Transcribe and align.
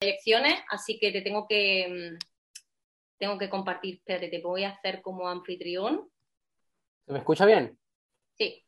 proyecciones, 0.00 0.54
así 0.70 0.98
que 0.98 1.12
te 1.12 1.20
tengo 1.20 1.46
que, 1.46 2.16
mm, 2.16 2.18
tengo 3.18 3.38
que 3.38 3.50
compartir. 3.50 3.96
Espérate, 3.96 4.28
te 4.28 4.40
voy 4.40 4.64
a 4.64 4.70
hacer 4.70 5.02
como 5.02 5.28
anfitrión. 5.28 6.10
¿Se 7.06 7.12
me 7.12 7.18
escucha 7.18 7.44
bien? 7.44 7.78
Sí. 8.38 8.64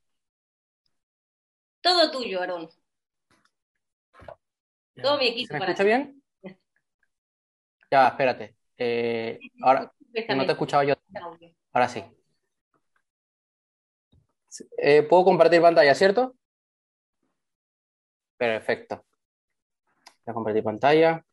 Todo 1.81 2.11
tuyo, 2.11 2.41
Aarón. 2.41 2.69
Todo 5.03 5.19
mi 5.19 5.29
equipo. 5.29 5.55
¿Se 5.55 5.59
me 5.59 5.65
escucha 5.65 5.85
bien? 5.85 6.23
Ya, 7.91 8.09
espérate. 8.09 8.57
Eh, 8.77 9.39
ahora, 9.63 9.91
no 10.37 10.47
te 10.47 10.53
escuchaba 10.53 10.85
yo. 10.85 10.95
Ahora 11.73 11.89
sí. 11.89 12.05
Eh, 14.77 15.03
¿Puedo 15.05 15.25
compartir 15.25 15.63
pantalla, 15.63 15.95
cierto? 15.95 16.37
Perfecto. 18.37 19.07
Voy 20.25 20.33
a 20.33 20.35
compartir 20.35 20.63
pantalla. 20.65 21.25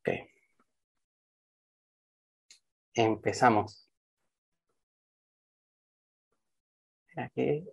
Ok. 0.00 0.08
Empezamos. 2.94 3.88
Aquí. 7.16 7.64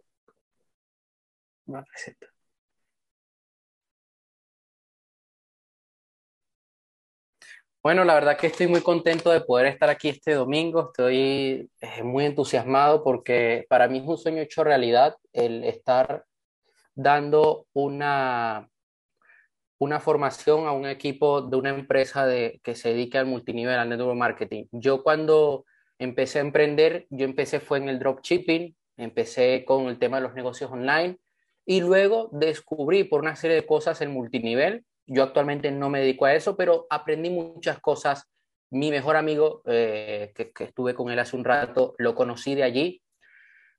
Una 1.65 1.83
receta. 1.91 2.27
Bueno, 7.83 8.03
la 8.05 8.13
verdad 8.13 8.37
que 8.37 8.47
estoy 8.47 8.67
muy 8.67 8.81
contento 8.81 9.31
de 9.31 9.41
poder 9.41 9.65
estar 9.65 9.89
aquí 9.89 10.09
este 10.09 10.33
domingo. 10.33 10.91
Estoy 10.91 11.69
eh, 11.81 12.03
muy 12.03 12.25
entusiasmado 12.25 13.03
porque 13.03 13.65
para 13.69 13.87
mí 13.87 13.97
es 13.99 14.05
un 14.05 14.17
sueño 14.19 14.41
hecho 14.41 14.63
realidad 14.63 15.15
el 15.33 15.63
estar 15.63 16.25
dando 16.95 17.67
una, 17.73 18.69
una 19.79 19.99
formación 19.99 20.67
a 20.67 20.71
un 20.71 20.85
equipo 20.87 21.41
de 21.41 21.57
una 21.57 21.69
empresa 21.69 22.25
de, 22.25 22.59
que 22.63 22.75
se 22.75 22.89
dedica 22.89 23.19
al 23.19 23.25
multinivel, 23.25 23.77
al 23.77 23.89
network 23.89 24.17
marketing. 24.17 24.65
Yo 24.71 25.03
cuando 25.03 25.65
empecé 25.99 26.39
a 26.39 26.41
emprender, 26.41 27.07
yo 27.09 27.25
empecé 27.25 27.59
fue 27.59 27.77
en 27.77 27.89
el 27.89 27.99
dropshipping, 27.99 28.75
empecé 28.97 29.63
con 29.65 29.87
el 29.87 29.99
tema 29.99 30.17
de 30.17 30.23
los 30.23 30.33
negocios 30.33 30.71
online 30.71 31.17
y 31.65 31.81
luego 31.81 32.29
descubrí 32.33 33.03
por 33.03 33.21
una 33.21 33.35
serie 33.35 33.55
de 33.55 33.65
cosas 33.65 34.01
el 34.01 34.09
multinivel 34.09 34.85
yo 35.13 35.23
actualmente 35.23 35.71
no 35.71 35.89
me 35.89 35.99
dedico 35.99 36.25
a 36.25 36.33
eso, 36.33 36.55
pero 36.55 36.87
aprendí 36.89 37.29
muchas 37.29 37.79
cosas. 37.79 38.29
Mi 38.69 38.91
mejor 38.91 39.17
amigo, 39.17 39.61
eh, 39.65 40.31
que, 40.33 40.51
estuve 40.63 40.93
con 40.93 41.11
él 41.11 41.19
hace 41.19 41.35
un 41.35 41.43
rato, 41.43 41.95
lo 41.97 42.15
conocí 42.15 42.55
de 42.55 42.63
allí 42.63 43.01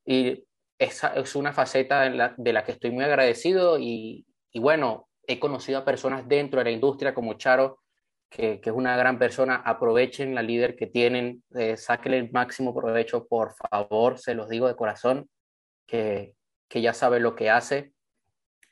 y 0.04 0.44
esa 0.82 1.14
es 1.14 1.36
una 1.36 1.52
faceta 1.52 2.34
de 2.36 2.52
la 2.52 2.64
que 2.64 2.72
estoy 2.72 2.90
muy 2.90 3.04
agradecido 3.04 3.78
y, 3.78 4.26
bueno, 4.54 5.08
he 5.26 5.38
conocido 5.38 5.78
a 5.78 5.84
personas 5.84 6.26
dentro 6.28 6.58
de 6.58 6.64
la 6.64 6.70
industria 6.70 7.14
como 7.14 7.34
Charo, 7.34 7.80
que, 8.28 8.60
es 8.62 8.72
una 8.72 8.96
gran 8.96 9.18
persona. 9.18 9.56
Aprovechen 9.56 10.34
la 10.34 10.42
líder 10.42 10.74
que 10.74 10.86
tienen, 10.86 11.44
eh, 11.54 11.76
saquen 11.76 12.14
el 12.14 12.32
máximo 12.32 12.74
provecho, 12.74 13.26
por 13.26 13.54
favor, 13.54 14.18
se 14.18 14.34
los 14.34 14.48
digo 14.48 14.66
de 14.66 14.76
corazón, 14.76 15.28
que, 15.86 16.34
que 16.68 16.80
ya 16.80 16.94
sabe 16.94 17.20
lo 17.20 17.36
que 17.36 17.50
hace 17.50 17.92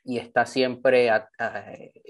y 0.03 0.17
está 0.17 0.45
siempre 0.45 1.09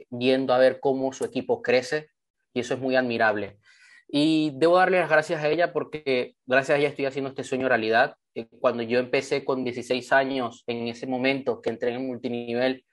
viendo 0.09 0.53
a 0.53 0.57
ver 0.57 0.79
cómo 0.79 1.11
su 1.13 1.25
equipo 1.25 1.61
crece 1.61 2.09
y 2.53 2.61
eso 2.61 2.73
es 2.73 2.79
muy 2.79 2.95
admirable. 2.95 3.59
Y 4.07 4.51
debo 4.55 4.77
darle 4.77 4.99
las 4.99 5.09
gracias 5.09 5.43
a 5.43 5.47
ella 5.47 5.71
porque 5.71 6.35
gracias 6.45 6.75
a 6.75 6.79
ella 6.79 6.89
estoy 6.89 7.05
haciendo 7.05 7.29
este 7.29 7.43
sueño 7.43 7.69
realidad. 7.69 8.15
Eh, 8.35 8.47
cuando 8.59 8.83
yo 8.83 8.99
empecé 8.99 9.43
con 9.43 9.63
16 9.63 10.11
años, 10.11 10.63
en 10.67 10.87
ese 10.87 11.07
momento 11.07 11.61
que 11.61 11.69
entré 11.69 11.93
en 11.93 12.07
multinivel, 12.07 12.85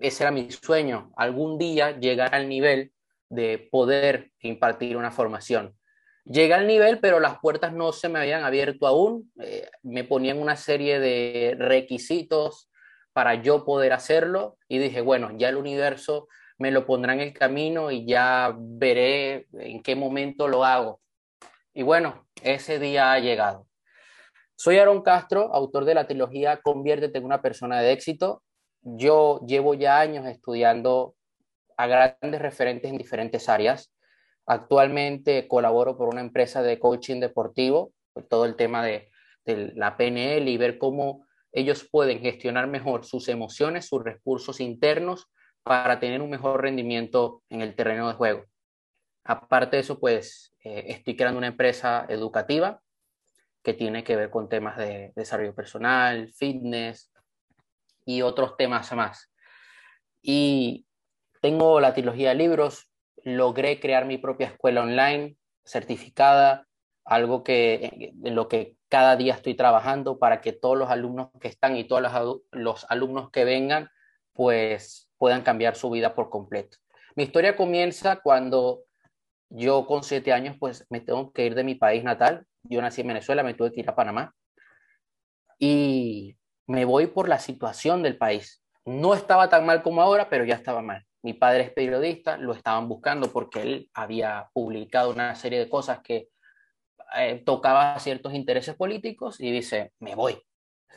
ese 0.00 0.24
era 0.24 0.30
mi 0.30 0.50
sueño, 0.50 1.12
algún 1.16 1.58
día 1.58 1.98
llegar 1.98 2.34
al 2.34 2.48
nivel 2.48 2.92
de 3.28 3.68
poder 3.70 4.32
impartir 4.40 4.96
una 4.96 5.10
formación. 5.10 5.76
Llegué 6.24 6.54
al 6.54 6.66
nivel, 6.66 6.98
pero 6.98 7.20
las 7.20 7.38
puertas 7.38 7.72
no 7.72 7.92
se 7.92 8.08
me 8.08 8.18
habían 8.18 8.42
abierto 8.42 8.86
aún. 8.86 9.32
Eh, 9.40 9.68
me 9.82 10.02
ponían 10.02 10.40
una 10.40 10.56
serie 10.56 10.98
de 10.98 11.54
requisitos, 11.56 12.68
para 13.16 13.36
yo 13.36 13.64
poder 13.64 13.94
hacerlo 13.94 14.58
y 14.68 14.76
dije, 14.76 15.00
bueno, 15.00 15.30
ya 15.38 15.48
el 15.48 15.56
universo 15.56 16.28
me 16.58 16.70
lo 16.70 16.84
pondrá 16.84 17.14
en 17.14 17.20
el 17.20 17.32
camino 17.32 17.90
y 17.90 18.04
ya 18.04 18.54
veré 18.54 19.46
en 19.54 19.82
qué 19.82 19.96
momento 19.96 20.48
lo 20.48 20.66
hago. 20.66 21.00
Y 21.72 21.82
bueno, 21.82 22.28
ese 22.42 22.78
día 22.78 23.14
ha 23.14 23.18
llegado. 23.18 23.66
Soy 24.58 24.78
Aaron 24.78 25.02
Castro, 25.02 25.54
autor 25.54 25.84
de 25.84 25.94
la 25.94 26.06
trilogía 26.06 26.62
Conviértete 26.62 27.18
en 27.18 27.26
una 27.26 27.42
persona 27.42 27.82
de 27.82 27.92
éxito. 27.92 28.42
Yo 28.80 29.40
llevo 29.46 29.74
ya 29.74 30.00
años 30.00 30.24
estudiando 30.26 31.14
a 31.76 31.86
grandes 31.86 32.40
referentes 32.40 32.90
en 32.90 32.96
diferentes 32.96 33.50
áreas. 33.50 33.92
Actualmente 34.46 35.46
colaboro 35.46 35.98
por 35.98 36.08
una 36.08 36.22
empresa 36.22 36.62
de 36.62 36.78
coaching 36.78 37.20
deportivo, 37.20 37.92
todo 38.30 38.46
el 38.46 38.56
tema 38.56 38.82
de, 38.82 39.10
la 39.44 39.96
PNL 39.96 40.48
y 40.48 40.56
ver 40.56 40.78
cómo 40.78 41.24
ellos 41.52 41.86
pueden 41.88 42.18
gestionar 42.20 42.66
mejor 42.66 43.04
sus 43.04 43.28
emociones, 43.28 43.86
sus 43.86 44.02
recursos 44.02 44.58
internos 44.58 45.28
para 45.62 46.00
tener 46.00 46.22
un 46.22 46.30
mejor 46.30 46.62
rendimiento 46.62 47.42
en 47.50 47.60
el 47.60 47.76
terreno 47.76 48.08
de 48.08 48.14
juego. 48.14 48.44
Aparte 49.22 49.76
de 49.76 49.82
eso, 49.82 50.00
pues 50.00 50.52
eh, 50.64 50.86
estoy 50.88 51.14
creando 51.14 51.38
una 51.38 51.46
empresa 51.46 52.06
educativa 52.08 52.82
que 53.66 53.74
tiene 53.74 54.04
que 54.04 54.14
ver 54.14 54.30
con 54.30 54.48
temas 54.48 54.76
de 54.76 55.12
desarrollo 55.16 55.52
personal, 55.52 56.32
fitness 56.32 57.10
y 58.04 58.22
otros 58.22 58.56
temas 58.56 58.92
más. 58.92 59.32
Y 60.22 60.86
tengo 61.42 61.80
la 61.80 61.92
trilogía 61.92 62.28
de 62.28 62.36
libros, 62.36 62.88
logré 63.24 63.80
crear 63.80 64.04
mi 64.04 64.18
propia 64.18 64.46
escuela 64.46 64.82
online 64.82 65.36
certificada, 65.64 66.68
algo 67.04 67.42
que 67.42 68.12
en 68.22 68.36
lo 68.36 68.46
que 68.46 68.76
cada 68.88 69.16
día 69.16 69.34
estoy 69.34 69.54
trabajando 69.54 70.20
para 70.20 70.40
que 70.40 70.52
todos 70.52 70.78
los 70.78 70.88
alumnos 70.88 71.30
que 71.40 71.48
están 71.48 71.76
y 71.76 71.82
todos 71.82 72.40
los, 72.52 72.86
alumnos 72.88 73.32
que 73.32 73.44
vengan, 73.44 73.90
pues 74.32 75.10
puedan 75.18 75.42
cambiar 75.42 75.74
su 75.74 75.90
vida 75.90 76.14
por 76.14 76.30
completo. 76.30 76.76
Mi 77.16 77.24
historia 77.24 77.56
comienza 77.56 78.20
cuando 78.20 78.84
yo 79.48 79.86
con 79.86 80.04
siete 80.04 80.32
años, 80.32 80.54
pues 80.56 80.86
me 80.88 81.00
tengo 81.00 81.32
que 81.32 81.46
ir 81.46 81.56
de 81.56 81.64
mi 81.64 81.74
país 81.74 82.04
natal. 82.04 82.46
Yo 82.68 82.80
nací 82.82 83.00
en 83.00 83.08
Venezuela, 83.08 83.42
me 83.42 83.54
tuve 83.54 83.72
que 83.72 83.80
ir 83.80 83.88
a 83.88 83.96
Panamá. 83.96 84.34
Y 85.58 86.36
me 86.66 86.84
voy 86.84 87.06
por 87.06 87.28
la 87.28 87.38
situación 87.38 88.02
del 88.02 88.16
país. 88.18 88.62
No 88.84 89.14
estaba 89.14 89.48
tan 89.48 89.66
mal 89.66 89.82
como 89.82 90.02
ahora, 90.02 90.28
pero 90.28 90.44
ya 90.44 90.54
estaba 90.54 90.82
mal. 90.82 91.04
Mi 91.22 91.32
padre 91.32 91.62
es 91.64 91.70
periodista, 91.72 92.36
lo 92.36 92.52
estaban 92.52 92.88
buscando 92.88 93.32
porque 93.32 93.62
él 93.62 93.90
había 93.94 94.48
publicado 94.52 95.10
una 95.10 95.34
serie 95.34 95.58
de 95.58 95.68
cosas 95.68 96.00
que 96.00 96.28
eh, 97.16 97.42
tocaba 97.44 97.98
ciertos 97.98 98.34
intereses 98.34 98.74
políticos 98.74 99.40
y 99.40 99.50
dice, 99.50 99.92
me 100.00 100.14
voy, 100.14 100.40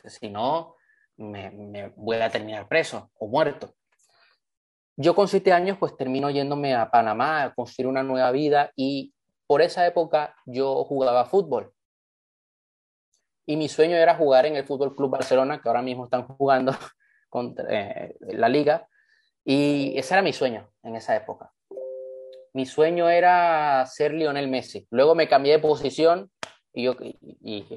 si 0.04 0.28
no, 0.28 0.76
me, 1.16 1.92
voy 1.96 2.16
a 2.16 2.30
terminar 2.30 2.68
preso 2.68 3.10
o 3.18 3.28
muerto. 3.28 3.74
Yo 4.96 5.14
con 5.14 5.28
siete 5.28 5.52
años 5.52 5.78
pues 5.78 5.96
termino 5.96 6.30
yéndome 6.30 6.74
a 6.74 6.90
Panamá 6.90 7.42
a 7.42 7.54
construir 7.54 7.88
una 7.88 8.02
nueva 8.02 8.30
vida 8.32 8.70
y 8.76 9.14
por 9.50 9.62
esa 9.62 9.84
época 9.84 10.36
yo 10.46 10.84
jugaba 10.84 11.24
fútbol. 11.24 11.72
Y 13.46 13.56
mi 13.56 13.68
sueño 13.68 13.96
era 13.96 14.14
jugar 14.14 14.46
en 14.46 14.54
el 14.54 14.64
Fútbol 14.64 14.94
Club 14.94 15.10
Barcelona, 15.10 15.60
que 15.60 15.68
ahora 15.68 15.82
mismo 15.82 16.04
están 16.04 16.22
jugando 16.22 16.70
contra, 17.28 17.66
eh, 17.68 18.14
la 18.20 18.48
liga. 18.48 18.86
Y 19.44 19.98
ese 19.98 20.14
era 20.14 20.22
mi 20.22 20.32
sueño 20.32 20.70
en 20.84 20.94
esa 20.94 21.16
época 21.16 21.52
mi 22.52 22.66
sueño 22.66 23.08
era 23.08 23.84
ser 23.86 24.12
Lionel 24.12 24.48
Messi. 24.48 24.86
Luego 24.90 25.14
me 25.14 25.28
cambié 25.28 25.52
de 25.52 25.58
posición 25.58 26.30
y, 26.72 26.84
yo, 26.84 26.94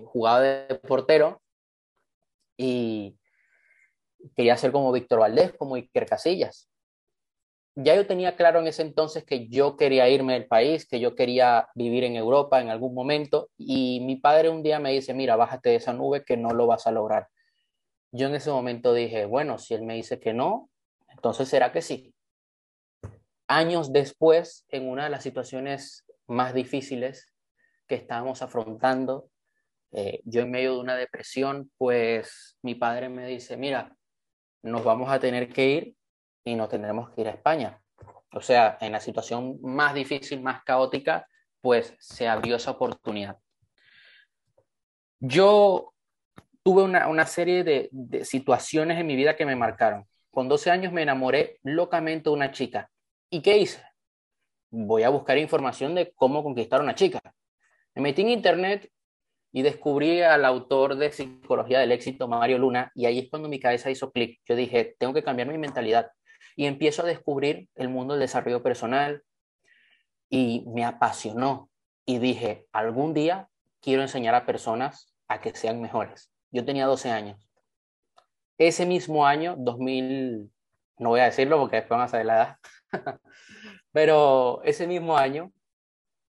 jugaba 0.05 0.41
de 0.41 0.75
portero 0.75 1.41
y 2.57 3.17
quería 4.35 4.57
ser 4.57 4.71
como 4.71 4.91
Víctor 4.91 5.19
Valdés, 5.19 5.53
como 5.53 5.75
Iker 5.75 6.05
Casillas. 6.05 6.69
Ya 7.75 7.95
yo 7.95 8.05
tenía 8.05 8.35
claro 8.35 8.59
en 8.59 8.67
ese 8.67 8.83
entonces 8.83 9.23
que 9.23 9.47
yo 9.47 9.77
quería 9.77 10.07
irme 10.09 10.33
del 10.33 10.45
país, 10.45 10.87
que 10.87 10.99
yo 10.99 11.15
quería 11.15 11.69
vivir 11.73 12.03
en 12.03 12.15
Europa 12.15 12.61
en 12.61 12.69
algún 12.69 12.93
momento 12.93 13.49
y 13.57 13.99
mi 14.01 14.15
padre 14.15 14.49
un 14.49 14.61
día 14.61 14.79
me 14.79 14.91
dice, 14.91 15.13
mira, 15.13 15.35
bájate 15.35 15.69
de 15.69 15.75
esa 15.77 15.93
nube 15.93 16.23
que 16.23 16.37
no 16.37 16.51
lo 16.51 16.67
vas 16.67 16.85
a 16.85 16.91
lograr. 16.91 17.29
Yo 18.11 18.27
en 18.27 18.35
ese 18.35 18.51
momento 18.51 18.93
dije, 18.93 19.25
bueno, 19.25 19.57
si 19.57 19.73
él 19.73 19.81
me 19.81 19.95
dice 19.95 20.19
que 20.19 20.33
no, 20.33 20.69
entonces 21.09 21.49
será 21.49 21.71
que 21.71 21.81
sí 21.81 22.13
años 23.47 23.93
después, 23.93 24.65
en 24.69 24.89
una 24.89 25.05
de 25.05 25.09
las 25.09 25.23
situaciones 25.23 26.05
más 26.27 26.53
difíciles 26.53 27.31
que 27.87 27.95
estábamos 27.95 28.41
afrontando, 28.41 29.29
eh, 29.91 30.21
yo 30.25 30.41
en 30.41 30.51
medio 30.51 30.73
de 30.73 30.79
una 30.79 30.95
depresión, 30.95 31.71
pues 31.77 32.57
mi 32.61 32.75
padre 32.75 33.09
me 33.09 33.27
dice, 33.27 33.57
mira, 33.57 33.95
nos 34.63 34.83
vamos 34.83 35.11
a 35.11 35.19
tener 35.19 35.49
que 35.49 35.69
ir 35.69 35.95
y 36.43 36.55
no 36.55 36.67
tendremos 36.67 37.09
que 37.11 37.21
ir 37.21 37.27
a 37.27 37.31
España. 37.31 37.79
O 38.33 38.41
sea, 38.41 38.77
en 38.81 38.91
la 38.91 38.99
situación 38.99 39.59
más 39.61 39.93
difícil, 39.93 40.41
más 40.41 40.63
caótica, 40.63 41.27
pues 41.61 41.95
se 41.99 42.27
abrió 42.27 42.55
esa 42.55 42.71
oportunidad. 42.71 43.37
Yo 45.19 45.93
tuve 46.63 46.83
una, 46.83 47.25
serie 47.25 47.63
de 47.63 48.25
situaciones 48.25 48.99
en 48.99 49.07
mi 49.07 49.15
vida 49.15 49.35
que 49.35 49.45
me 49.45 49.55
marcaron. 49.55 50.05
con 50.31 50.49
12 50.49 50.71
años 50.71 50.91
me 50.91 51.03
enamoré 51.03 51.59
locamente 51.63 52.29
de 52.29 52.33
una 52.35 52.51
chica. 52.51 52.89
¿Y 53.29 53.41
qué 53.41 53.57
hice? 53.57 53.83
Voy 54.71 55.03
a 55.03 55.09
buscar 55.09 55.37
información 55.37 55.93
de 55.93 56.11
cómo 56.15 56.43
conquistar 56.43 56.79
a 56.79 56.83
una 56.83 56.95
chica. 56.95 57.21
Me 57.93 58.01
metí 58.01 58.23
en 58.23 58.29
internet 58.29 58.91
y 59.51 59.61
descubrí 59.61 60.21
al 60.21 60.43
autor 60.45 60.95
de 60.95 61.11
Psicología 61.11 61.79
del 61.79 61.91
Éxito, 61.91 62.27
Mario 62.27 62.57
Luna, 62.57 62.91
y 62.95 63.05
ahí 63.05 63.19
es 63.19 63.29
cuando 63.29 63.47
mi 63.47 63.59
cabeza 63.59 63.91
hizo 63.91 64.11
clic. 64.11 64.41
Yo 64.45 64.55
dije, 64.55 64.95
tengo 64.97 65.13
que 65.13 65.23
cambiar 65.23 65.47
mi 65.47 65.59
mentalidad. 65.59 66.11
Y 66.55 66.65
empiezo 66.65 67.03
a 67.03 67.05
descubrir 67.05 67.69
el 67.75 67.89
mundo 67.89 68.13
del 68.13 68.21
desarrollo 68.21 68.61
personal 68.61 69.23
y 70.29 70.63
me 70.67 70.85
apasionó. 70.85 71.69
Y 72.05 72.19
dije, 72.19 72.67
algún 72.71 73.13
día 73.13 73.49
quiero 73.81 74.01
enseñar 74.01 74.35
a 74.35 74.45
personas 74.45 75.13
a 75.27 75.41
que 75.41 75.55
sean 75.55 75.81
mejores. 75.81 76.31
Yo 76.51 76.65
tenía 76.65 76.85
12 76.85 77.11
años. 77.11 77.49
Ese 78.57 78.85
mismo 78.85 79.25
año, 79.25 79.55
2000, 79.57 80.51
no 80.99 81.09
voy 81.09 81.19
a 81.19 81.25
decirlo 81.25 81.59
porque 81.59 81.77
después 81.77 81.97
van 81.97 82.05
a 82.05 82.07
saber 82.07 82.25
la 82.27 82.35
edad, 82.35 82.57
pero 83.91 84.61
ese 84.63 84.87
mismo 84.87 85.17
año 85.17 85.51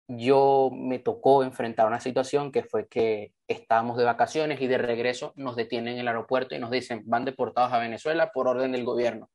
yo 0.09 0.70
me 0.73 0.99
tocó 0.99 1.43
enfrentar 1.43 1.87
una 1.87 2.00
situación 2.00 2.53
que 2.53 2.62
fue 2.62 2.88
que 2.88 3.32
estábamos 3.49 3.97
de 3.97 4.05
vacaciones 4.05 4.61
y 4.61 4.67
de 4.67 4.79
regreso 4.79 5.32
nos 5.37 5.56
detienen 5.56 5.94
en 5.94 6.00
el 6.00 6.09
aeropuerto 6.09 6.55
y 6.55 6.59
nos 6.59 6.70
dicen 6.70 7.03
van 7.06 7.25
deportados 7.25 7.73
a 7.73 7.79
Venezuela 7.79 8.31
por 8.32 8.49
orden 8.49 8.73
del 8.73 8.85
gobierno. 8.85 9.31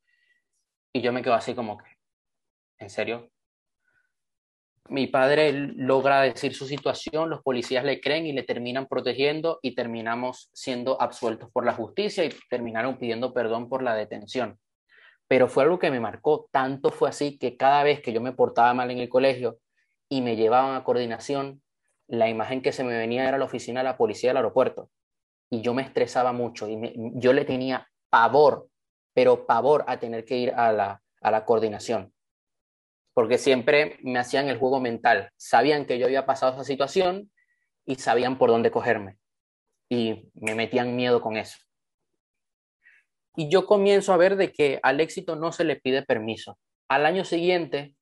Y 0.94 1.02
yo 1.02 1.14
me 1.14 1.22
quedo 1.22 1.34
así 1.34 1.54
como 1.54 1.78
que, 1.78 1.86
¿en 2.80 2.90
serio? 2.90 3.30
Mi 4.88 5.06
padre 5.06 5.52
logra 5.54 6.22
decir 6.22 6.56
su 6.56 6.66
situación, 6.66 7.30
los 7.30 7.44
policías 7.44 7.86
le 7.86 8.02
creen 8.02 8.26
y 8.26 8.34
le 8.34 8.44
terminan 8.44 8.88
protegiendo 8.88 9.60
y 9.62 9.76
terminamos 9.76 10.50
siendo 10.54 11.00
absueltos 11.00 11.52
por 11.52 11.64
la 11.64 11.74
justicia 11.74 12.26
y 12.26 12.34
terminaron 12.50 12.98
pidiendo 12.98 13.34
perdón 13.34 13.70
por 13.70 13.84
la 13.84 13.94
detención. 13.94 14.60
Pero 15.28 15.48
fue 15.48 15.64
algo 15.64 15.78
que 15.78 15.92
me 15.92 16.00
marcó, 16.00 16.50
tanto 16.52 16.90
fue 16.90 17.10
así 17.10 17.38
que 17.38 17.56
cada 17.56 17.84
vez 17.84 18.02
que 18.02 18.14
yo 18.14 18.20
me 18.20 18.32
portaba 18.32 18.74
mal 18.74 18.90
en 18.90 18.98
el 18.98 19.10
colegio, 19.10 19.60
y 20.10 20.22
me 20.22 20.36
llevaban 20.36 20.76
a 20.76 20.84
coordinación, 20.84 21.62
la 22.08 22.28
imagen 22.28 22.62
que 22.62 22.72
se 22.72 22.84
me 22.84 22.98
venía 22.98 23.28
era 23.28 23.38
la 23.38 23.46
oficina 23.46 23.82
de 23.82 23.86
la 23.86 23.98
policía 23.98 24.32
del 24.32 24.38
aeropuerto. 24.38 24.90
Y 25.52 25.62
yo 25.62 25.74
me 25.74 25.84
estresaba 25.84 26.34
mucho 26.34 26.68
y 26.68 26.80
yo 27.16 27.34
le 27.34 27.46
tenía 27.46 27.88
pavor, 28.10 28.69
pero 29.20 29.46
pavor 29.46 29.84
a 29.86 30.00
tener 30.00 30.24
que 30.24 30.38
ir 30.38 30.54
a 30.54 30.72
la, 30.72 31.04
a 31.20 31.30
la 31.30 31.44
coordinación. 31.44 32.14
Porque 33.14 33.38
siempre 33.38 33.98
me 34.02 34.18
hacían 34.18 34.48
el 34.48 34.58
juego 34.58 34.80
mental. 34.80 35.34
Sabían 35.36 35.86
que 35.86 36.00
yo 36.00 36.06
había 36.06 36.26
pasado 36.26 36.54
esa 36.54 36.64
situación 36.64 37.30
y 37.86 37.96
sabían 37.96 38.38
por 38.38 38.50
dónde 38.50 38.72
cogerme. 38.72 39.18
Y 39.90 40.32
me 40.36 40.56
metían 40.56 40.96
miedo 40.96 41.20
con 41.20 41.36
eso. 41.36 41.58
Y 43.36 43.50
yo 43.50 43.66
comienzo 43.66 44.14
a 44.14 44.18
ver 44.18 44.38
de 44.38 44.54
que 44.54 44.80
al 44.84 45.02
éxito 45.02 45.36
no 45.36 45.52
se 45.52 45.66
le 45.66 45.76
pide 45.76 46.02
permiso. 46.04 46.58
Al 46.88 47.06
año 47.06 47.26
siguiente 47.26 47.96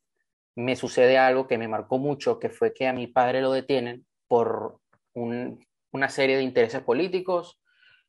me 0.56 0.76
sucede 0.76 1.18
algo 1.18 1.48
que 1.48 1.58
me 1.58 1.68
marcó 1.68 1.98
mucho, 1.98 2.38
que 2.38 2.52
fue 2.52 2.76
que 2.76 2.86
a 2.86 2.94
mi 2.94 3.08
padre 3.08 3.42
lo 3.42 3.52
detienen 3.52 4.06
por 4.28 4.82
una 5.16 6.10
serie 6.10 6.38
de 6.38 6.44
intereses 6.44 6.84
políticos. 6.84 7.60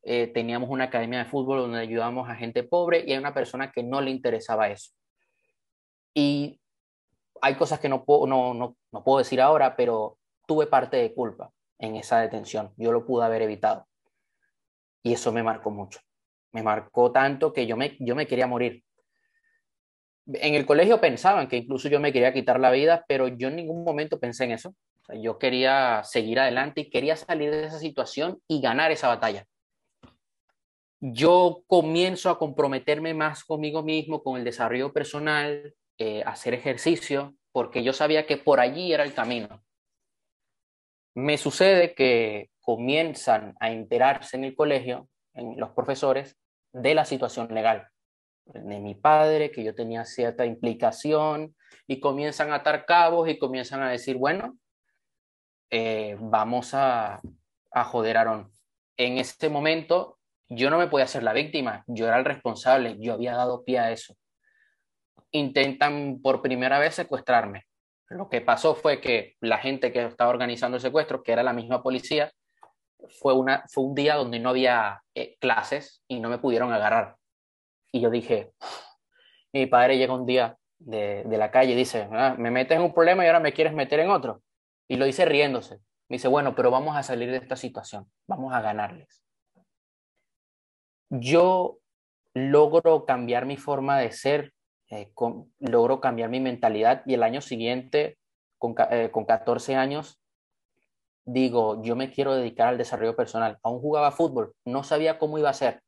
Eh, 0.03 0.29
teníamos 0.29 0.71
una 0.71 0.85
academia 0.85 1.21
de 1.21 1.25
fútbol 1.31 1.59
donde 1.59 1.81
ayudábamos 1.81 2.29
a 2.29 2.35
gente 2.35 2.63
pobre 2.63 3.05
y 3.07 3.13
hay 3.13 3.19
una 3.19 3.35
persona 3.35 3.73
que 3.73 3.83
no 3.83 4.01
le 4.01 4.11
interesaba 4.11 4.69
eso. 4.69 4.93
Y 6.15 6.61
hay 7.41 7.55
cosas 7.57 7.81
que 7.81 7.89
no 7.89 8.05
puedo, 8.05 8.27
no, 8.27 8.55
no, 8.55 8.77
no 8.93 9.05
puedo 9.05 9.19
decir 9.19 9.41
ahora, 9.41 9.77
pero 9.77 10.19
tuve 10.47 10.67
parte 10.67 10.97
de 10.97 11.15
culpa 11.15 11.51
en 11.79 11.97
esa 11.97 12.21
detención. 12.21 12.73
Yo 12.77 12.93
lo 12.93 13.05
pude 13.05 13.25
haber 13.25 13.43
evitado. 13.43 13.87
Y 15.03 15.13
eso 15.13 15.33
me 15.33 15.43
marcó 15.43 15.71
mucho. 15.71 16.01
Me 16.53 16.63
marcó 16.63 17.13
tanto 17.13 17.53
que 17.53 17.67
yo 17.67 17.77
me, 17.77 17.97
yo 18.01 18.17
me 18.17 18.27
quería 18.27 18.47
morir 18.47 18.83
en 20.35 20.55
el 20.55 20.67
colegio 20.67 21.01
pensaban 21.01 21.49
que 21.49 21.57
incluso 21.57 21.89
yo 21.89 22.01
me 22.01 22.13
quería 22.13 22.33
quitar 22.33 22.61
la 22.61 22.71
vida, 22.71 23.05
pero 23.09 23.29
yo 23.29 23.49
en 23.49 23.57
ningún 23.57 23.85
momento 23.85 24.19
pensé 24.21 24.45
en 24.45 24.53
eso. 24.53 24.75
yo 25.23 25.39
quería 25.39 26.03
seguir 26.05 26.39
adelante 26.39 26.83
y 26.83 26.91
quería 26.91 27.17
salir 27.17 27.51
de 27.51 27.65
esa 27.65 27.79
situación 27.79 28.43
y 28.47 28.61
ganar 28.61 28.91
esa 28.91 29.09
batalla. 29.09 29.47
Yo 31.01 31.63
comienzo 31.67 32.31
a 32.31 32.39
comprometerme 32.39 33.15
más 33.15 33.45
conmigo 33.45 33.83
mismo, 33.83 34.23
con 34.23 34.37
el 34.37 34.45
desarrollo 34.45 34.93
personal, 34.93 35.75
eh, 35.97 36.23
hacer 36.27 36.55
ejercicio, 36.55 37.37
porque 37.53 37.83
yo 37.85 37.93
sabía 37.93 38.27
que 38.27 38.37
por 38.37 38.61
allí 38.61 38.93
era 38.93 39.05
el 39.05 39.15
camino. 39.15 39.63
Me 41.15 41.39
sucede 41.39 41.95
que 41.95 42.51
comienzan 42.61 43.55
a 43.61 43.71
enterarse 43.71 44.37
en 44.37 44.45
el 44.45 44.55
colegio, 44.55 45.09
en 45.35 45.59
los 45.59 45.71
profesores, 45.71 46.37
de 46.73 46.95
la 46.95 47.05
situación 47.05 47.49
legal 47.55 47.89
de 48.55 48.81
mi 48.81 48.95
padre, 48.95 49.51
que 49.51 49.63
yo 49.63 49.75
tenía 49.75 50.05
cierta 50.05 50.47
implicación, 50.47 51.55
y 51.87 52.01
comienzan 52.01 52.53
a 52.53 52.57
atar 52.57 52.87
cabos 52.87 53.29
y 53.29 53.39
comienzan 53.39 53.83
a 53.83 53.91
decir, 53.91 54.17
bueno, 54.17 54.59
eh, 55.71 56.17
vamos 56.19 56.75
a, 56.75 57.21
a 57.71 57.85
joder 57.85 58.17
a 58.17 58.21
Aarón. 58.21 58.51
En 58.97 59.19
ese 59.19 59.49
momento 59.49 60.18
yo 60.49 60.71
no 60.71 60.79
me 60.79 60.89
podía 60.89 61.07
ser 61.07 61.23
la 61.23 61.33
víctima, 61.33 61.85
yo 61.87 62.07
era 62.07 62.19
el 62.19 62.25
responsable, 62.25 62.97
yo 62.99 63.15
había 63.15 63.35
dado 63.35 63.65
pie 63.65 63.79
a 63.79 63.93
eso. 63.93 64.15
Intentan 65.31 66.21
por 66.23 66.41
primera 66.41 66.79
vez 66.79 66.95
secuestrarme. 66.95 67.65
Lo 68.09 68.31
que 68.31 68.41
pasó 68.41 68.75
fue 68.75 69.01
que 69.01 69.37
la 69.41 69.59
gente 69.59 69.93
que 69.93 70.05
estaba 70.05 70.31
organizando 70.31 70.77
el 70.77 70.81
secuestro, 70.81 71.23
que 71.23 71.33
era 71.33 71.43
la 71.43 71.53
misma 71.53 71.83
policía, 71.83 72.33
fue, 73.21 73.35
una, 73.35 73.65
un 73.77 73.95
día 73.95 74.15
donde 74.15 74.39
no 74.39 74.51
había 74.51 75.03
eh, 75.15 75.37
clases 75.39 76.03
y 76.09 76.21
no 76.21 76.31
me 76.31 76.39
pudieron 76.39 76.73
agarrar. 76.73 77.17
Y 77.93 78.01
yo 78.01 78.11
dije, 78.11 78.53
mi 79.53 79.67
padre 79.67 79.99
llega 79.99 80.15
un 80.15 80.27
día 80.27 80.57
de, 80.79 81.25
la 81.27 81.51
calle 81.51 81.73
y 81.73 81.77
dice, 81.77 82.09
ah, 82.13 82.35
me 82.39 82.51
metes 82.51 82.77
en 82.77 82.83
un 82.83 82.95
problema 82.95 83.25
y 83.25 83.27
ahora 83.27 83.41
me 83.41 83.53
quieres 83.53 83.75
meter 83.75 84.01
en 84.01 84.11
otro. 84.11 84.43
Y 84.89 84.97
lo 84.97 85.05
dice 85.05 85.25
riéndose. 85.27 85.77
Me 86.09 86.17
dice, 86.17 86.29
bueno, 86.29 86.55
pero 86.55 86.71
vamos 86.71 86.97
a 86.97 87.03
salir 87.03 87.31
de 87.31 87.37
esta 87.37 87.57
situación, 87.57 88.11
vamos 88.27 88.55
a 88.55 88.63
ganarles. 88.63 89.23
Yo 91.11 91.79
logro 92.35 93.05
cambiar 93.07 93.47
mi 93.47 93.57
forma 93.57 93.99
de 93.99 94.13
ser, 94.13 94.53
eh, 94.91 95.11
logro 95.59 96.01
cambiar 96.01 96.31
mi 96.31 96.41
mentalidad 96.41 97.03
y 97.07 97.15
el 97.15 97.23
año 97.23 97.41
siguiente, 97.41 98.19
con, 98.59 98.75
eh, 98.91 99.11
con 99.11 99.25
14 99.25 99.77
años, 99.77 100.21
digo, 101.25 101.83
yo 101.83 101.95
me 101.97 102.11
quiero 102.11 102.35
dedicar 102.35 102.69
al 102.69 102.79
desarrollo 102.79 103.17
personal. 103.17 103.59
Aún 103.63 103.81
jugaba 103.81 104.13
fútbol, 104.13 104.55
no 104.65 104.83
sabía 104.83 105.19
cómo 105.19 105.39
iba 105.39 105.51
a 105.51 105.55
ser, 105.55 105.83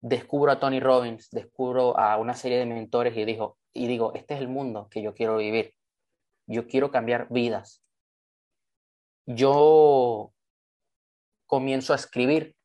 descubro 0.00 0.52
a 0.52 0.60
Tony 0.60 0.80
Robbins, 0.80 1.30
descubro 1.30 1.98
a 1.98 2.16
una 2.16 2.34
serie 2.34 2.58
de 2.58 2.66
mentores 2.66 3.16
y, 3.16 3.24
digo, 3.24 3.58
y 3.72 3.86
digo, 3.86 4.12
este 4.14 4.34
es 4.34 4.40
el 4.40 4.48
mundo 4.48 4.88
que 4.90 5.02
yo 5.02 5.14
quiero 5.14 5.36
vivir. 5.36 5.74
Yo 6.46 6.66
quiero 6.66 6.90
cambiar 6.90 7.28
vidas. 7.30 7.82
Yo 9.26 10.32
comienzo 11.46 11.92
a 11.92 11.96
escribir 11.96 12.56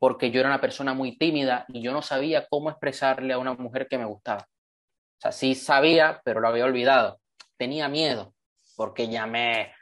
porque 0.00 0.30
yo 0.30 0.40
era 0.40 0.48
una 0.48 0.60
persona 0.60 0.94
muy 0.94 1.16
tímida 1.16 1.64
y 1.68 1.82
yo 1.82 1.92
no 1.92 2.02
sabía 2.02 2.46
cómo 2.48 2.70
expresarle 2.70 3.32
a 3.32 3.38
una 3.38 3.54
mujer 3.54 3.88
que 3.88 3.98
me 3.98 4.04
gustaba. 4.04 4.42
O 4.42 5.20
sea, 5.20 5.32
sí 5.32 5.54
sabía, 5.54 6.20
pero 6.24 6.40
lo 6.40 6.48
había 6.48 6.64
olvidado. 6.64 7.20
Tenía 7.56 7.88
miedo 7.88 8.34
porque 8.76 9.08
ya 9.08 9.26
me 9.26 9.72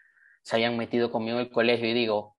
se 0.42 0.56
habían 0.56 0.76
metido 0.76 1.10
conmigo 1.10 1.38
en 1.38 1.46
el 1.46 1.50
colegio 1.50 1.88
y 1.88 1.92
digo, 1.92 2.36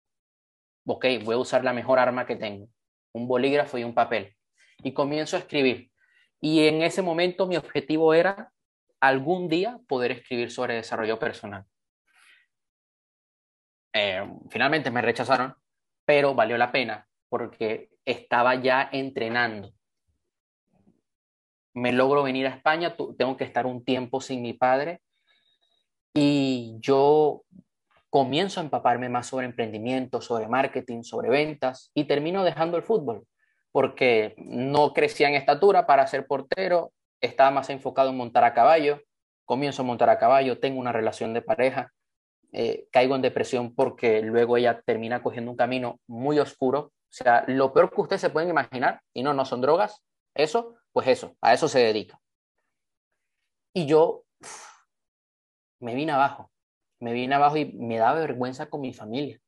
ok, 0.85 1.05
voy 1.23 1.35
a 1.35 1.39
usar 1.39 1.63
la 1.65 1.73
mejor 1.73 1.99
arma 1.99 2.25
que 2.25 2.37
tengo, 2.37 2.69
un 3.13 3.27
bolígrafo 3.27 3.77
y 3.77 3.83
un 3.83 3.93
papel 3.93 4.37
y 4.83 4.93
comienzo 4.93 5.35
a 5.35 5.39
escribir. 5.39 5.91
Y 6.39 6.67
en 6.67 6.81
ese 6.83 7.01
momento 7.01 7.47
mi 7.47 7.57
objetivo 7.57 8.13
era 8.13 8.53
algún 9.01 9.49
día 9.49 9.79
poder 9.87 10.11
escribir 10.11 10.51
sobre 10.51 10.75
desarrollo 10.75 11.19
personal. 11.19 11.65
Eh, 13.93 14.25
finalmente 14.49 14.91
me 14.91 15.01
rechazaron, 15.01 15.55
pero 16.05 16.33
valió 16.33 16.57
la 16.57 16.71
pena 16.71 17.06
porque 17.29 17.89
estaba 18.05 18.55
ya 18.55 18.89
entrenando. 18.91 19.71
Me 21.73 21.91
logro 21.91 22.23
venir 22.23 22.47
a 22.47 22.55
España, 22.55 22.95
tengo 23.17 23.37
que 23.37 23.43
estar 23.43 23.65
un 23.65 23.83
tiempo 23.83 24.19
sin 24.21 24.41
mi 24.41 24.53
padre 24.53 25.01
y 26.13 26.77
yo 26.79 27.43
comienzo 28.09 28.59
a 28.59 28.63
empaparme 28.63 29.09
más 29.09 29.27
sobre 29.27 29.45
emprendimiento, 29.45 30.21
sobre 30.21 30.47
marketing, 30.47 31.03
sobre 31.03 31.29
ventas 31.29 31.91
y 31.93 32.05
termino 32.05 32.43
dejando 32.43 32.77
el 32.77 32.83
fútbol 32.83 33.27
porque 33.77 34.33
no 34.37 34.91
crecía 34.91 35.29
en 35.29 35.35
estatura 35.35 35.85
para 35.85 36.07
ser 36.07 36.25
portero, 36.25 36.93
estaba 37.21 37.51
más 37.51 37.69
enfocado 37.69 38.09
en 38.09 38.17
montar 38.17 38.43
a 38.43 38.55
caballo, 38.55 39.01
comienzo 39.45 39.83
a 39.83 39.85
montar 39.85 40.09
a 40.09 40.17
caballo, 40.17 40.59
tengo 40.59 40.79
una 40.79 40.91
relación 40.91 41.31
de 41.31 41.43
pareja, 41.43 41.93
eh, 42.53 42.87
caigo 42.91 43.15
en 43.15 43.21
depresión 43.21 43.75
porque 43.75 44.23
luego 44.23 44.57
ella 44.57 44.81
termina 44.83 45.21
cogiendo 45.21 45.51
un 45.51 45.57
camino 45.57 45.99
muy 46.07 46.39
oscuro, 46.39 46.91
o 47.09 47.13
sea, 47.13 47.45
lo 47.47 47.73
peor 47.73 47.89
que 47.89 48.01
ustedes 48.01 48.21
se 48.21 48.29
pueden 48.29 48.49
imaginar, 48.49 49.01
y 49.13 49.23
no, 49.23 49.33
no 49.33 49.45
son 49.45 49.61
drogas, 49.61 50.03
eso, 50.35 50.75
pues 50.91 51.07
eso, 51.07 51.35
a 51.41 51.53
eso 51.53 51.67
se 51.67 51.79
dedica. 51.79 52.19
Y 53.73 53.85
yo 53.85 54.25
me 55.79 55.95
vine 55.95 56.11
abajo, 56.11 56.51
me 56.99 57.13
vine 57.13 57.35
abajo 57.35 57.57
y 57.57 57.65
me 57.73 57.97
daba 57.97 58.19
vergüenza 58.19 58.69
con 58.69 58.81
mi 58.81 58.93
familia. 58.93 59.39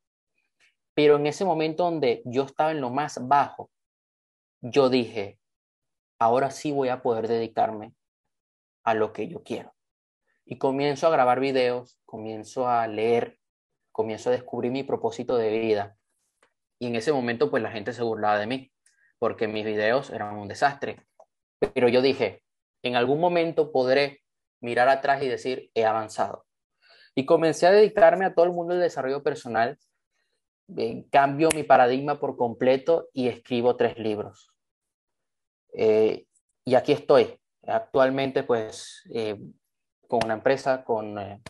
Pero 0.94 1.16
en 1.16 1.26
ese 1.26 1.44
momento 1.44 1.84
donde 1.84 2.22
yo 2.24 2.44
estaba 2.44 2.72
en 2.72 2.80
lo 2.80 2.90
más 2.90 3.26
bajo, 3.26 3.70
yo 4.60 4.88
dije, 4.88 5.38
ahora 6.18 6.50
sí 6.50 6.72
voy 6.72 6.88
a 6.88 7.02
poder 7.02 7.28
dedicarme 7.28 7.94
a 8.84 8.94
lo 8.94 9.12
que 9.12 9.28
yo 9.28 9.42
quiero. 9.42 9.74
Y 10.44 10.58
comienzo 10.58 11.06
a 11.06 11.10
grabar 11.10 11.40
videos, 11.40 11.98
comienzo 12.04 12.68
a 12.68 12.86
leer, 12.86 13.38
comienzo 13.92 14.30
a 14.30 14.32
descubrir 14.32 14.72
mi 14.72 14.82
propósito 14.82 15.36
de 15.36 15.50
vida. 15.50 15.96
Y 16.80 16.88
en 16.88 16.96
ese 16.96 17.12
momento, 17.12 17.50
pues 17.50 17.62
la 17.62 17.70
gente 17.70 17.92
se 17.92 18.02
burlaba 18.02 18.38
de 18.38 18.46
mí, 18.46 18.72
porque 19.18 19.46
mis 19.46 19.64
videos 19.64 20.10
eran 20.10 20.36
un 20.36 20.48
desastre. 20.48 21.06
Pero 21.74 21.88
yo 21.88 22.00
dije, 22.00 22.42
en 22.82 22.96
algún 22.96 23.20
momento 23.20 23.70
podré 23.70 24.22
mirar 24.60 24.88
atrás 24.88 25.22
y 25.22 25.28
decir, 25.28 25.70
he 25.74 25.84
avanzado. 25.84 26.46
Y 27.14 27.26
comencé 27.26 27.66
a 27.66 27.70
dedicarme 27.70 28.24
a 28.24 28.34
todo 28.34 28.46
el 28.46 28.52
mundo 28.52 28.74
del 28.74 28.82
desarrollo 28.82 29.22
personal. 29.22 29.78
cambio 31.10 31.50
mi 31.54 31.64
paradigma 31.64 32.18
por 32.18 32.36
completo 32.36 33.08
y 33.12 33.28
escribo 33.28 33.76
tres 33.76 33.98
libros. 33.98 34.50
Eh, 35.74 36.26
y 36.64 36.74
aquí 36.74 36.92
estoy, 36.92 37.38
actualmente 37.66 38.42
pues 38.42 39.02
eh, 39.12 39.38
con 40.08 40.20
una 40.24 40.34
empresa, 40.34 40.82
con, 40.84 41.18
eh, 41.18 41.42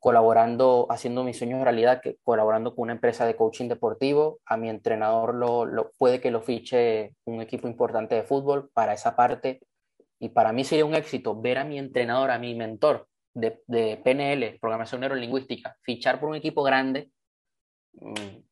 colaborando, 0.00 0.86
haciendo 0.90 1.24
mis 1.24 1.38
sueños 1.38 1.62
realidad, 1.62 2.00
que, 2.00 2.16
colaborando 2.22 2.74
con 2.74 2.84
una 2.84 2.92
empresa 2.92 3.26
de 3.26 3.36
coaching 3.36 3.68
deportivo. 3.68 4.40
A 4.46 4.56
mi 4.56 4.68
entrenador 4.68 5.34
lo, 5.34 5.64
lo, 5.64 5.90
puede 5.98 6.20
que 6.20 6.30
lo 6.30 6.40
fiche 6.40 7.14
un 7.24 7.40
equipo 7.40 7.68
importante 7.68 8.14
de 8.14 8.22
fútbol 8.22 8.70
para 8.72 8.92
esa 8.92 9.16
parte. 9.16 9.60
Y 10.18 10.30
para 10.30 10.52
mí 10.52 10.64
sería 10.64 10.84
un 10.84 10.94
éxito 10.94 11.40
ver 11.40 11.58
a 11.58 11.64
mi 11.64 11.78
entrenador, 11.78 12.30
a 12.30 12.38
mi 12.38 12.54
mentor 12.54 13.08
de, 13.34 13.62
de 13.66 13.96
PNL, 13.98 14.58
programación 14.60 15.00
neurolingüística, 15.00 15.76
fichar 15.82 16.18
por 16.20 16.28
un 16.28 16.36
equipo 16.36 16.62
grande. 16.62 17.10
Mm, 17.92 18.42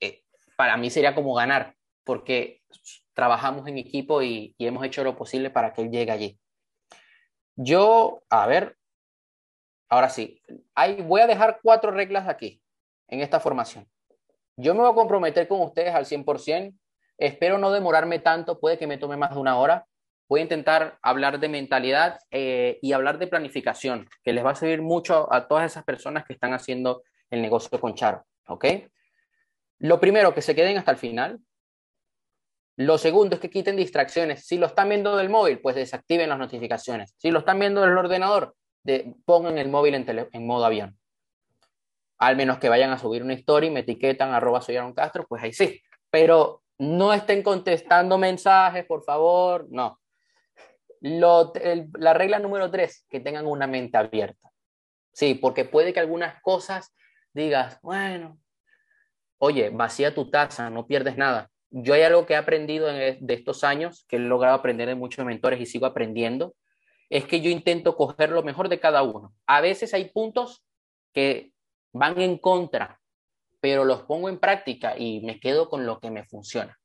eh, 0.00 0.22
para 0.56 0.76
mí 0.76 0.90
sería 0.90 1.14
como 1.14 1.34
ganar, 1.34 1.74
porque 2.04 2.62
trabajamos 3.12 3.66
en 3.66 3.78
equipo 3.78 4.22
y, 4.22 4.54
y 4.58 4.66
hemos 4.66 4.84
hecho 4.84 5.04
lo 5.04 5.16
posible 5.16 5.50
para 5.50 5.72
que 5.72 5.82
él 5.82 5.90
llegue 5.90 6.12
allí. 6.12 6.38
Yo, 7.56 8.22
a 8.30 8.46
ver, 8.46 8.76
ahora 9.88 10.08
sí, 10.08 10.40
voy 11.04 11.20
a 11.20 11.26
dejar 11.26 11.60
cuatro 11.62 11.90
reglas 11.90 12.28
aquí, 12.28 12.60
en 13.08 13.20
esta 13.20 13.40
formación. 13.40 13.86
Yo 14.56 14.74
me 14.74 14.80
voy 14.80 14.92
a 14.92 14.94
comprometer 14.94 15.48
con 15.48 15.60
ustedes 15.60 15.94
al 15.94 16.06
100%. 16.06 16.74
Espero 17.18 17.58
no 17.58 17.72
demorarme 17.72 18.18
tanto, 18.18 18.60
puede 18.60 18.78
que 18.78 18.86
me 18.86 18.98
tome 18.98 19.16
más 19.16 19.34
de 19.34 19.40
una 19.40 19.58
hora. 19.58 19.86
Voy 20.28 20.40
a 20.40 20.44
intentar 20.44 20.98
hablar 21.02 21.38
de 21.38 21.48
mentalidad 21.48 22.18
eh, 22.30 22.78
y 22.82 22.92
hablar 22.92 23.18
de 23.18 23.26
planificación, 23.26 24.08
que 24.22 24.32
les 24.32 24.44
va 24.44 24.52
a 24.52 24.54
servir 24.54 24.82
mucho 24.82 25.32
a 25.32 25.48
todas 25.48 25.70
esas 25.70 25.84
personas 25.84 26.24
que 26.24 26.32
están 26.32 26.54
haciendo 26.54 27.02
el 27.30 27.42
negocio 27.42 27.78
con 27.80 27.94
Charo. 27.94 28.24
¿Ok? 28.46 28.64
Lo 29.78 30.00
primero, 30.00 30.34
que 30.34 30.42
se 30.42 30.54
queden 30.54 30.78
hasta 30.78 30.92
el 30.92 30.96
final. 30.96 31.40
Lo 32.76 32.98
segundo 32.98 33.36
es 33.36 33.40
que 33.40 33.50
quiten 33.50 33.76
distracciones. 33.76 34.46
Si 34.46 34.56
lo 34.56 34.66
están 34.66 34.88
viendo 34.88 35.16
del 35.16 35.28
móvil, 35.28 35.60
pues 35.60 35.76
desactiven 35.76 36.28
las 36.28 36.38
notificaciones. 36.38 37.14
Si 37.18 37.30
lo 37.30 37.40
están 37.40 37.58
viendo 37.58 37.80
del 37.82 37.96
ordenador, 37.96 38.56
de, 38.84 39.14
pongan 39.24 39.58
el 39.58 39.68
móvil 39.68 39.94
en, 39.94 40.46
modo 40.46 40.64
avión. 40.64 40.98
Al 42.18 42.36
menos 42.36 42.58
que 42.58 42.68
vayan 42.68 42.90
a 42.90 42.98
subir 42.98 43.22
una 43.22 43.34
historia 43.34 43.68
y 43.68 43.72
me 43.72 43.80
etiquetan 43.80 44.32
arroba 44.32 44.60
soy 44.60 44.76
Aaron 44.76 44.94
Castro, 44.94 45.26
pues 45.28 45.42
ahí 45.42 45.52
sí. 45.52 45.82
Pero 46.10 46.62
no 46.78 47.12
estén 47.12 47.42
contestando 47.42 48.18
mensajes, 48.18 48.84
por 48.84 49.02
favor, 49.02 49.66
no. 49.70 49.98
La 51.00 52.14
regla 52.14 52.38
número 52.38 52.70
tres, 52.70 53.04
que 53.10 53.20
tengan 53.20 53.46
una 53.46 53.66
mente 53.66 53.98
abierta. 53.98 54.50
Sí, 55.12 55.34
porque 55.34 55.64
puede 55.64 55.92
que 55.92 56.00
algunas 56.00 56.40
cosas 56.40 56.94
digas, 57.32 57.78
bueno, 57.82 58.38
oye, 59.38 59.70
vacía 59.70 60.14
tu 60.14 60.30
taza, 60.30 60.70
no 60.70 60.86
pierdes 60.86 61.16
nada 61.16 61.50
yo 61.76 61.94
hay 61.94 62.02
algo 62.02 62.24
que 62.24 62.34
he 62.34 62.36
aprendido 62.36 62.88
en, 62.88 63.26
de 63.26 63.34
estos 63.34 63.64
años, 63.64 64.04
que 64.08 64.16
he 64.16 64.20
logrado 64.20 64.54
aprender 64.54 64.86
de 64.88 64.94
muchos 64.94 65.24
mentores 65.24 65.60
y 65.60 65.66
sigo 65.66 65.86
aprendiendo, 65.86 66.54
es 67.14 67.26
que 67.26 67.40
yo 67.40 67.48
intento 67.48 67.94
coger 67.94 68.30
lo 68.30 68.42
mejor 68.42 68.68
de 68.68 68.80
cada 68.80 69.04
uno. 69.04 69.32
A 69.46 69.60
veces 69.60 69.94
hay 69.94 70.06
puntos 70.06 70.64
que 71.12 71.52
van 71.92 72.20
en 72.20 72.38
contra, 72.38 73.00
pero 73.60 73.84
los 73.84 74.02
pongo 74.02 74.28
en 74.28 74.40
práctica 74.40 74.98
y 74.98 75.20
me 75.20 75.38
quedo 75.38 75.68
con 75.68 75.86
lo 75.86 76.00
que 76.00 76.10
me 76.10 76.24
funciona. 76.24 76.76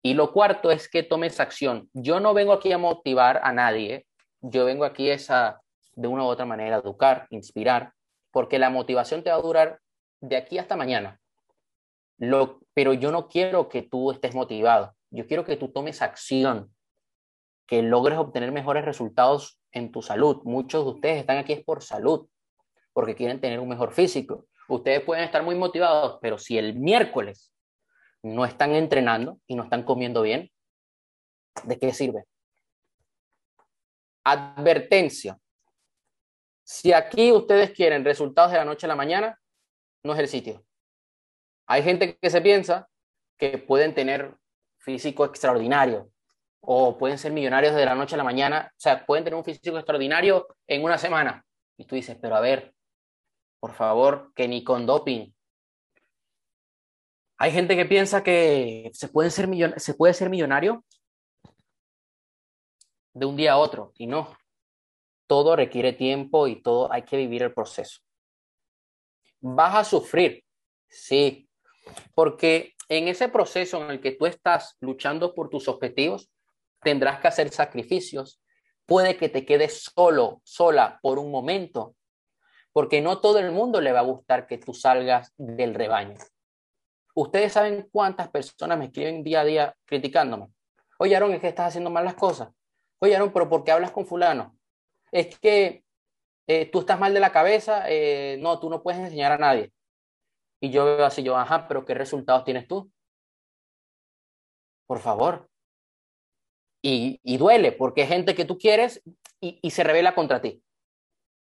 Y 0.00 0.14
lo 0.14 0.32
cuarto 0.32 0.70
es 0.70 0.88
que 0.88 1.02
tomes 1.02 1.40
acción. 1.40 1.90
Yo 1.92 2.20
no 2.20 2.32
vengo 2.32 2.54
aquí 2.54 2.72
a 2.72 2.78
motivar 2.78 3.42
a 3.44 3.52
nadie, 3.52 4.06
yo 4.40 4.64
vengo 4.64 4.86
aquí 4.86 5.10
a, 5.10 5.60
de 5.94 6.08
una 6.08 6.24
u 6.24 6.26
otra 6.26 6.46
manera, 6.46 6.78
educar, 6.78 7.26
inspirar, 7.28 7.92
porque 8.30 8.58
la 8.58 8.70
motivación 8.70 9.22
te 9.22 9.28
va 9.28 9.36
a 9.36 9.42
durar 9.42 9.78
de 10.22 10.38
aquí 10.38 10.56
hasta 10.56 10.74
mañana. 10.74 11.20
Lo, 12.16 12.60
pero 12.72 12.94
yo 12.94 13.12
no 13.12 13.28
quiero 13.28 13.68
que 13.68 13.82
tú 13.82 14.10
estés 14.10 14.34
motivado, 14.34 14.94
yo 15.10 15.26
quiero 15.26 15.44
que 15.44 15.58
tú 15.58 15.68
tomes 15.68 16.00
acción, 16.00 16.73
que 17.66 17.82
logres 17.82 18.18
obtener 18.18 18.52
mejores 18.52 18.84
resultados 18.84 19.60
en 19.72 19.90
tu 19.90 20.02
salud. 20.02 20.42
Muchos 20.44 20.84
de 20.84 20.90
ustedes 20.90 21.18
están 21.18 21.38
aquí 21.38 21.52
es 21.52 21.64
por 21.64 21.82
salud, 21.82 22.28
porque 22.92 23.14
quieren 23.14 23.40
tener 23.40 23.60
un 23.60 23.68
mejor 23.68 23.92
físico. 23.92 24.46
Ustedes 24.68 25.02
pueden 25.02 25.24
estar 25.24 25.42
muy 25.42 25.54
motivados, 25.54 26.18
pero 26.20 26.38
si 26.38 26.58
el 26.58 26.74
miércoles 26.74 27.52
no 28.22 28.44
están 28.44 28.74
entrenando 28.74 29.40
y 29.46 29.54
no 29.54 29.64
están 29.64 29.82
comiendo 29.82 30.22
bien, 30.22 30.50
¿de 31.64 31.78
qué 31.78 31.92
sirve? 31.92 32.24
Advertencia. 34.24 35.38
Si 36.62 36.92
aquí 36.92 37.30
ustedes 37.32 37.72
quieren 37.72 38.04
resultados 38.04 38.52
de 38.52 38.58
la 38.58 38.64
noche 38.64 38.86
a 38.86 38.88
la 38.88 38.96
mañana, 38.96 39.38
no 40.02 40.14
es 40.14 40.18
el 40.18 40.28
sitio. 40.28 40.64
Hay 41.66 41.82
gente 41.82 42.16
que 42.16 42.30
se 42.30 42.40
piensa 42.40 42.88
que 43.38 43.58
pueden 43.58 43.94
tener 43.94 44.34
físico 44.78 45.24
extraordinario 45.24 46.10
o 46.66 46.98
pueden 46.98 47.18
ser 47.18 47.32
millonarios 47.32 47.74
de 47.74 47.84
la 47.84 47.94
noche 47.94 48.14
a 48.14 48.18
la 48.18 48.24
mañana, 48.24 48.70
o 48.70 48.80
sea, 48.80 49.04
pueden 49.04 49.24
tener 49.24 49.36
un 49.36 49.44
físico 49.44 49.76
extraordinario 49.76 50.46
en 50.66 50.82
una 50.84 50.98
semana. 50.98 51.44
Y 51.76 51.84
tú 51.84 51.94
dices, 51.94 52.16
pero 52.20 52.36
a 52.36 52.40
ver, 52.40 52.74
por 53.60 53.72
favor, 53.72 54.32
que 54.34 54.46
ni 54.48 54.62
con 54.62 54.86
doping. 54.86 55.32
Hay 57.38 57.50
gente 57.50 57.76
que 57.76 57.86
piensa 57.86 58.22
que 58.22 58.90
se, 58.92 59.08
puede 59.08 59.30
ser 59.30 59.48
se 59.80 59.94
puede 59.94 60.14
ser 60.14 60.30
millonario 60.30 60.84
de 63.12 63.26
un 63.26 63.36
día 63.36 63.52
a 63.52 63.58
otro 63.58 63.92
y 63.96 64.06
no. 64.06 64.36
Todo 65.26 65.56
requiere 65.56 65.92
tiempo 65.92 66.46
y 66.46 66.60
todo 66.60 66.92
hay 66.92 67.02
que 67.02 67.16
vivir 67.16 67.42
el 67.42 67.54
proceso. 67.54 68.00
Vas 69.40 69.74
a 69.74 69.84
sufrir, 69.84 70.44
sí, 70.88 71.48
porque 72.14 72.74
en 72.88 73.08
ese 73.08 73.28
proceso 73.28 73.82
en 73.82 73.90
el 73.90 74.00
que 74.00 74.12
tú 74.12 74.26
estás 74.26 74.76
luchando 74.80 75.34
por 75.34 75.48
tus 75.48 75.68
objetivos, 75.68 76.30
tendrás 76.84 77.18
que 77.18 77.28
hacer 77.28 77.50
sacrificios. 77.50 78.40
Puede 78.86 79.16
que 79.16 79.28
te 79.28 79.44
quedes 79.44 79.90
solo, 79.94 80.40
sola 80.44 81.00
por 81.02 81.18
un 81.18 81.30
momento, 81.30 81.96
porque 82.72 83.00
no 83.00 83.20
todo 83.20 83.38
el 83.38 83.50
mundo 83.50 83.80
le 83.80 83.92
va 83.92 84.00
a 84.00 84.04
gustar 84.04 84.46
que 84.46 84.58
tú 84.58 84.74
salgas 84.74 85.32
del 85.36 85.74
rebaño. 85.74 86.16
Ustedes 87.14 87.52
saben 87.52 87.88
cuántas 87.90 88.28
personas 88.28 88.78
me 88.78 88.86
escriben 88.86 89.24
día 89.24 89.40
a 89.40 89.44
día 89.44 89.76
criticándome. 89.84 90.48
Oye, 90.98 91.16
Aaron, 91.16 91.32
es 91.32 91.40
que 91.40 91.48
estás 91.48 91.68
haciendo 91.68 91.90
mal 91.90 92.04
las 92.04 92.14
cosas. 92.14 92.50
Oye, 92.98 93.14
Aaron, 93.16 93.32
pero 93.32 93.48
¿por 93.48 93.64
qué 93.64 93.72
hablas 93.72 93.90
con 93.90 94.06
fulano? 94.06 94.56
Es 95.10 95.38
que 95.38 95.84
eh, 96.46 96.66
tú 96.66 96.80
estás 96.80 96.98
mal 96.98 97.14
de 97.14 97.20
la 97.20 97.32
cabeza, 97.32 97.84
eh, 97.88 98.36
no, 98.40 98.58
tú 98.60 98.68
no 98.68 98.82
puedes 98.82 99.00
enseñar 99.00 99.32
a 99.32 99.38
nadie. 99.38 99.72
Y 100.60 100.70
yo 100.70 100.84
veo 100.84 101.06
así, 101.06 101.22
yo, 101.22 101.36
ajá, 101.36 101.68
pero 101.68 101.84
¿qué 101.84 101.94
resultados 101.94 102.44
tienes 102.44 102.66
tú? 102.66 102.90
Por 104.86 104.98
favor. 104.98 105.48
Y, 106.86 107.38
duele, 107.38 107.72
porque 107.72 108.02
hay 108.02 108.08
gente 108.08 108.34
que 108.34 108.44
tú 108.44 108.58
quieres 108.58 109.02
y, 109.40 109.58
y 109.62 109.70
se 109.70 109.84
revela 109.84 110.14
contra 110.14 110.42
ti. 110.42 110.62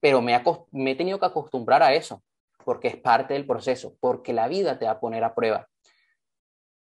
Pero 0.00 0.20
me, 0.20 0.42
me 0.72 0.90
he 0.90 0.96
tenido 0.96 1.20
que 1.20 1.26
acostumbrar 1.26 1.84
a 1.84 1.94
eso, 1.94 2.20
porque 2.64 2.88
es 2.88 2.96
parte 2.96 3.34
del 3.34 3.46
proceso, 3.46 3.94
porque 4.00 4.32
la 4.32 4.48
vida 4.48 4.80
te 4.80 4.86
va 4.86 4.92
a 4.92 5.00
poner 5.00 5.22
a 5.22 5.36
prueba. 5.36 5.68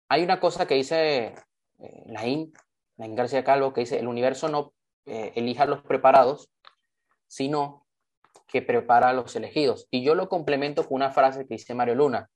Hay 0.08 0.24
una 0.24 0.39
cosa 0.39 0.66
que 0.66 0.75
dice 0.75 1.36
eh, 1.80 2.04
Laín, 2.06 2.54
Laín 2.96 3.16
García 3.16 3.44
Calvo, 3.44 3.74
que 3.74 3.82
dice, 3.82 4.00
el 4.00 4.08
universo 4.08 4.48
no 4.48 4.74
eh, 5.06 5.34
elija 5.36 5.63
a 5.63 5.68
los 5.68 5.84
preparados, 5.84 6.50
sino 7.27 7.86
que 8.48 8.62
prepara 8.62 9.10
a 9.10 9.13
los 9.13 9.36
elegidos. 9.36 9.88
Y 9.92 10.04
yo 10.04 10.16
lo 10.16 10.30
complemento 10.30 10.88
con 10.88 10.96
una 10.96 11.12
frase 11.12 11.46
que 11.48 11.56
dice 11.56 11.75
Mario 11.75 11.96
Luna. 11.96 12.30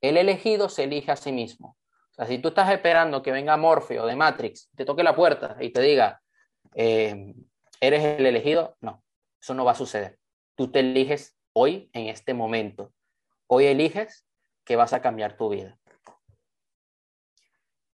El 0.00 0.16
elegido 0.16 0.70
se 0.70 0.84
elige 0.84 1.12
a 1.12 1.16
sí 1.16 1.32
mismo. 1.32 1.76
Sea, 2.20 2.26
si 2.26 2.38
tú 2.38 2.48
estás 2.48 2.70
esperando 2.70 3.22
que 3.22 3.32
venga 3.32 3.56
Morfeo 3.56 4.04
de 4.04 4.14
Matrix, 4.14 4.70
te 4.76 4.84
toque 4.84 5.02
la 5.02 5.16
puerta 5.16 5.56
y 5.58 5.70
te 5.70 5.80
diga, 5.80 6.20
eh, 6.74 7.34
¿eres 7.80 8.04
el 8.04 8.26
elegido? 8.26 8.76
No, 8.82 9.02
eso 9.40 9.54
no 9.54 9.64
va 9.64 9.72
a 9.72 9.74
suceder. 9.74 10.18
Tú 10.54 10.70
te 10.70 10.80
eliges 10.80 11.38
hoy, 11.54 11.88
en 11.94 12.08
este 12.08 12.34
momento. 12.34 12.92
Hoy 13.46 13.64
eliges 13.64 14.26
que 14.64 14.76
vas 14.76 14.92
a 14.92 15.00
cambiar 15.00 15.38
tu 15.38 15.48
vida. 15.48 15.78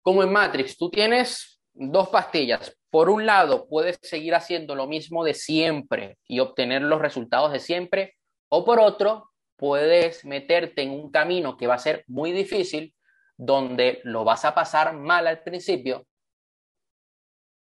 Como 0.01 0.23
en 0.23 0.31
Matrix, 0.31 0.77
tú 0.77 0.89
tienes 0.89 1.61
dos 1.73 2.07
pastillas. 2.07 2.77
Por 2.89 3.09
un 3.09 3.25
lado, 3.25 3.67
puedes 3.67 3.99
seguir 4.01 4.35
haciendo 4.35 4.73
lo 4.73 4.87
mismo 4.87 5.25
de 5.25 5.33
siempre 5.33 6.17
y 6.29 6.39
obtener 6.39 6.81
los 6.81 7.01
resultados 7.01 7.51
de 7.51 7.59
siempre, 7.59 8.15
o 8.47 8.63
por 8.63 8.79
otro, 8.79 9.31
puedes 9.57 10.23
meterte 10.23 10.81
en 10.81 10.91
un 10.91 11.11
camino 11.11 11.57
que 11.57 11.67
va 11.67 11.75
a 11.75 11.79
ser 11.79 12.05
muy 12.07 12.31
difícil, 12.31 12.92
donde 13.37 14.01
lo 14.03 14.23
vas 14.23 14.45
a 14.45 14.53
pasar 14.53 14.93
mal 14.93 15.27
al 15.27 15.43
principio, 15.43 16.05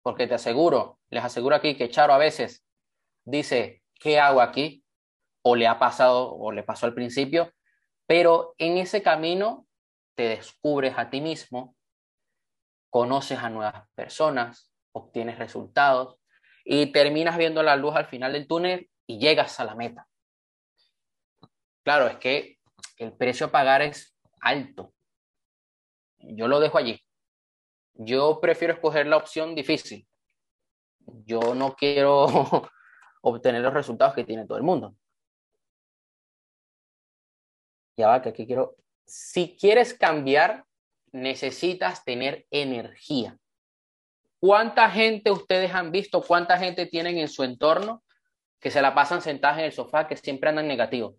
porque 0.03 0.27
te 0.27 0.35
aseguro, 0.35 0.99
les 1.11 1.25
aseguro 1.25 1.55
aquí 1.55 1.77
que 1.77 1.91
Charo 1.91 2.13
a 2.13 2.19
veces 2.19 2.65
dice, 3.25 3.83
¿qué 3.95 4.19
hago 4.19 4.41
aquí? 4.41 4.85
O 5.43 5.57
le 5.57 5.67
ha 5.67 5.79
pasado, 5.79 6.35
o 6.35 6.53
le 6.53 6.63
pasó 6.63 6.87
al 6.87 6.95
principio, 6.95 7.53
pero 8.07 8.55
en 8.59 8.79
ese 8.79 9.03
camino 9.03 9.67
te 10.15 10.29
descubres 10.29 10.95
a 10.97 11.11
ti 11.11 11.21
mismo, 11.21 11.77
conoces 12.91 13.39
a 13.39 13.51
nuevas 13.51 13.89
personas, 13.95 14.73
obtienes 14.93 15.39
resultados 15.39 16.17
y 16.65 16.93
terminas 16.93 17.39
viendo 17.39 17.63
la 17.63 17.77
luz 17.77 17.95
al 17.95 18.07
final 18.07 18.33
del 18.33 18.49
túnel 18.49 18.91
y 19.07 19.19
llegas 19.19 19.61
a 19.61 19.65
la 19.65 19.75
meta. 19.75 20.09
Claro, 21.85 22.09
es 22.09 22.17
que 22.17 22.59
el 22.99 23.13
precio 23.13 23.47
a 23.47 23.53
pagar 23.53 23.83
es 23.83 24.17
alto. 24.41 24.93
Yo 26.21 26.49
lo 26.49 26.61
dejo 26.61 26.79
allí. 26.79 27.03
Yo 27.95 28.41
prefiero 28.41 28.75
escoger 28.75 29.07
la 29.07 29.17
opción 29.17 29.55
difícil. 29.55 30.07
Yo 31.25 31.55
no 31.55 31.75
quiero 31.75 32.27
obtener 33.23 33.63
los 33.63 33.75
resultados 33.75 34.15
que 34.15 34.25
tiene 34.25 34.47
todo 34.47 34.59
el 34.59 34.65
mundo. 34.65 34.95
Ya 37.97 38.09
va, 38.09 38.23
que 38.23 38.31
aquí 38.31 38.47
quiero. 38.47 38.77
Si 39.07 39.57
quieres 39.57 39.93
cambiar, 39.95 40.65
necesitas 41.13 42.05
tener 42.05 42.47
energía. 42.51 43.37
¿Cuánta 44.41 44.89
gente 44.91 45.31
ustedes 45.31 45.75
han 45.75 45.93
visto? 45.93 46.23
¿Cuánta 46.23 46.57
gente 46.59 46.87
tienen 46.87 47.19
en 47.19 47.29
su 47.29 47.43
entorno 47.43 48.03
que 48.59 48.71
se 48.71 48.81
la 48.81 48.95
pasan 48.95 49.21
sentadas 49.21 49.59
en 49.59 49.67
el 49.67 49.73
sofá, 49.73 50.07
que 50.07 50.17
siempre 50.17 50.49
andan 50.49 50.67
negativos? 50.69 51.17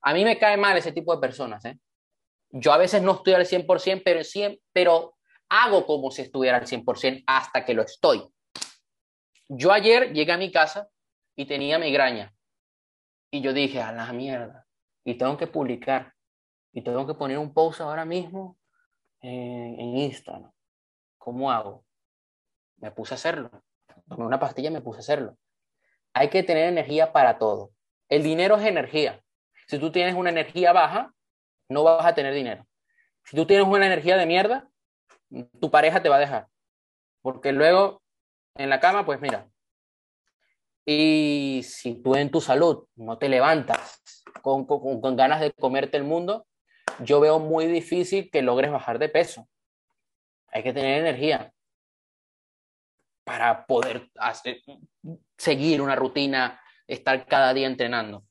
A 0.00 0.14
mí 0.14 0.24
me 0.24 0.38
cae 0.38 0.56
mal 0.56 0.76
ese 0.78 0.92
tipo 0.92 1.14
de 1.14 1.20
personas. 1.20 1.62
¿eh? 1.66 1.78
Yo 2.50 2.72
a 2.72 2.78
veces 2.78 3.02
no 3.02 3.12
estoy 3.12 3.34
al 3.34 3.46
100%, 3.46 4.02
pero, 4.04 4.20
pero 4.72 5.16
hago 5.48 5.86
como 5.86 6.10
si 6.10 6.22
estuviera 6.22 6.58
al 6.58 6.66
100% 6.66 7.24
hasta 7.26 7.64
que 7.64 7.74
lo 7.74 7.82
estoy. 7.82 8.22
Yo 9.48 9.72
ayer 9.72 10.12
llegué 10.12 10.32
a 10.32 10.38
mi 10.38 10.50
casa 10.50 10.88
y 11.36 11.46
tenía 11.46 11.78
migraña. 11.78 12.34
Y 13.30 13.40
yo 13.40 13.52
dije, 13.52 13.80
a 13.80 13.92
la 13.92 14.12
mierda. 14.12 14.66
Y 15.04 15.14
tengo 15.14 15.36
que 15.36 15.46
publicar. 15.46 16.14
Y 16.72 16.82
tengo 16.82 17.06
que 17.06 17.14
poner 17.14 17.38
un 17.38 17.52
post 17.52 17.80
ahora 17.80 18.04
mismo 18.04 18.58
en, 19.20 19.78
en 19.78 19.96
Instagram. 19.96 20.52
¿Cómo 21.18 21.50
hago? 21.50 21.84
Me 22.78 22.90
puse 22.90 23.14
a 23.14 23.16
hacerlo. 23.16 23.50
Tomé 24.08 24.24
una 24.24 24.40
pastilla 24.40 24.70
y 24.70 24.72
me 24.72 24.80
puse 24.80 24.98
a 24.98 25.00
hacerlo. 25.00 25.36
Hay 26.12 26.30
que 26.30 26.42
tener 26.42 26.68
energía 26.68 27.12
para 27.12 27.38
todo. 27.38 27.72
El 28.08 28.22
dinero 28.22 28.56
es 28.56 28.66
energía. 28.66 29.22
Si 29.68 29.78
tú 29.78 29.92
tienes 29.92 30.14
una 30.14 30.30
energía 30.30 30.72
baja, 30.72 31.14
no 31.70 31.84
vas 31.84 32.04
a 32.04 32.14
tener 32.14 32.34
dinero. 32.34 32.66
Si 33.24 33.36
tú 33.36 33.46
tienes 33.46 33.66
una 33.66 33.86
energía 33.86 34.16
de 34.16 34.26
mierda, 34.26 34.68
tu 35.60 35.70
pareja 35.70 36.02
te 36.02 36.08
va 36.08 36.16
a 36.16 36.20
dejar. 36.20 36.48
Porque 37.22 37.52
luego 37.52 38.02
en 38.56 38.68
la 38.68 38.80
cama, 38.80 39.06
pues 39.06 39.20
mira. 39.20 39.48
Y 40.84 41.62
si 41.64 42.02
tú 42.02 42.16
en 42.16 42.30
tu 42.30 42.40
salud 42.40 42.86
no 42.96 43.18
te 43.18 43.28
levantas 43.28 44.00
con, 44.42 44.66
ganas 45.16 45.40
de 45.40 45.52
comerte 45.52 45.96
el 45.96 46.04
mundo, 46.04 46.46
yo 46.98 47.20
veo 47.20 47.38
muy 47.38 47.66
difícil 47.66 48.30
que 48.30 48.42
logres 48.42 48.72
bajar 48.72 48.98
de 48.98 49.08
peso. 49.08 49.48
Hay 50.48 50.64
que 50.64 50.72
tener 50.72 50.98
energía 50.98 51.52
para 53.22 53.66
poder 53.66 54.10
seguir 55.38 55.80
una 55.80 55.94
rutina, 55.94 56.60
estar 56.88 57.24
cada 57.26 57.54
día 57.54 57.68
entrenando. 57.68 58.24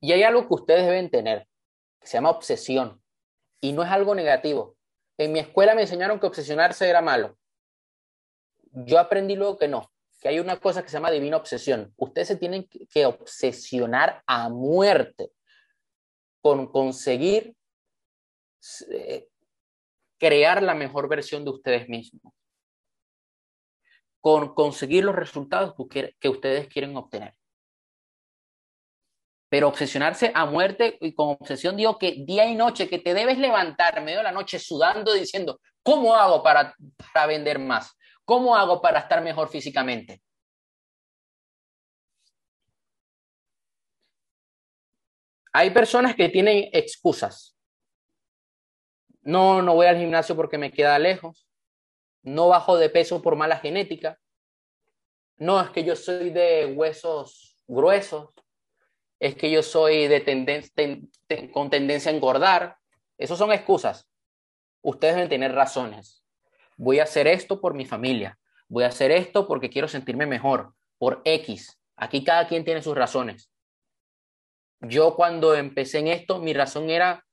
Y 0.00 0.12
hay 0.12 0.22
algo 0.22 0.46
que 0.46 0.54
ustedes 0.54 0.84
deben 0.84 1.10
tener, 1.10 1.48
que 2.00 2.06
se 2.06 2.14
llama 2.14 2.30
obsesión. 2.30 3.02
Y 3.60 3.72
no 3.72 3.82
es 3.82 3.90
algo 3.90 4.14
negativo. 4.14 4.76
En 5.18 5.32
mi 5.32 5.38
escuela 5.38 5.74
me 5.74 5.82
enseñaron 5.82 6.20
que 6.20 6.26
obsesionarse 6.26 6.88
era 6.88 7.00
malo. 7.00 7.38
Yo 8.72 8.98
aprendí 8.98 9.36
luego 9.36 9.56
que 9.56 9.68
no, 9.68 9.90
que 10.20 10.28
hay 10.28 10.38
una 10.38 10.60
cosa 10.60 10.82
que 10.82 10.88
se 10.88 10.94
llama 10.94 11.10
divina 11.10 11.38
obsesión. 11.38 11.94
Ustedes 11.96 12.28
se 12.28 12.36
tienen 12.36 12.68
que 12.68 13.06
obsesionar 13.06 14.22
a 14.26 14.50
muerte 14.50 15.32
con 16.42 16.70
conseguir 16.70 17.56
eh, 18.90 19.28
crear 20.18 20.62
la 20.62 20.74
mejor 20.74 21.08
versión 21.08 21.44
de 21.44 21.50
ustedes 21.50 21.88
mismos, 21.88 22.32
con 24.20 24.54
conseguir 24.54 25.04
los 25.04 25.16
resultados 25.16 25.74
que 26.20 26.28
ustedes 26.28 26.68
quieren 26.68 26.96
obtener. 26.96 27.34
Pero 29.48 29.68
obsesionarse 29.68 30.32
a 30.34 30.44
muerte 30.46 30.98
y 31.00 31.14
con 31.14 31.30
obsesión 31.30 31.76
digo 31.76 31.98
que 31.98 32.24
día 32.26 32.46
y 32.46 32.54
noche, 32.54 32.88
que 32.88 32.98
te 32.98 33.14
debes 33.14 33.38
levantar 33.38 34.02
medio 34.02 34.18
de 34.18 34.24
la 34.24 34.32
noche 34.32 34.58
sudando 34.58 35.12
diciendo, 35.12 35.60
¿cómo 35.82 36.14
hago 36.16 36.42
para, 36.42 36.74
para 37.12 37.26
vender 37.26 37.58
más? 37.58 37.96
¿Cómo 38.24 38.56
hago 38.56 38.82
para 38.82 39.00
estar 39.00 39.22
mejor 39.22 39.48
físicamente? 39.48 40.20
Hay 45.52 45.70
personas 45.70 46.14
que 46.14 46.28
tienen 46.28 46.68
excusas. 46.72 47.56
No, 49.22 49.62
no 49.62 49.74
voy 49.74 49.86
al 49.86 49.96
gimnasio 49.96 50.36
porque 50.36 50.58
me 50.58 50.70
queda 50.70 50.98
lejos. 50.98 51.48
No 52.22 52.48
bajo 52.48 52.76
de 52.76 52.90
peso 52.90 53.22
por 53.22 53.36
mala 53.36 53.56
genética. 53.58 54.18
No, 55.38 55.60
es 55.60 55.70
que 55.70 55.84
yo 55.84 55.96
soy 55.96 56.30
de 56.30 56.66
huesos 56.76 57.56
gruesos 57.66 58.30
es 59.18 59.34
que 59.34 59.50
yo 59.50 59.62
soy 59.62 60.08
de 60.08 61.08
con 61.52 61.70
tendencia 61.70 62.10
a 62.10 62.14
engordar. 62.14 62.76
Esas 63.18 63.38
son 63.38 63.52
excusas. 63.52 64.08
Ustedes 64.82 65.14
deben 65.14 65.28
tener 65.28 65.52
razones. 65.52 66.22
Voy 66.76 66.98
a 66.98 67.04
hacer 67.04 67.26
esto 67.26 67.60
por 67.60 67.74
mi 67.74 67.86
familia. 67.86 68.38
Voy 68.68 68.84
a 68.84 68.88
hacer 68.88 69.10
esto 69.10 69.46
porque 69.46 69.70
quiero 69.70 69.88
sentirme 69.88 70.26
mejor. 70.26 70.74
Por 70.98 71.22
X. 71.24 71.78
Aquí 71.96 72.24
cada 72.24 72.46
quien 72.46 72.64
tiene 72.64 72.82
sus 72.82 72.94
razones. 72.94 73.50
Yo 74.80 75.16
cuando 75.16 75.54
empecé 75.54 75.98
en 76.00 76.08
esto, 76.08 76.38
mi 76.38 76.52
razón 76.52 76.90
era 76.90 77.24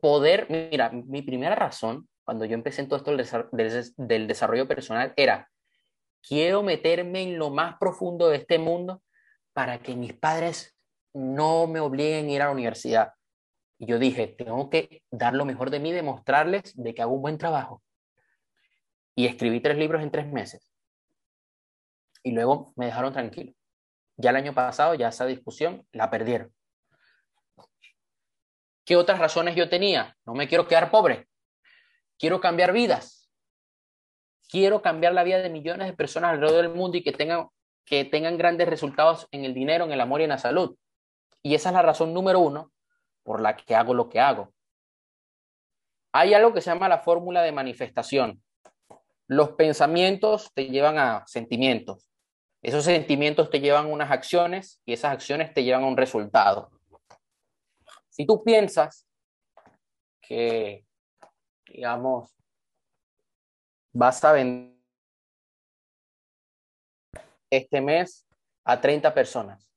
poder, 0.00 0.46
mira, 0.48 0.90
mi 0.90 1.22
primera 1.22 1.54
razón 1.54 2.08
cuando 2.28 2.44
yo 2.44 2.54
empecé 2.54 2.82
en 2.82 2.88
todo 2.88 2.98
esto 2.98 3.10
del 3.96 4.26
desarrollo 4.28 4.68
personal 4.68 5.14
era, 5.16 5.50
quiero 6.20 6.62
meterme 6.62 7.22
en 7.22 7.38
lo 7.38 7.48
más 7.48 7.78
profundo 7.78 8.28
de 8.28 8.36
este 8.36 8.58
mundo 8.58 9.02
para 9.58 9.80
que 9.80 9.96
mis 9.96 10.12
padres 10.12 10.78
no 11.12 11.66
me 11.66 11.80
obliguen 11.80 12.26
a 12.26 12.30
ir 12.30 12.42
a 12.42 12.44
la 12.44 12.52
universidad. 12.52 13.14
Y 13.76 13.86
yo 13.86 13.98
dije, 13.98 14.28
tengo 14.28 14.70
que 14.70 15.02
dar 15.10 15.34
lo 15.34 15.44
mejor 15.44 15.70
de 15.70 15.80
mí, 15.80 15.90
demostrarles 15.90 16.76
de 16.76 16.94
que 16.94 17.02
hago 17.02 17.14
un 17.14 17.22
buen 17.22 17.38
trabajo. 17.38 17.82
Y 19.16 19.26
escribí 19.26 19.58
tres 19.58 19.76
libros 19.76 20.00
en 20.00 20.12
tres 20.12 20.28
meses. 20.28 20.72
Y 22.22 22.30
luego 22.30 22.72
me 22.76 22.86
dejaron 22.86 23.12
tranquilo. 23.12 23.52
Ya 24.16 24.30
el 24.30 24.36
año 24.36 24.54
pasado, 24.54 24.94
ya 24.94 25.08
esa 25.08 25.26
discusión 25.26 25.84
la 25.90 26.08
perdieron. 26.08 26.54
¿Qué 28.84 28.94
otras 28.94 29.18
razones 29.18 29.56
yo 29.56 29.68
tenía? 29.68 30.16
No 30.24 30.34
me 30.34 30.46
quiero 30.46 30.68
quedar 30.68 30.88
pobre. 30.88 31.26
Quiero 32.16 32.40
cambiar 32.40 32.72
vidas. 32.72 33.28
Quiero 34.48 34.82
cambiar 34.82 35.14
la 35.14 35.24
vida 35.24 35.38
de 35.38 35.50
millones 35.50 35.88
de 35.88 35.94
personas 35.94 36.30
alrededor 36.30 36.62
del 36.62 36.76
mundo 36.76 36.96
y 36.96 37.02
que 37.02 37.10
tengan 37.10 37.48
que 37.88 38.04
tengan 38.04 38.36
grandes 38.36 38.68
resultados 38.68 39.28
en 39.30 39.44
el 39.44 39.54
dinero, 39.54 39.84
en 39.84 39.92
el 39.92 40.00
amor 40.00 40.20
y 40.20 40.24
en 40.24 40.30
la 40.30 40.38
salud. 40.38 40.76
Y 41.42 41.54
esa 41.54 41.70
es 41.70 41.74
la 41.74 41.82
razón 41.82 42.12
número 42.12 42.40
uno 42.40 42.70
por 43.22 43.40
la 43.40 43.56
que 43.56 43.74
hago 43.74 43.94
lo 43.94 44.08
que 44.08 44.20
hago. 44.20 44.52
Hay 46.12 46.34
algo 46.34 46.52
que 46.52 46.60
se 46.60 46.70
llama 46.70 46.88
la 46.88 46.98
fórmula 46.98 47.42
de 47.42 47.52
manifestación. 47.52 48.42
Los 49.26 49.50
pensamientos 49.50 50.52
te 50.54 50.66
llevan 50.68 50.98
a 50.98 51.24
sentimientos. 51.26 52.10
Esos 52.62 52.84
sentimientos 52.84 53.50
te 53.50 53.60
llevan 53.60 53.86
a 53.86 53.88
unas 53.88 54.10
acciones 54.10 54.80
y 54.84 54.92
esas 54.92 55.12
acciones 55.12 55.54
te 55.54 55.64
llevan 55.64 55.84
a 55.84 55.88
un 55.88 55.96
resultado. 55.96 56.70
Si 58.08 58.26
tú 58.26 58.42
piensas 58.42 59.06
que, 60.20 60.84
digamos, 61.66 62.34
vas 63.92 64.24
a 64.24 64.32
vender 64.32 64.77
este 67.50 67.80
mes 67.80 68.26
a 68.64 68.80
30 68.80 69.14
personas 69.14 69.68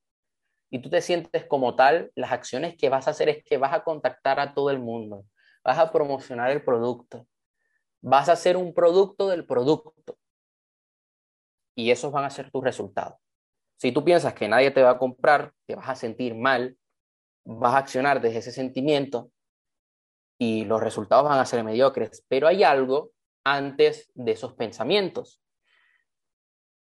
y 0.71 0.79
tú 0.79 0.89
te 0.89 1.01
sientes 1.01 1.45
como 1.45 1.75
tal, 1.75 2.11
las 2.15 2.31
acciones 2.31 2.77
que 2.77 2.89
vas 2.89 3.07
a 3.07 3.11
hacer 3.11 3.27
es 3.27 3.43
que 3.43 3.57
vas 3.57 3.73
a 3.73 3.83
contactar 3.83 4.39
a 4.39 4.53
todo 4.53 4.69
el 4.69 4.79
mundo, 4.79 5.25
vas 5.63 5.77
a 5.77 5.91
promocionar 5.91 6.49
el 6.49 6.63
producto, 6.63 7.27
vas 8.01 8.29
a 8.29 8.33
hacer 8.33 8.55
un 8.55 8.73
producto 8.73 9.27
del 9.27 9.45
producto 9.45 10.17
y 11.75 11.91
esos 11.91 12.11
van 12.11 12.23
a 12.23 12.29
ser 12.29 12.49
tus 12.49 12.63
resultados. 12.63 13.19
Si 13.77 13.91
tú 13.91 14.05
piensas 14.05 14.33
que 14.33 14.47
nadie 14.47 14.71
te 14.71 14.81
va 14.81 14.91
a 14.91 14.97
comprar, 14.97 15.53
te 15.65 15.75
vas 15.75 15.89
a 15.89 15.95
sentir 15.95 16.35
mal, 16.35 16.77
vas 17.43 17.73
a 17.73 17.79
accionar 17.79 18.21
desde 18.21 18.39
ese 18.39 18.51
sentimiento 18.51 19.29
y 20.37 20.63
los 20.63 20.81
resultados 20.81 21.25
van 21.25 21.39
a 21.39 21.45
ser 21.45 21.63
mediocres, 21.63 22.25
pero 22.29 22.47
hay 22.47 22.63
algo 22.63 23.11
antes 23.43 24.09
de 24.13 24.31
esos 24.31 24.53
pensamientos. 24.53 25.41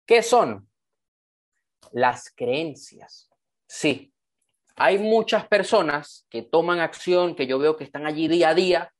¿Qué 0.06 0.22
son? 0.22 0.68
Las 1.90 2.32
creencias. 2.34 3.30
Sí, 3.66 4.12
hay 4.76 4.98
muchas 4.98 5.46
personas 5.46 6.26
que 6.30 6.42
toman 6.42 6.80
acción, 6.80 7.34
que 7.34 7.46
yo 7.46 7.58
veo 7.58 7.76
que 7.76 7.84
están 7.84 8.06
allí 8.06 8.28
día 8.28 8.50
a 8.50 8.54
día, 8.54 8.92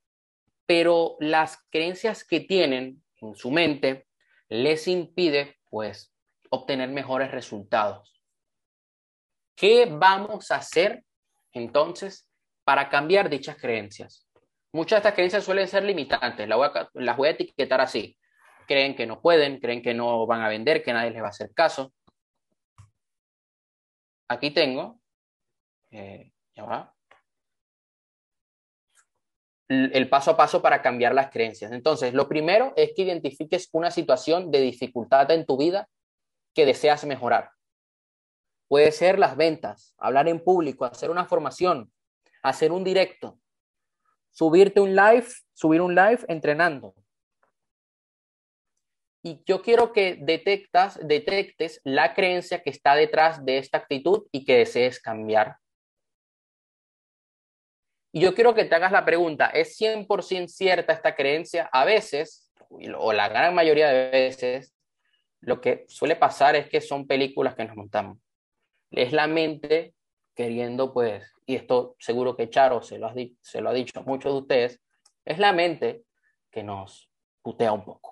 pero 0.66 1.16
las 1.20 1.58
creencias 1.70 2.24
que 2.24 2.40
tienen 2.40 3.02
en 3.20 3.34
su 3.34 3.50
mente 3.50 4.06
les 4.48 4.86
impide, 4.88 5.56
pues, 5.70 6.12
obtener 6.50 6.90
mejores 6.90 7.30
resultados. 7.30 8.22
¿Qué 9.54 9.86
vamos 9.90 10.50
a 10.50 10.56
hacer 10.56 11.04
entonces 11.52 12.28
para 12.64 12.88
cambiar 12.88 13.30
dichas 13.30 13.56
creencias? 13.56 14.26
Muchas 14.72 14.96
de 14.96 15.08
estas 15.08 15.14
creencias 15.14 15.44
suelen 15.44 15.68
ser 15.68 15.84
limitantes, 15.84 16.48
las 16.48 16.56
voy 16.56 16.68
a, 16.74 16.88
las 16.94 17.16
voy 17.16 17.28
a 17.28 17.32
etiquetar 17.32 17.80
así. 17.80 18.16
Creen 18.66 18.94
que 18.94 19.06
no 19.06 19.20
pueden, 19.20 19.58
creen 19.58 19.82
que 19.82 19.94
no 19.94 20.26
van 20.26 20.42
a 20.42 20.48
vender, 20.48 20.82
que 20.82 20.92
nadie 20.92 21.10
les 21.10 21.22
va 21.22 21.26
a 21.26 21.30
hacer 21.30 21.52
caso. 21.52 21.92
Aquí 24.32 24.50
tengo, 24.50 24.98
eh, 25.90 26.32
ya 26.54 26.64
va, 26.64 26.94
el 29.68 30.08
paso 30.08 30.30
a 30.30 30.36
paso 30.36 30.60
para 30.62 30.82
cambiar 30.82 31.14
las 31.14 31.30
creencias. 31.30 31.72
Entonces, 31.72 32.14
lo 32.14 32.28
primero 32.28 32.72
es 32.76 32.92
que 32.94 33.02
identifiques 33.02 33.68
una 33.72 33.90
situación 33.90 34.50
de 34.50 34.60
dificultad 34.60 35.30
en 35.30 35.46
tu 35.46 35.56
vida 35.56 35.88
que 36.54 36.66
deseas 36.66 37.04
mejorar. 37.04 37.50
Puede 38.68 38.90
ser 38.92 39.18
las 39.18 39.36
ventas, 39.36 39.94
hablar 39.98 40.28
en 40.28 40.42
público, 40.42 40.84
hacer 40.84 41.10
una 41.10 41.26
formación, 41.26 41.92
hacer 42.42 42.72
un 42.72 42.84
directo, 42.84 43.38
subirte 44.30 44.80
un 44.80 44.94
live, 44.94 45.26
subir 45.52 45.80
un 45.80 45.94
live 45.94 46.20
entrenando. 46.28 46.94
Y 49.22 49.40
yo 49.46 49.62
quiero 49.62 49.92
que 49.92 50.18
detectas, 50.20 50.98
detectes 51.06 51.80
la 51.84 52.14
creencia 52.14 52.62
que 52.62 52.70
está 52.70 52.96
detrás 52.96 53.44
de 53.44 53.58
esta 53.58 53.78
actitud 53.78 54.26
y 54.32 54.44
que 54.44 54.56
desees 54.58 55.00
cambiar. 55.00 55.56
Y 58.12 58.20
yo 58.20 58.34
quiero 58.34 58.54
que 58.54 58.64
te 58.64 58.74
hagas 58.74 58.92
la 58.92 59.04
pregunta, 59.04 59.46
¿es 59.46 59.78
100% 59.80 60.48
cierta 60.48 60.92
esta 60.92 61.14
creencia? 61.14 61.70
A 61.72 61.84
veces, 61.84 62.52
o 62.98 63.12
la 63.12 63.28
gran 63.28 63.54
mayoría 63.54 63.88
de 63.88 64.10
veces, 64.10 64.74
lo 65.40 65.60
que 65.60 65.86
suele 65.88 66.16
pasar 66.16 66.54
es 66.56 66.68
que 66.68 66.80
son 66.80 67.06
películas 67.06 67.54
que 67.54 67.64
nos 67.64 67.76
montamos. 67.76 68.18
Es 68.90 69.12
la 69.12 69.28
mente 69.28 69.94
queriendo, 70.34 70.92
pues, 70.92 71.32
y 71.46 71.56
esto 71.56 71.96
seguro 71.98 72.36
que 72.36 72.50
Charo 72.50 72.82
se 72.82 72.98
lo, 72.98 73.12
se 73.40 73.60
lo 73.60 73.70
ha 73.70 73.72
dicho 73.72 74.00
a 74.00 74.02
muchos 74.02 74.32
de 74.32 74.38
ustedes, 74.38 74.80
es 75.24 75.38
la 75.38 75.52
mente 75.52 76.04
que 76.50 76.62
nos 76.62 77.08
putea 77.40 77.72
un 77.72 77.84
poco. 77.84 78.11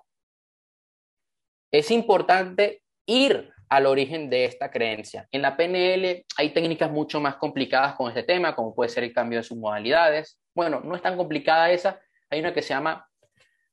Es 1.71 1.89
importante 1.91 2.83
ir 3.05 3.51
al 3.69 3.85
origen 3.85 4.29
de 4.29 4.43
esta 4.45 4.69
creencia. 4.69 5.27
En 5.31 5.41
la 5.41 5.55
PNL 5.55 6.25
hay 6.35 6.49
técnicas 6.49 6.91
mucho 6.91 7.21
más 7.21 7.37
complicadas 7.37 7.95
con 7.95 8.09
este 8.09 8.23
tema, 8.23 8.53
como 8.53 8.75
puede 8.75 8.89
ser 8.89 9.05
el 9.05 9.13
cambio 9.13 9.39
de 9.39 9.43
sus 9.43 9.57
modalidades. 9.57 10.37
Bueno, 10.53 10.81
no 10.81 10.95
es 10.95 11.01
tan 11.01 11.15
complicada 11.15 11.71
esa. 11.71 11.99
Hay 12.29 12.41
una 12.41 12.53
que 12.53 12.61
se 12.61 12.73
llama 12.73 13.07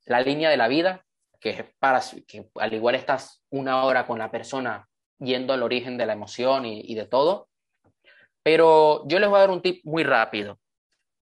la 0.05 0.21
línea 0.21 0.49
de 0.49 0.57
la 0.57 0.67
vida, 0.67 1.05
que 1.39 1.49
es 1.51 1.65
para 1.79 2.01
que 2.27 2.49
al 2.55 2.73
igual 2.73 2.95
estás 2.95 3.43
una 3.49 3.83
hora 3.83 4.07
con 4.07 4.17
la 4.19 4.31
persona 4.31 4.87
yendo 5.19 5.53
al 5.53 5.63
origen 5.63 5.97
de 5.97 6.05
la 6.05 6.13
emoción 6.13 6.65
y, 6.65 6.95
de 6.95 7.05
todo. 7.05 7.49
Pero 8.41 9.05
yo 9.07 9.19
les 9.19 9.29
voy 9.29 9.37
a 9.37 9.41
dar 9.41 9.51
un 9.51 9.61
tip 9.61 9.83
muy 9.83 10.03
rápido. 10.03 10.59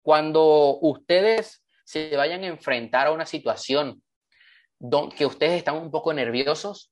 Cuando 0.02 0.80
ustedes 0.82 1.64
se 1.86 2.16
vayan 2.16 2.44
a 2.44 2.48
enfrentar 2.48 3.08
a 3.08 3.12
una 3.12 3.26
situación 3.26 4.03
donde, 4.84 5.16
que 5.16 5.26
ustedes 5.26 5.54
están 5.54 5.78
un 5.78 5.90
poco 5.90 6.14
nerviosos, 6.14 6.92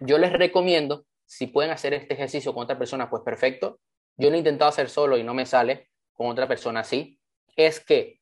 yo 0.00 0.18
les 0.18 0.32
recomiendo, 0.32 1.06
si 1.24 1.46
pueden 1.46 1.70
hacer 1.70 1.94
este 1.94 2.12
ejercicio 2.12 2.52
con 2.52 2.64
otra 2.64 2.78
persona, 2.78 3.08
pues 3.08 3.22
perfecto. 3.22 3.80
Yo 4.18 4.28
lo 4.28 4.34
he 4.34 4.38
intentado 4.38 4.68
hacer 4.68 4.90
solo 4.90 5.16
y 5.16 5.24
no 5.24 5.32
me 5.32 5.46
sale, 5.46 5.88
con 6.12 6.26
otra 6.26 6.46
persona 6.46 6.80
así. 6.80 7.18
Es 7.56 7.80
que 7.80 8.20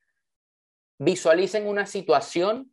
visualicen 0.98 1.66
una 1.66 1.86
situación 1.86 2.72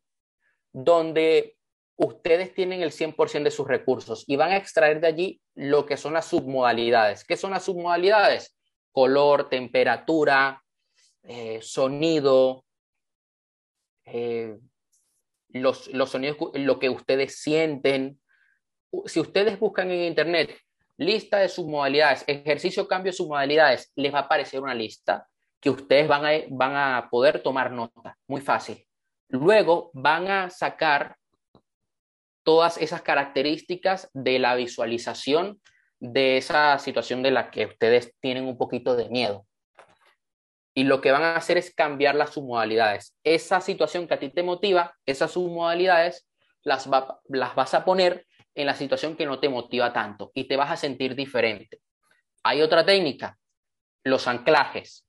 donde 0.72 1.58
ustedes 1.96 2.54
tienen 2.54 2.84
el 2.84 2.92
100% 2.92 3.44
de 3.44 3.52
sus 3.52 3.68
recursos 3.68 4.26
y 4.28 4.36
van 4.36 4.52
a 4.52 4.58
extraer 4.58 5.02
de 5.02 5.08
allí 5.08 5.42
lo 5.56 5.88
que 5.88 5.98
son 5.98 6.14
las 6.14 6.28
submodalidades. 6.28 7.26
¿Qué 7.26 7.36
son 7.36 7.50
las 7.50 7.64
submodalidades? 7.64 8.56
Color, 8.92 9.50
temperatura, 9.50 10.64
eh, 11.24 11.60
sonido, 11.64 12.64
eh, 14.06 14.56
los, 15.50 15.88
los 15.94 16.12
sonidos, 16.12 16.38
lo 16.54 16.80
que 16.80 16.90
ustedes 16.90 17.42
sienten, 17.42 18.20
si 19.06 19.20
ustedes 19.20 19.60
buscan 19.60 19.92
en 19.92 20.04
internet 20.04 20.58
lista 20.98 21.38
de 21.40 21.48
submodalidades, 21.48 22.26
ejercicio 22.28 22.88
cambio 22.88 23.12
de 23.12 23.18
submodalidades, 23.18 23.92
les 23.96 24.14
va 24.14 24.20
a 24.20 24.24
aparecer 24.24 24.62
una 24.62 24.76
lista 24.76 25.28
que 25.62 25.70
ustedes 25.70 26.08
van 26.08 26.26
a, 26.26 26.32
van 26.50 26.76
a 26.76 27.10
poder 27.10 27.42
tomar 27.42 27.72
nota, 27.72 28.18
muy 28.28 28.42
fácil. 28.42 28.86
Luego 29.30 29.92
van 29.94 30.28
a 30.30 30.50
sacar 30.50 31.16
todas 32.44 32.78
esas 32.78 33.02
características 33.02 34.10
de 34.14 34.40
la 34.40 34.56
visualización 34.56 35.62
de 36.00 36.38
esa 36.38 36.78
situación 36.80 37.24
de 37.24 37.32
la 37.32 37.52
que 37.52 37.66
ustedes 37.66 38.16
tienen 38.20 38.46
un 38.46 38.58
poquito 38.58 38.96
de 38.96 39.10
miedo. 39.10 39.46
Y 40.80 40.86
lo 40.86 41.02
que 41.02 41.12
van 41.12 41.24
a 41.24 41.36
hacer 41.36 41.58
es 41.58 41.76
cambiar 41.76 42.16
las 42.16 42.30
submodalidades. 42.30 43.14
Esa 43.26 43.60
situación 43.60 44.08
que 44.08 44.14
a 44.14 44.20
ti 44.20 44.30
te 44.30 44.44
motiva, 44.44 44.96
esas 45.06 45.32
submodalidades, 45.32 46.26
las, 46.64 46.90
las 47.28 47.54
vas 47.54 47.74
a 47.74 47.84
poner 47.84 48.26
en 48.56 48.66
la 48.66 48.74
situación 48.74 49.18
que 49.18 49.26
no 49.26 49.42
te 49.42 49.50
motiva 49.50 49.92
tanto 49.92 50.32
y 50.34 50.46
te 50.46 50.56
vas 50.56 50.72
a 50.72 50.78
sentir 50.78 51.16
diferente. 51.16 51.82
Hay 52.44 52.62
otra 52.62 52.86
técnica, 52.86 53.38
los 54.06 54.26
anclajes. 54.26 55.06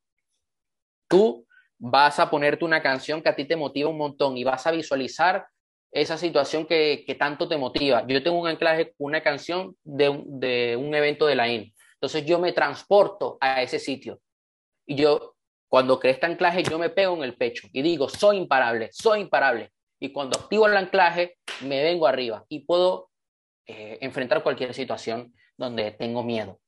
Tú 1.06 1.46
vas 1.78 2.18
a 2.18 2.28
ponerte 2.30 2.64
una 2.64 2.83
canción 2.83 3.22
que 3.22 3.28
a 3.28 3.37
ti 3.37 3.44
te 3.44 3.54
motiva 3.54 3.90
un 3.90 3.98
montón 3.98 4.37
y 4.37 4.42
vas 4.42 4.66
a 4.66 4.72
visualizar 4.72 5.46
esa 5.92 6.18
situación 6.18 6.66
que, 6.66 7.16
tanto 7.16 7.48
te 7.48 7.56
motiva. 7.56 8.04
Yo 8.09 8.20
tengo 8.24 8.40
un 8.40 8.48
anclaje, 8.48 8.92
una 8.98 9.22
canción 9.22 9.76
de 9.85 10.09
un, 10.09 10.40
de 10.40 10.76
un 10.76 10.92
evento 10.96 11.26
de 11.26 11.37
la 11.37 11.46
IN. 11.46 11.72
Entonces 11.94 12.26
yo 12.26 12.40
me 12.40 12.50
transporto 12.50 13.38
a 13.40 13.62
ese 13.62 13.78
sitio. 13.78 14.20
Y 14.85 14.96
yo, 14.96 15.29
cuando 15.70 16.00
creo 16.00 16.14
este 16.14 16.26
anclaje, 16.26 16.64
yo 16.64 16.80
me 16.80 16.90
pego 16.90 17.14
en 17.14 17.22
el 17.22 17.37
pecho 17.37 17.68
y 17.72 17.80
digo, 17.83 18.09
soy 18.09 18.38
imparable, 18.38 18.90
soy 18.92 19.20
imparable. 19.20 19.70
Y 20.00 20.11
cuando 20.11 20.37
activo 20.37 20.66
el 20.66 20.76
anclaje, 20.76 21.38
me 21.61 21.80
vengo 21.85 22.09
arriba 22.09 22.44
y 22.48 22.64
puedo 22.64 23.09
eh, 23.66 23.96
enfrentar 24.00 24.42
cualquier 24.42 24.74
situación 24.74 25.33
donde 25.56 25.92
tengo 25.92 26.24
miedo. 26.24 26.59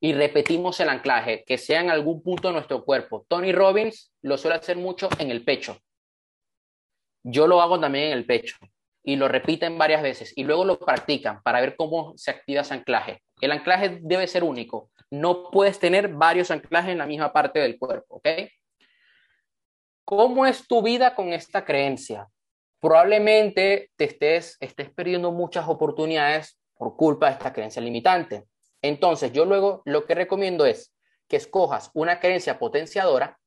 Y 0.00 0.14
repetimos 0.14 0.80
el 0.80 0.88
anclaje, 0.88 1.44
que 1.44 1.58
sea 1.58 1.82
en 1.82 1.90
algún 1.90 2.22
punto 2.22 2.48
de 2.48 2.54
nuestro 2.54 2.86
cuerpo. 2.86 3.26
Tony 3.28 3.52
Robbins 3.52 4.14
lo 4.22 4.38
suele 4.38 4.56
hacer 4.56 4.78
mucho 4.78 5.10
en 5.18 5.30
el 5.30 5.44
pecho. 5.44 5.76
Yo 7.22 7.46
lo 7.46 7.60
hago 7.60 7.78
también 7.78 8.06
en 8.06 8.12
el 8.12 8.24
pecho 8.24 8.56
y 9.02 9.16
lo 9.16 9.28
repiten 9.28 9.76
varias 9.76 10.00
veces 10.00 10.32
y 10.36 10.44
luego 10.44 10.64
lo 10.64 10.78
practican 10.78 11.42
para 11.42 11.60
ver 11.60 11.76
cómo 11.76 12.14
se 12.16 12.30
activa 12.30 12.62
ese 12.62 12.72
anclaje. 12.72 13.22
El 13.42 13.52
anclaje 13.52 13.98
debe 14.00 14.26
ser 14.26 14.42
único. 14.42 14.90
No 15.10 15.50
puedes 15.50 15.78
tener 15.78 16.08
varios 16.08 16.50
anclajes 16.50 16.92
en 16.92 16.98
la 16.98 17.06
misma 17.06 17.32
parte 17.32 17.58
del 17.58 17.78
cuerpo, 17.78 18.16
¿ok? 18.16 18.28
¿Cómo 20.04 20.46
es 20.46 20.66
tu 20.66 20.82
vida 20.82 21.14
con 21.14 21.32
esta 21.32 21.64
creencia? 21.64 22.28
probablemente 22.80 23.92
te 23.96 24.04
estés, 24.04 24.56
estés 24.60 24.90
perdiendo 24.90 25.30
muchas 25.30 25.68
oportunidades 25.68 26.58
por 26.74 26.96
culpa 26.96 27.26
de 27.26 27.32
esta 27.32 27.52
creencia 27.52 27.82
limitante. 27.82 28.48
Entonces, 28.82 29.32
yo 29.32 29.44
luego 29.44 29.82
lo 29.84 30.06
que 30.06 30.14
recomiendo 30.14 30.64
es 30.64 30.94
que 31.28 31.36
escojas 31.36 31.90
una 31.94 32.18
creencia 32.18 32.58
potenciadora 32.58 33.38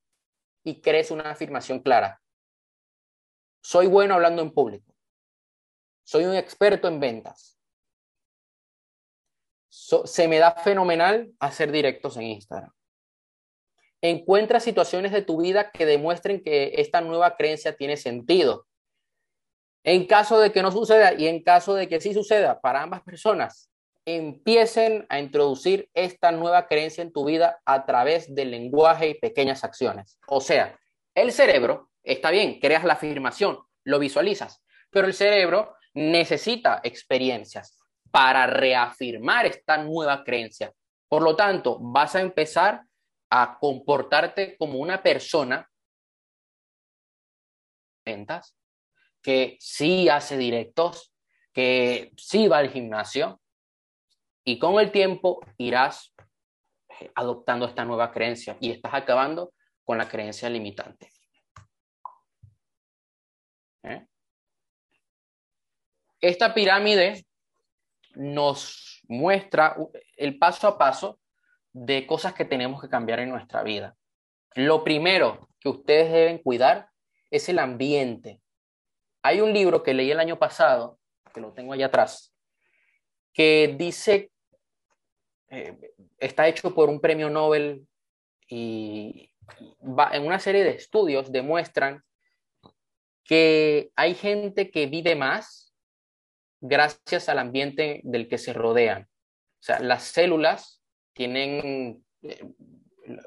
y 0.64 0.80
crees 0.82 1.10
una 1.12 1.32
afirmación 1.32 1.80
clara. 1.80 2.22
Soy 3.62 3.88
bueno 3.88 4.14
hablando 4.14 4.42
en 4.42 4.52
público. 4.52 4.94
Soy 6.04 6.26
un 6.26 6.36
experto 6.36 6.88
en 6.88 7.00
ventas. 7.00 7.58
Se 9.74 10.28
me 10.28 10.38
da 10.38 10.52
fenomenal 10.52 11.32
hacer 11.40 11.72
directos 11.72 12.16
en 12.18 12.24
Instagram. 12.24 12.72
Encuentra 14.02 14.60
situaciones 14.60 15.12
de 15.12 15.24
tu 15.24 15.42
vida 15.42 15.72
que 15.72 15.88
demuestren 15.88 16.44
que 16.44 16.74
esta 16.76 17.02
nueva 17.02 17.36
creencia 17.36 17.76
tiene 17.76 17.98
sentido. 17.98 18.68
En 19.84 20.06
caso 20.06 20.40
de 20.40 20.52
que 20.52 20.62
no 20.62 20.72
suceda 20.72 21.16
y 21.16 21.28
en 21.28 21.42
caso 21.42 21.74
de 21.74 21.90
que 21.90 22.00
sí 22.00 22.14
suceda 22.14 22.62
para 22.62 22.84
ambas 22.84 23.02
personas, 23.02 23.72
empiecen 24.06 25.08
a 25.10 25.20
introducir 25.20 25.90
esta 25.96 26.32
nueva 26.32 26.68
creencia 26.68 27.02
en 27.02 27.12
tu 27.12 27.26
vida 27.26 27.60
a 27.66 27.86
través 27.86 28.34
del 28.36 28.52
lenguaje 28.52 29.10
y 29.10 29.14
pequeñas 29.16 29.64
acciones. 29.64 30.20
O 30.28 30.40
sea, 30.40 30.78
el 31.16 31.32
cerebro, 31.32 31.90
está 32.04 32.30
bien, 32.30 32.60
creas 32.60 32.84
la 32.84 32.94
afirmación, 32.94 33.58
lo 33.84 33.98
visualizas, 33.98 34.62
pero 34.92 35.08
el 35.08 35.16
cerebro 35.16 35.76
necesita 35.96 36.80
experiencias 36.84 37.83
para 38.14 38.46
reafirmar 38.46 39.48
esta 39.48 39.76
nueva 39.80 40.24
creencia. 40.24 40.72
Por 41.08 41.24
lo 41.24 41.36
tanto, 41.36 41.80
vas 41.82 42.14
a 42.16 42.22
empezar 42.22 42.84
a 43.32 43.58
comportarte 43.60 44.56
como 44.56 44.78
una 44.78 45.02
persona 45.02 45.68
que 49.20 49.58
sí 49.60 50.10
hace 50.10 50.38
directos, 50.38 51.12
que 51.54 52.12
sí 52.16 52.48
va 52.48 52.60
al 52.60 52.70
gimnasio 52.70 53.42
y 54.46 54.60
con 54.60 54.80
el 54.80 54.92
tiempo 54.92 55.40
irás 55.58 56.14
eh, 57.00 57.12
adoptando 57.16 57.66
esta 57.66 57.84
nueva 57.84 58.12
creencia 58.12 58.58
y 58.60 58.70
estás 58.70 58.94
acabando 58.94 59.56
con 59.84 59.98
la 59.98 60.08
creencia 60.08 60.52
limitante. 60.52 61.10
¿eh? 63.82 64.06
Esta 66.22 66.54
pirámide 66.54 67.26
nos 68.16 69.02
muestra 69.08 69.76
el 70.18 70.38
paso 70.38 70.68
a 70.68 70.78
paso 70.78 71.20
de 71.72 72.06
cosas 72.06 72.34
que 72.34 72.46
tenemos 72.46 72.82
que 72.82 72.90
cambiar 72.90 73.20
en 73.20 73.30
nuestra 73.30 73.64
vida. 73.64 73.96
Lo 74.56 74.84
primero 74.84 75.50
que 75.60 75.70
ustedes 75.70 76.12
deben 76.12 76.38
cuidar 76.38 76.90
es 77.32 77.50
el 77.50 77.60
ambiente. 77.60 78.42
Hay 79.24 79.42
un 79.42 79.54
libro 79.54 79.82
que 79.82 79.94
leí 79.94 80.12
el 80.12 80.20
año 80.20 80.38
pasado, 80.38 81.00
que 81.34 81.42
lo 81.42 81.54
tengo 81.54 81.74
allá 81.74 81.88
atrás, 81.88 82.34
que 83.34 83.76
dice, 83.78 84.32
eh, 85.50 85.94
está 86.20 86.48
hecho 86.48 86.76
por 86.76 86.90
un 86.90 87.02
premio 87.02 87.30
Nobel 87.30 87.88
y 88.48 89.32
va, 89.82 90.12
en 90.14 90.26
una 90.26 90.40
serie 90.40 90.64
de 90.64 90.72
estudios 90.72 91.32
demuestran 91.32 92.04
que 93.24 93.92
hay 93.96 94.14
gente 94.14 94.70
que 94.70 94.86
vive 94.86 95.16
más 95.16 95.73
gracias 96.64 97.28
al 97.28 97.40
ambiente 97.40 98.00
del 98.04 98.30
que 98.30 98.38
se 98.38 98.54
rodean. 98.54 99.04
O 99.04 99.66
sea, 99.66 99.80
las 99.80 100.04
células 100.04 100.82
tienen 101.12 102.04
eh, 102.22 102.46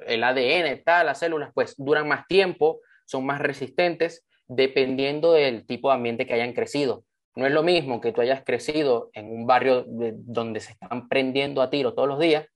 el 0.06 0.24
ADN, 0.24 0.82
tal, 0.82 1.06
las 1.06 1.18
células 1.18 1.50
pues 1.54 1.74
duran 1.76 2.08
más 2.08 2.26
tiempo, 2.26 2.80
son 3.04 3.26
más 3.26 3.40
resistentes, 3.40 4.24
dependiendo 4.48 5.34
del 5.34 5.66
tipo 5.66 5.90
de 5.90 5.96
ambiente 5.96 6.26
que 6.26 6.32
hayan 6.32 6.54
crecido. 6.54 7.04
No 7.34 7.46
es 7.46 7.52
lo 7.52 7.62
mismo 7.62 8.00
que 8.00 8.12
tú 8.12 8.22
hayas 8.22 8.42
crecido 8.42 9.10
en 9.12 9.30
un 9.30 9.46
barrio 9.46 9.84
donde 9.86 10.60
se 10.60 10.72
están 10.72 11.06
prendiendo 11.08 11.60
a 11.60 11.68
tiro 11.68 11.92
todos 11.92 12.08
los 12.08 12.18
días 12.18 12.46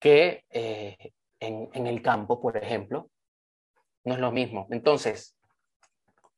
que 0.00 0.44
eh, 0.48 0.96
en, 1.40 1.68
en 1.74 1.86
el 1.86 2.00
campo, 2.00 2.40
por 2.40 2.56
ejemplo. 2.56 3.10
No 4.04 4.14
es 4.14 4.20
lo 4.20 4.32
mismo. 4.32 4.66
Entonces, 4.70 5.36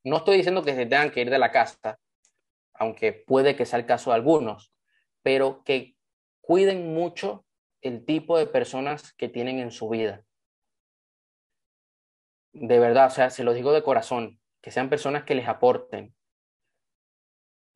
no 0.02 0.16
estoy 0.16 0.38
diciendo 0.38 0.64
que 0.64 0.74
se 0.74 0.86
tengan 0.86 1.10
que 1.12 1.20
ir 1.20 1.30
de 1.30 1.38
la 1.38 1.52
casa, 1.52 1.99
aunque 2.80 3.12
puede 3.12 3.54
que 3.54 3.66
sea 3.66 3.78
el 3.78 3.86
caso 3.86 4.10
de 4.10 4.16
algunos, 4.16 4.72
pero 5.22 5.62
que 5.64 5.96
cuiden 6.40 6.94
mucho 6.94 7.44
el 7.82 8.04
tipo 8.06 8.38
de 8.38 8.46
personas 8.46 9.12
que 9.12 9.28
tienen 9.28 9.58
en 9.58 9.70
su 9.70 9.90
vida. 9.90 10.24
De 12.52 12.78
verdad, 12.78 13.06
o 13.08 13.10
sea, 13.10 13.30
se 13.30 13.44
lo 13.44 13.52
digo 13.52 13.72
de 13.72 13.82
corazón, 13.82 14.40
que 14.62 14.70
sean 14.70 14.88
personas 14.88 15.24
que 15.24 15.34
les 15.34 15.46
aporten. 15.46 16.14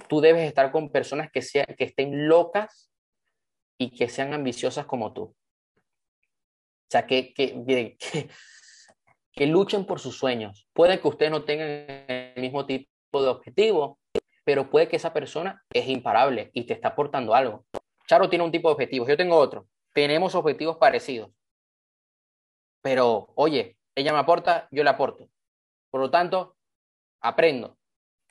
Tú 0.08 0.22
debes 0.22 0.48
estar 0.48 0.72
con 0.72 0.90
personas 0.90 1.30
que, 1.30 1.42
sea, 1.42 1.66
que 1.66 1.84
estén 1.84 2.26
locas 2.26 2.90
y 3.78 3.94
que 3.94 4.08
sean 4.08 4.32
ambiciosas 4.32 4.86
como 4.86 5.12
tú. 5.12 5.22
O 5.22 5.36
sea, 6.90 7.06
que, 7.06 7.34
que, 7.34 7.98
que, 9.32 9.46
luchen 9.46 9.84
por 9.84 10.00
sus 10.00 10.16
sueños. 10.16 10.66
Puede 10.72 10.98
que 10.98 11.08
ustedes 11.08 11.30
no 11.30 11.44
tengan 11.44 11.68
el 11.68 12.40
mismo 12.40 12.64
tipo 12.64 12.88
de 13.22 13.28
objetivo, 13.28 13.98
pero 14.44 14.70
puede 14.70 14.88
que 14.88 14.96
esa 14.96 15.12
persona 15.12 15.64
es 15.72 15.88
imparable 15.88 16.50
y 16.52 16.64
te 16.64 16.74
está 16.74 16.88
aportando 16.88 17.35
algo. 17.35 17.64
Charo 18.07 18.28
tiene 18.28 18.44
un 18.44 18.52
tipo 18.52 18.68
de 18.68 18.74
objetivos, 18.74 19.09
yo 19.09 19.16
tengo 19.16 19.37
otro 19.37 19.66
tenemos 19.94 20.35
objetivos 20.35 20.76
parecidos. 20.76 21.30
Pero, 22.83 23.33
oye, 23.37 23.78
ella 23.94 24.12
me 24.12 24.18
aporta, 24.18 24.68
yo 24.70 24.85
le 24.85 24.90
aporto. 24.90 25.30
Por 25.90 26.02
lo 26.02 26.11
tanto, 26.11 26.57
aprendo. 27.20 27.78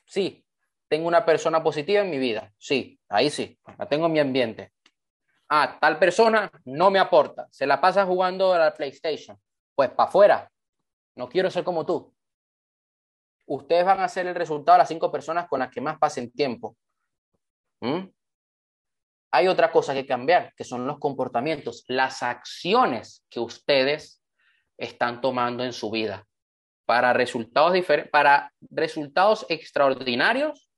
Sí, 0.04 0.46
tengo 0.86 1.08
una 1.08 1.24
persona 1.24 1.64
positiva 1.64 2.02
en 2.02 2.10
mi 2.10 2.18
vida. 2.18 2.52
Sí, 2.58 3.00
ahí 3.08 3.30
sí, 3.30 3.58
la 3.78 3.88
tengo 3.88 4.06
en 4.06 4.12
mi 4.12 4.20
ambiente. 4.20 4.72
Ah, 5.48 5.78
tal 5.80 5.98
persona 5.98 6.50
no 6.66 6.90
me 6.90 6.98
aporta, 6.98 7.48
se 7.50 7.66
la 7.66 7.80
pasa 7.80 8.06
jugando 8.06 8.52
a 8.52 8.58
la 8.58 8.74
PlayStation. 8.74 9.40
Pues 9.74 9.90
para 9.90 10.08
afuera, 10.08 10.52
no 11.16 11.28
quiero 11.28 11.50
ser 11.50 11.64
como 11.64 11.84
tú. 11.84 12.13
Ustedes 13.46 13.84
van 13.84 14.00
a 14.00 14.08
ser 14.08 14.26
el 14.26 14.34
resultado 14.34 14.76
de 14.76 14.80
las 14.80 14.88
cinco 14.88 15.10
personas 15.12 15.48
con 15.48 15.60
las 15.60 15.70
que 15.70 15.80
más 15.80 15.98
pasen 15.98 16.30
tiempo. 16.30 16.76
¿Mm? 17.80 18.08
hay 19.34 19.48
otra 19.48 19.72
cosa 19.72 19.94
que 19.94 20.06
cambiar, 20.06 20.54
que 20.54 20.62
son 20.62 20.86
los 20.86 21.00
comportamientos, 21.00 21.84
las 21.88 22.22
acciones 22.22 23.26
que 23.28 23.40
ustedes 23.40 24.22
están 24.78 25.20
tomando 25.20 25.64
en 25.64 25.72
su 25.72 25.90
vida. 25.90 26.24
Para 26.86 27.12
resultados, 27.12 27.76
para 28.12 28.52
resultados 28.70 29.44
extraordinarios, 29.48 30.70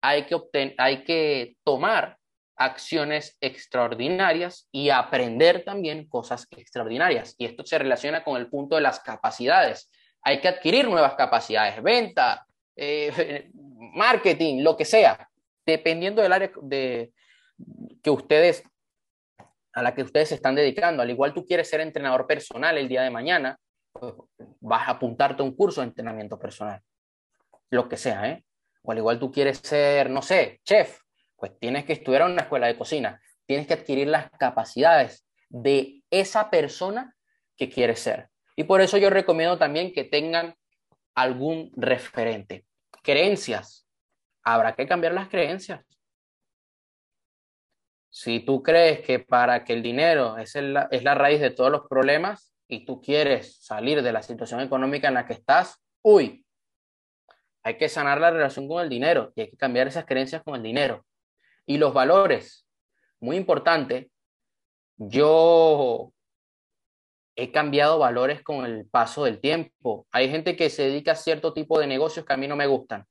hay 0.00 0.24
que, 0.26 0.36
obtener, 0.36 0.76
hay 0.78 1.02
que 1.02 1.56
tomar 1.64 2.16
acciones 2.54 3.36
extraordinarias 3.40 4.68
y 4.70 4.90
aprender 4.90 5.64
también 5.64 6.06
cosas 6.06 6.46
extraordinarias. 6.52 7.34
Y 7.38 7.46
esto 7.46 7.66
se 7.66 7.76
relaciona 7.76 8.22
con 8.22 8.36
el 8.36 8.48
punto 8.48 8.76
de 8.76 8.82
las 8.82 9.00
capacidades. 9.00 9.90
Hay 10.24 10.40
que 10.40 10.48
adquirir 10.48 10.88
nuevas 10.88 11.14
capacidades, 11.14 11.82
venta, 11.82 12.46
eh, 12.74 13.50
marketing, 13.94 14.62
lo 14.62 14.76
que 14.76 14.84
sea, 14.84 15.28
dependiendo 15.64 16.22
del 16.22 16.32
área 16.32 16.50
de, 16.62 17.12
que 18.02 18.10
ustedes, 18.10 18.64
a 19.72 19.82
la 19.82 19.94
que 19.94 20.02
ustedes 20.02 20.30
se 20.30 20.34
están 20.34 20.54
dedicando. 20.54 21.02
Al 21.02 21.10
igual 21.10 21.34
tú 21.34 21.44
quieres 21.44 21.68
ser 21.68 21.80
entrenador 21.80 22.26
personal 22.26 22.76
el 22.78 22.88
día 22.88 23.02
de 23.02 23.10
mañana, 23.10 23.58
pues 23.92 24.14
vas 24.60 24.88
a 24.88 24.92
apuntarte 24.92 25.42
a 25.42 25.44
un 25.44 25.54
curso 25.54 25.80
de 25.80 25.88
entrenamiento 25.88 26.38
personal, 26.38 26.80
lo 27.70 27.88
que 27.88 27.96
sea, 27.96 28.28
¿eh? 28.28 28.44
O 28.82 28.92
al 28.92 28.98
igual 28.98 29.18
tú 29.18 29.30
quieres 29.30 29.58
ser, 29.58 30.10
no 30.10 30.20
sé, 30.20 30.60
chef, 30.64 31.00
pues 31.36 31.58
tienes 31.58 31.84
que 31.84 31.94
estudiar 31.94 32.22
en 32.22 32.32
una 32.32 32.42
escuela 32.42 32.66
de 32.66 32.76
cocina, 32.76 33.20
tienes 33.46 33.66
que 33.66 33.74
adquirir 33.74 34.08
las 34.08 34.30
capacidades 34.30 35.26
de 35.48 36.02
esa 36.10 36.50
persona 36.50 37.14
que 37.56 37.68
quieres 37.68 38.00
ser. 38.00 38.28
Y 38.56 38.64
por 38.64 38.80
eso 38.80 38.96
yo 38.98 39.10
recomiendo 39.10 39.58
también 39.58 39.92
que 39.92 40.04
tengan 40.04 40.54
algún 41.14 41.72
referente. 41.76 42.64
Creencias. 43.02 43.86
Habrá 44.42 44.74
que 44.74 44.86
cambiar 44.86 45.14
las 45.14 45.28
creencias. 45.28 45.84
Si 48.10 48.40
tú 48.40 48.62
crees 48.62 49.00
que 49.00 49.18
para 49.18 49.64
que 49.64 49.72
el 49.72 49.82
dinero 49.82 50.38
es, 50.38 50.54
la 50.54 51.14
raíz 51.14 51.40
de 51.40 51.50
todos 51.50 51.72
los 51.72 51.88
problemas 51.88 52.54
y 52.68 52.84
tú 52.84 53.00
quieres 53.00 53.56
salir 53.60 54.02
de 54.02 54.12
la 54.12 54.22
situación 54.22 54.60
económica 54.60 55.08
en 55.08 55.14
la 55.14 55.26
que 55.26 55.32
estás, 55.32 55.82
uy, 56.02 56.46
hay 57.64 57.76
que 57.76 57.88
sanar 57.88 58.20
la 58.20 58.30
relación 58.30 58.68
con 58.68 58.82
el 58.82 58.88
dinero 58.88 59.32
y 59.34 59.40
hay 59.40 59.50
que 59.50 59.56
cambiar 59.56 59.88
esas 59.88 60.04
creencias 60.04 60.44
con 60.44 60.54
el 60.54 60.62
dinero. 60.62 61.04
Y 61.66 61.78
los 61.78 61.92
valores, 61.92 62.68
muy 63.18 63.36
importante, 63.36 64.10
yo 64.96 66.13
he 67.36 67.50
cambiado 67.52 67.98
valores 67.98 68.42
con 68.42 68.64
el 68.64 68.86
paso 68.86 69.24
del 69.24 69.40
tiempo. 69.40 70.06
Hay 70.12 70.30
gente 70.30 70.56
que 70.56 70.70
se 70.70 70.84
dedica 70.84 71.12
a 71.12 71.16
cierto 71.16 71.52
tipo 71.52 71.78
de 71.78 71.86
negocios 71.86 72.24
que 72.24 72.32
a 72.32 72.36
mí 72.36 72.46
no 72.46 72.56
me 72.56 72.66
gustan 72.66 73.06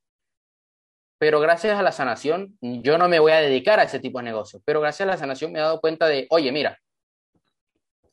pero 1.23 1.39
gracias 1.39 1.79
a 1.79 1.81
la 1.81 1.93
sanación, 1.93 2.57
yo 2.59 2.97
no 2.97 3.07
me 3.07 3.17
voy 3.17 3.31
a 3.31 3.39
dedicar 3.39 3.79
a 3.79 3.83
ese 3.83 4.01
tipo 4.01 4.19
de 4.19 4.25
negocios, 4.25 4.61
pero 4.65 4.81
gracias 4.81 5.07
a 5.07 5.11
la 5.13 5.17
sanación 5.17 5.53
me 5.53 5.59
he 5.59 5.61
dado 5.61 5.79
cuenta 5.79 6.05
de, 6.05 6.27
oye, 6.29 6.51
mira, 6.51 6.77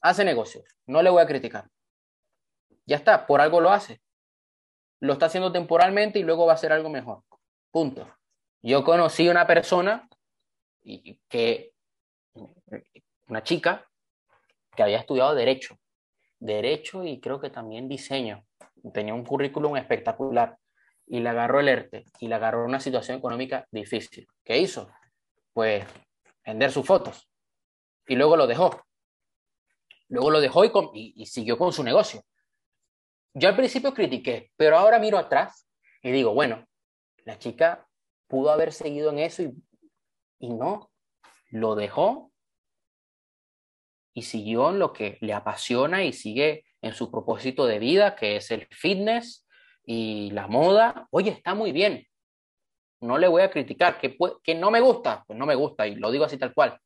hace 0.00 0.24
negocios, 0.24 0.64
no 0.86 1.02
le 1.02 1.10
voy 1.10 1.20
a 1.20 1.26
criticar. 1.26 1.68
Ya 2.86 2.94
está, 2.94 3.26
por 3.26 3.40
algo 3.40 3.60
lo 3.60 3.72
hace. 3.72 4.00
Lo 5.00 5.14
está 5.14 5.26
haciendo 5.26 5.50
temporalmente 5.50 6.20
y 6.20 6.22
luego 6.22 6.46
va 6.46 6.52
a 6.52 6.54
hacer 6.54 6.72
algo 6.72 6.88
mejor. 6.88 7.24
Punto. 7.72 8.08
Yo 8.62 8.84
conocí 8.84 9.28
una 9.28 9.44
persona 9.44 10.08
que, 11.28 11.72
una 13.26 13.42
chica 13.42 13.90
que 14.76 14.84
había 14.84 14.98
estudiado 14.98 15.34
derecho, 15.34 15.74
derecho 16.40 17.04
y 17.04 17.20
creo 17.20 17.40
que 17.40 17.50
también 17.50 17.88
diseño. 17.88 18.44
Tenía 18.92 19.14
un 19.14 19.24
currículum 19.24 19.76
espectacular 19.76 20.56
y 21.06 21.20
le 21.20 21.28
agarró 21.28 21.60
el 21.60 21.68
ERTE 21.68 22.04
y 22.18 22.28
le 22.28 22.34
agarró 22.34 22.64
una 22.64 22.80
situación 22.80 23.18
económica 23.18 23.66
difícil. 23.70 24.26
¿Qué 24.42 24.58
hizo? 24.58 24.90
Pues 25.52 25.84
vender 26.44 26.72
sus 26.72 26.86
fotos 26.86 27.28
y 28.08 28.16
luego 28.16 28.36
lo 28.36 28.46
dejó. 28.46 28.84
Luego 30.08 30.30
lo 30.30 30.40
dejó 30.40 30.64
y, 30.64 30.72
y, 30.94 31.26
siguió 31.26 31.56
con 31.56 31.72
su 31.72 31.84
negocio. 31.84 32.22
Yo 33.34 33.48
al 33.48 33.56
principio 33.56 33.94
critiqué, 33.94 34.50
pero 34.56 34.76
ahora 34.76 34.98
miro 34.98 35.18
atrás 35.18 35.68
y 36.02 36.10
digo, 36.10 36.34
bueno, 36.34 36.66
la 37.24 37.38
chica 37.38 37.86
pudo 38.26 38.50
haber 38.50 38.72
seguido 38.72 39.10
en 39.10 39.20
eso 39.20 39.42
y, 39.42 39.54
y 40.40 40.52
no, 40.52 40.90
lo 41.50 41.76
dejó 41.76 42.29
y 44.14 44.22
siguió 44.22 44.70
en 44.70 44.78
lo 44.78 44.92
que 44.92 45.18
le 45.20 45.32
apasiona 45.32 46.04
y 46.04 46.12
sigue 46.12 46.64
en 46.82 46.94
su 46.94 47.10
propósito 47.10 47.66
de 47.66 47.78
vida, 47.78 48.16
que 48.16 48.36
es 48.36 48.50
el 48.50 48.66
fitness, 48.70 49.46
y 49.84 50.30
la 50.30 50.46
moda, 50.46 51.08
oye, 51.10 51.30
está 51.30 51.54
muy 51.54 51.72
bien. 51.72 52.06
No 53.00 53.18
le 53.18 53.28
voy 53.28 53.42
a 53.42 53.50
criticar. 53.50 53.98
Que, 53.98 54.16
que 54.42 54.54
no 54.54 54.70
me 54.70 54.80
gusta, 54.80 55.24
pues 55.26 55.38
no 55.38 55.46
me 55.46 55.54
gusta 55.54 55.86
y 55.86 55.96
lo 55.96 56.10
digo 56.10 56.24
así 56.24 56.36
tal 56.36 56.54
cual. 56.54 56.78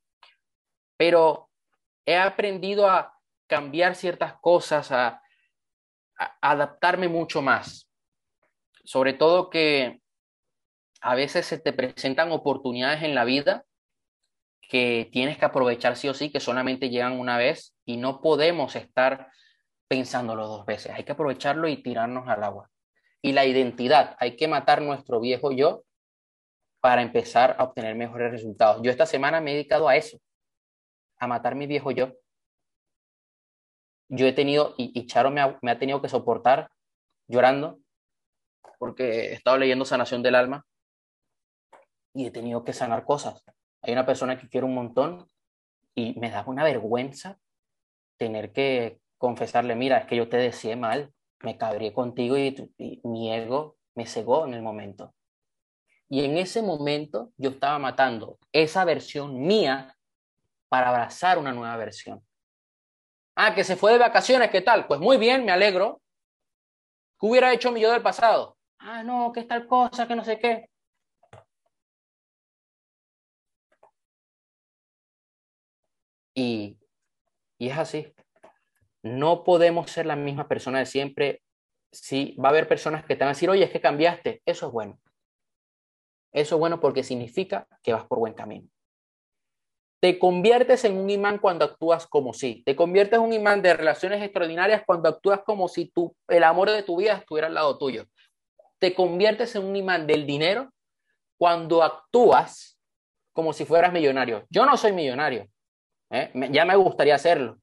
Pero 0.96 1.50
he 2.06 2.16
aprendido 2.16 2.88
a 2.88 3.12
cambiar 3.46 3.94
ciertas 3.94 4.34
cosas, 4.40 4.90
a, 4.92 5.20
a 6.16 6.38
adaptarme 6.40 7.08
mucho 7.08 7.42
más. 7.42 7.90
Sobre 8.84 9.12
todo 9.12 9.50
que 9.50 10.00
a 11.00 11.14
veces 11.14 11.46
se 11.46 11.58
te 11.58 11.72
presentan 11.72 12.32
oportunidades 12.32 13.02
en 13.02 13.14
la 13.14 13.24
vida 13.24 13.64
que 14.68 15.08
tienes 15.12 15.38
que 15.38 15.44
aprovechar 15.44 15.96
sí 15.96 16.08
o 16.08 16.14
sí, 16.14 16.30
que 16.30 16.40
solamente 16.40 16.90
llegan 16.90 17.18
una 17.18 17.38
vez 17.38 17.74
y 17.84 17.96
no 17.96 18.20
podemos 18.20 18.76
estar 18.76 19.28
pensándolo 19.88 20.46
dos 20.46 20.66
veces. 20.66 20.92
Hay 20.92 21.04
que 21.04 21.12
aprovecharlo 21.12 21.68
y 21.68 21.82
tirarnos 21.82 22.28
al 22.28 22.42
agua. 22.44 22.70
y 23.22 23.32
la 23.32 23.46
identidad. 23.46 24.16
Hay 24.20 24.36
que 24.36 24.48
matar 24.48 24.82
nuestro 24.82 25.18
viejo 25.18 25.50
yo 25.50 25.84
para 26.80 27.00
empezar 27.00 27.56
a 27.58 27.64
obtener 27.64 27.94
mejores 27.96 28.30
resultados. 28.30 28.82
Yo 28.82 28.90
esta 28.90 29.06
semana 29.06 29.40
me 29.40 29.52
he 29.52 29.54
dedicado 29.54 29.88
a 29.88 29.96
eso, 29.96 30.18
a 31.16 31.26
matar 31.26 31.54
mi 31.54 31.66
viejo 31.66 31.90
yo. 31.90 32.12
Yo 34.10 34.26
he 34.26 34.34
tenido, 34.34 34.74
y, 34.76 35.06
Charo 35.06 35.30
me 35.30 35.40
ha, 35.40 35.58
me 35.62 35.70
ha 35.70 35.78
tenido 35.78 36.02
que 36.02 36.10
soportar 36.10 36.70
llorando, 37.26 37.78
porque 38.78 39.30
he 39.30 39.32
estado 39.32 39.56
leyendo 39.56 39.86
Sanación 39.86 40.22
del 40.22 40.34
Alma 40.34 40.66
y 42.12 42.26
he 42.26 42.30
tenido 42.30 42.62
que 42.62 42.74
sanar 42.74 43.06
cosas. 43.06 43.42
Hay 43.86 43.92
una 43.92 44.06
persona 44.06 44.38
que 44.38 44.48
quiero 44.48 44.66
un 44.66 44.74
montón 44.74 45.28
y 45.94 46.18
me 46.18 46.30
da 46.30 46.42
una 46.46 46.64
vergüenza 46.64 47.38
tener 48.16 48.52
que 48.52 48.98
confesarle, 49.18 49.74
mira, 49.74 49.98
es 49.98 50.06
que 50.06 50.16
yo 50.16 50.28
te 50.28 50.38
decía 50.38 50.76
mal, 50.76 51.12
me 51.40 51.58
cabré 51.58 51.92
contigo 51.92 52.38
y, 52.38 52.72
mi 53.04 53.32
ego 53.32 53.76
me 53.94 54.06
cegó 54.06 54.46
en 54.46 54.54
el 54.54 54.62
momento. 54.62 55.14
Y 56.08 56.24
en 56.24 56.38
ese 56.38 56.62
momento 56.62 57.32
yo 57.36 57.50
estaba 57.50 57.78
matando 57.78 58.38
esa 58.52 58.84
versión 58.84 59.40
mía 59.46 59.96
para 60.68 60.88
abrazar 60.88 61.38
una 61.38 61.52
nueva 61.52 61.76
versión. 61.76 62.24
Ah, 63.36 63.54
que 63.54 63.64
se 63.64 63.76
fue 63.76 63.92
de 63.92 63.98
vacaciones, 63.98 64.50
¿qué 64.50 64.62
tal? 64.62 64.86
Pues 64.86 65.00
muy 65.00 65.18
bien, 65.18 65.44
me 65.44 65.52
alegro. 65.52 66.00
¿Qué 67.20 67.26
hubiera 67.26 67.52
hecho 67.52 67.72
mi 67.72 67.80
yo 67.80 67.92
del 67.92 68.02
pasado? 68.02 68.56
Ah, 68.78 69.02
no, 69.02 69.32
que 69.32 69.44
tal 69.44 69.66
cosa, 69.66 70.06
que 70.08 70.16
no 70.16 70.24
sé 70.24 70.38
qué. 70.38 70.70
Y, 76.34 76.78
es 77.58 77.78
así. 77.78 78.12
No 79.02 79.44
podemos 79.44 79.90
ser 79.90 80.06
la 80.06 80.16
misma 80.16 80.48
persona 80.48 80.80
de 80.80 80.86
siempre. 80.86 81.42
Sí, 81.92 82.36
va 82.42 82.48
a 82.48 82.50
haber 82.50 82.68
personas 82.68 83.04
que 83.04 83.14
te 83.14 83.20
van 83.20 83.28
a 83.28 83.34
decir, 83.34 83.48
oye, 83.48 83.64
es 83.64 83.70
que 83.70 83.80
cambiaste. 83.80 84.42
Eso 84.44 84.66
es 84.66 84.72
bueno. 84.72 85.00
Eso 86.32 86.56
es 86.56 86.58
bueno 86.58 86.80
porque 86.80 87.04
significa 87.04 87.66
que 87.82 87.92
vas 87.92 88.04
por 88.06 88.18
buen 88.18 88.34
camino. 88.34 88.68
Te 90.00 90.18
conviertes 90.18 90.84
en 90.84 90.98
un 90.98 91.08
imán 91.08 91.38
cuando 91.38 91.64
actúas 91.64 92.06
como 92.06 92.34
si. 92.34 92.62
Te 92.64 92.76
conviertes 92.76 93.18
en 93.18 93.24
un 93.24 93.32
imán 93.32 93.62
de 93.62 93.72
relaciones 93.72 94.22
extraordinarias 94.22 94.82
cuando 94.84 95.08
actúas 95.08 95.40
como 95.46 95.68
si 95.68 95.86
tú, 95.86 96.14
el 96.28 96.44
amor 96.44 96.70
de 96.70 96.82
tu 96.82 96.96
vida 96.96 97.14
estuviera 97.14 97.46
al 97.46 97.54
lado 97.54 97.78
tuyo. 97.78 98.04
Te 98.78 98.94
conviertes 98.94 99.54
en 99.54 99.64
un 99.64 99.76
imán 99.76 100.06
del 100.06 100.26
dinero 100.26 100.70
cuando 101.38 101.82
actúas 101.82 102.78
como 103.32 103.52
si 103.52 103.64
fueras 103.64 103.92
millonario. 103.92 104.44
Yo 104.50 104.66
no 104.66 104.76
soy 104.76 104.92
millonario. 104.92 105.48
¿Eh? 106.14 106.30
Ya 106.50 106.64
me 106.64 106.76
gustaría 106.76 107.14
hacerlo. 107.14 107.58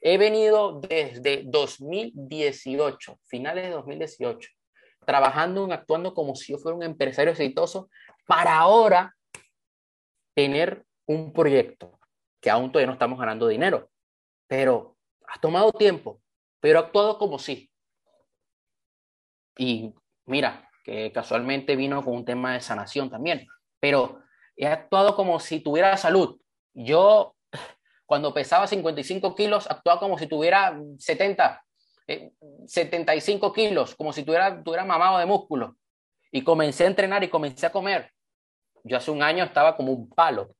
He 0.00 0.18
venido 0.18 0.80
desde 0.80 1.42
2018, 1.46 3.18
finales 3.26 3.64
de 3.64 3.70
2018, 3.70 4.50
trabajando 5.04 5.66
y 5.66 5.72
actuando 5.72 6.14
como 6.14 6.34
si 6.34 6.52
yo 6.52 6.58
fuera 6.58 6.76
un 6.76 6.82
empresario 6.82 7.32
exitoso 7.32 7.88
para 8.26 8.56
ahora 8.56 9.14
tener 10.34 10.84
un 11.06 11.32
proyecto 11.32 11.98
que 12.40 12.50
aún 12.50 12.70
todavía 12.70 12.88
no 12.88 12.92
estamos 12.92 13.18
ganando 13.18 13.48
dinero, 13.48 13.90
pero 14.46 14.96
ha 15.28 15.40
tomado 15.40 15.72
tiempo, 15.72 16.20
pero 16.60 16.78
ha 16.78 16.82
actuado 16.82 17.18
como 17.18 17.38
si. 17.38 17.70
Y 19.56 19.94
mira, 20.26 20.68
que 20.84 21.10
casualmente 21.10 21.74
vino 21.74 22.04
con 22.04 22.14
un 22.14 22.24
tema 22.24 22.52
de 22.54 22.60
sanación 22.60 23.10
también, 23.10 23.46
pero 23.80 24.20
he 24.56 24.66
actuado 24.66 25.16
como 25.16 25.40
si 25.40 25.60
tuviera 25.60 25.96
salud. 25.96 26.40
Yo 26.74 27.35
cuando 28.06 28.32
pesaba 28.32 28.66
55 28.66 29.34
kilos, 29.34 29.66
actuaba 29.68 30.00
como 30.00 30.16
si 30.16 30.26
tuviera 30.26 30.78
70, 30.98 31.62
75 32.66 33.46
eh, 33.46 33.52
kilos, 33.52 33.94
como 33.94 34.12
si 34.12 34.22
tuviera, 34.22 34.62
tuviera 34.62 34.84
mamado 34.84 35.18
de 35.18 35.26
músculo. 35.26 35.76
Y 36.30 36.42
comencé 36.42 36.84
a 36.84 36.88
entrenar 36.88 37.24
y 37.24 37.28
comencé 37.28 37.66
a 37.66 37.72
comer. 37.72 38.12
Yo 38.84 38.96
hace 38.96 39.10
un 39.10 39.22
año 39.22 39.44
estaba 39.44 39.76
como 39.76 39.92
un 39.92 40.08
palo. 40.08 40.54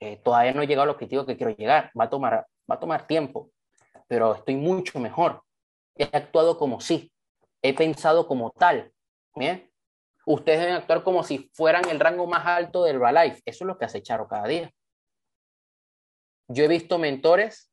Eh, 0.00 0.20
todavía 0.22 0.52
no 0.52 0.62
he 0.62 0.66
llegado 0.66 0.84
al 0.84 0.90
objetivo 0.90 1.26
que 1.26 1.36
quiero 1.36 1.54
llegar. 1.56 1.90
Va 1.98 2.04
a, 2.04 2.10
tomar, 2.10 2.46
va 2.70 2.74
a 2.76 2.80
tomar 2.80 3.06
tiempo, 3.06 3.50
pero 4.06 4.34
estoy 4.34 4.54
mucho 4.54 5.00
mejor. 5.00 5.42
He 5.96 6.04
actuado 6.04 6.56
como 6.56 6.80
sí. 6.80 7.10
He 7.60 7.74
pensado 7.74 8.28
como 8.28 8.52
tal. 8.52 8.92
¿bien? 9.34 9.70
Ustedes 10.26 10.60
deben 10.60 10.74
actuar 10.74 11.02
como 11.02 11.22
si 11.24 11.50
fueran 11.54 11.88
el 11.88 11.98
rango 11.98 12.26
más 12.26 12.46
alto 12.46 12.84
del 12.84 12.96
Herbalife. 12.96 13.40
Eso 13.44 13.64
es 13.64 13.66
lo 13.66 13.78
que 13.78 13.86
hace 13.86 14.02
Charo 14.02 14.28
cada 14.28 14.46
día. 14.46 14.70
Yo 16.48 16.64
he 16.64 16.68
visto 16.68 16.98
mentores, 16.98 17.70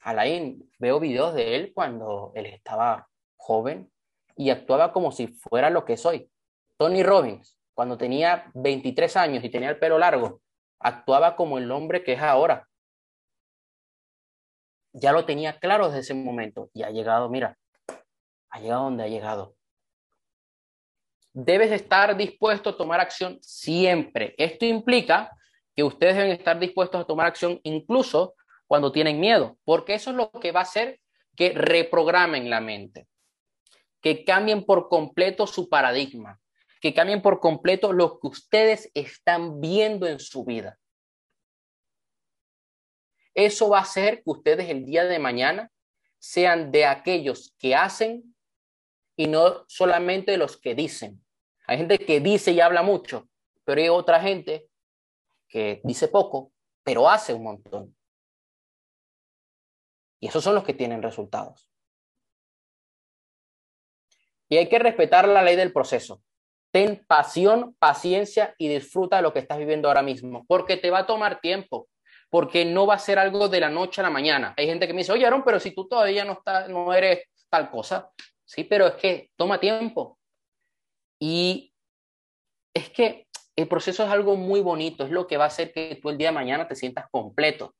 Alain, 0.00 0.70
veo 0.78 1.00
videos 1.00 1.34
de 1.34 1.56
él 1.56 1.72
cuando 1.74 2.32
él 2.34 2.44
estaba 2.44 3.08
joven 3.36 3.90
y 4.36 4.50
actuaba 4.50 4.92
como 4.92 5.12
si 5.12 5.28
fuera 5.28 5.70
lo 5.70 5.86
que 5.86 5.96
soy. 5.96 6.30
Tony 6.76 7.02
Robbins, 7.02 7.58
cuando 7.72 7.96
tenía 7.96 8.50
23 8.54 9.16
años 9.16 9.42
y 9.44 9.48
tenía 9.48 9.70
el 9.70 9.78
pelo 9.78 9.98
largo, 9.98 10.42
actuaba 10.78 11.36
como 11.36 11.56
el 11.56 11.70
hombre 11.70 12.04
que 12.04 12.12
es 12.12 12.20
ahora. 12.20 12.68
Ya 14.92 15.12
lo 15.12 15.24
tenía 15.24 15.58
claro 15.58 15.86
desde 15.86 16.00
ese 16.00 16.14
momento 16.14 16.70
y 16.74 16.82
ha 16.82 16.90
llegado, 16.90 17.30
mira, 17.30 17.56
ha 18.50 18.60
llegado 18.60 18.84
donde 18.84 19.04
ha 19.04 19.08
llegado. 19.08 19.54
Debes 21.32 21.72
estar 21.72 22.16
dispuesto 22.16 22.70
a 22.70 22.76
tomar 22.76 23.00
acción 23.00 23.38
siempre. 23.40 24.34
Esto 24.36 24.66
implica 24.66 25.37
que 25.78 25.84
ustedes 25.84 26.16
deben 26.16 26.32
estar 26.32 26.58
dispuestos 26.58 27.00
a 27.00 27.04
tomar 27.04 27.28
acción 27.28 27.60
incluso 27.62 28.34
cuando 28.66 28.90
tienen 28.90 29.20
miedo, 29.20 29.58
porque 29.64 29.94
eso 29.94 30.10
es 30.10 30.16
lo 30.16 30.32
que 30.32 30.50
va 30.50 30.58
a 30.58 30.62
hacer 30.64 30.98
que 31.36 31.50
reprogramen 31.50 32.50
la 32.50 32.60
mente, 32.60 33.06
que 34.00 34.24
cambien 34.24 34.64
por 34.64 34.88
completo 34.88 35.46
su 35.46 35.68
paradigma, 35.68 36.40
que 36.80 36.92
cambien 36.92 37.22
por 37.22 37.38
completo 37.38 37.92
lo 37.92 38.18
que 38.18 38.26
ustedes 38.26 38.90
están 38.92 39.60
viendo 39.60 40.08
en 40.08 40.18
su 40.18 40.44
vida. 40.44 40.80
Eso 43.32 43.68
va 43.68 43.78
a 43.78 43.82
hacer 43.82 44.16
que 44.24 44.30
ustedes 44.32 44.68
el 44.70 44.84
día 44.84 45.04
de 45.04 45.20
mañana 45.20 45.70
sean 46.18 46.72
de 46.72 46.86
aquellos 46.86 47.54
que 47.56 47.76
hacen 47.76 48.34
y 49.14 49.28
no 49.28 49.64
solamente 49.68 50.32
de 50.32 50.38
los 50.38 50.56
que 50.56 50.74
dicen. 50.74 51.24
Hay 51.68 51.78
gente 51.78 51.98
que 51.98 52.18
dice 52.18 52.50
y 52.50 52.58
habla 52.60 52.82
mucho, 52.82 53.28
pero 53.62 53.80
hay 53.80 53.88
otra 53.90 54.20
gente 54.20 54.67
que 55.48 55.80
dice 55.84 56.08
poco, 56.08 56.52
pero 56.84 57.08
hace 57.08 57.34
un 57.34 57.42
montón. 57.42 57.96
Y 60.20 60.28
esos 60.28 60.42
son 60.42 60.54
los 60.54 60.64
que 60.64 60.74
tienen 60.74 61.02
resultados. 61.02 61.70
Y 64.48 64.56
hay 64.56 64.68
que 64.68 64.78
respetar 64.78 65.28
la 65.28 65.42
ley 65.42 65.56
del 65.56 65.72
proceso. 65.72 66.22
Ten 66.70 67.04
pasión, 67.06 67.74
paciencia 67.78 68.54
y 68.58 68.68
disfruta 68.68 69.16
de 69.16 69.22
lo 69.22 69.32
que 69.32 69.38
estás 69.38 69.58
viviendo 69.58 69.88
ahora 69.88 70.02
mismo, 70.02 70.44
porque 70.46 70.76
te 70.76 70.90
va 70.90 71.00
a 71.00 71.06
tomar 71.06 71.40
tiempo, 71.40 71.88
porque 72.30 72.64
no 72.64 72.86
va 72.86 72.94
a 72.94 72.98
ser 72.98 73.18
algo 73.18 73.48
de 73.48 73.60
la 73.60 73.70
noche 73.70 74.00
a 74.00 74.04
la 74.04 74.10
mañana. 74.10 74.54
Hay 74.56 74.66
gente 74.66 74.86
que 74.86 74.92
me 74.92 75.00
dice, 75.00 75.12
oye, 75.12 75.26
Aaron, 75.26 75.44
pero 75.44 75.60
si 75.60 75.70
tú 75.72 75.86
todavía 75.88 76.24
no, 76.24 76.32
estás, 76.32 76.68
no 76.68 76.92
eres 76.92 77.24
tal 77.48 77.70
cosa. 77.70 78.10
Sí, 78.44 78.64
pero 78.64 78.86
es 78.86 78.94
que 78.94 79.30
toma 79.36 79.60
tiempo. 79.60 80.18
Y 81.20 81.72
es 82.74 82.90
que 82.90 83.27
el 83.58 83.66
proceso 83.66 84.04
es 84.04 84.10
algo 84.10 84.36
muy 84.36 84.60
bonito, 84.60 85.02
es 85.02 85.10
lo 85.10 85.26
que 85.26 85.36
va 85.36 85.42
a 85.42 85.48
hacer 85.48 85.72
que 85.72 85.98
tú 86.00 86.10
el 86.10 86.16
día 86.16 86.28
de 86.28 86.34
mañana 86.34 86.68
te 86.68 86.76
sientas 86.76 87.06
completo, 87.10 87.74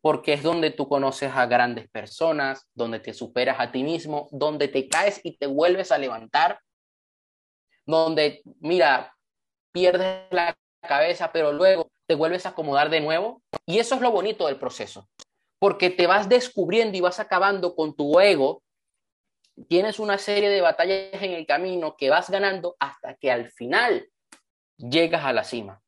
porque 0.00 0.34
es 0.34 0.44
donde 0.44 0.70
tú 0.70 0.88
conoces 0.88 1.32
a 1.34 1.46
grandes 1.46 1.88
personas, 1.88 2.68
donde 2.74 3.00
te 3.00 3.12
superas 3.12 3.56
a 3.58 3.72
ti 3.72 3.82
mismo, 3.82 4.28
donde 4.30 4.68
te 4.68 4.88
caes 4.88 5.20
y 5.24 5.36
te 5.36 5.48
vuelves 5.48 5.90
a 5.90 5.98
levantar, 5.98 6.60
donde, 7.84 8.42
mira, 8.60 9.16
pierdes 9.72 10.28
la 10.30 10.56
cabeza, 10.80 11.32
pero 11.32 11.52
luego 11.52 11.90
te 12.06 12.14
vuelves 12.14 12.46
a 12.46 12.50
acomodar 12.50 12.88
de 12.88 13.00
nuevo. 13.00 13.42
Y 13.66 13.80
eso 13.80 13.96
es 13.96 14.00
lo 14.02 14.12
bonito 14.12 14.46
del 14.46 14.60
proceso, 14.60 15.08
porque 15.58 15.90
te 15.90 16.06
vas 16.06 16.28
descubriendo 16.28 16.96
y 16.96 17.00
vas 17.00 17.18
acabando 17.18 17.74
con 17.74 17.96
tu 17.96 18.20
ego. 18.20 18.62
Tienes 19.66 19.98
una 19.98 20.18
serie 20.18 20.50
de 20.50 20.60
batallas 20.60 21.20
en 21.20 21.32
el 21.32 21.46
camino 21.46 21.96
que 21.96 22.10
vas 22.10 22.30
ganando 22.30 22.76
hasta 22.78 23.16
que 23.16 23.32
al 23.32 23.50
final 23.50 24.08
llegas 24.76 25.24
a 25.24 25.32
la 25.32 25.44
cima. 25.44 25.82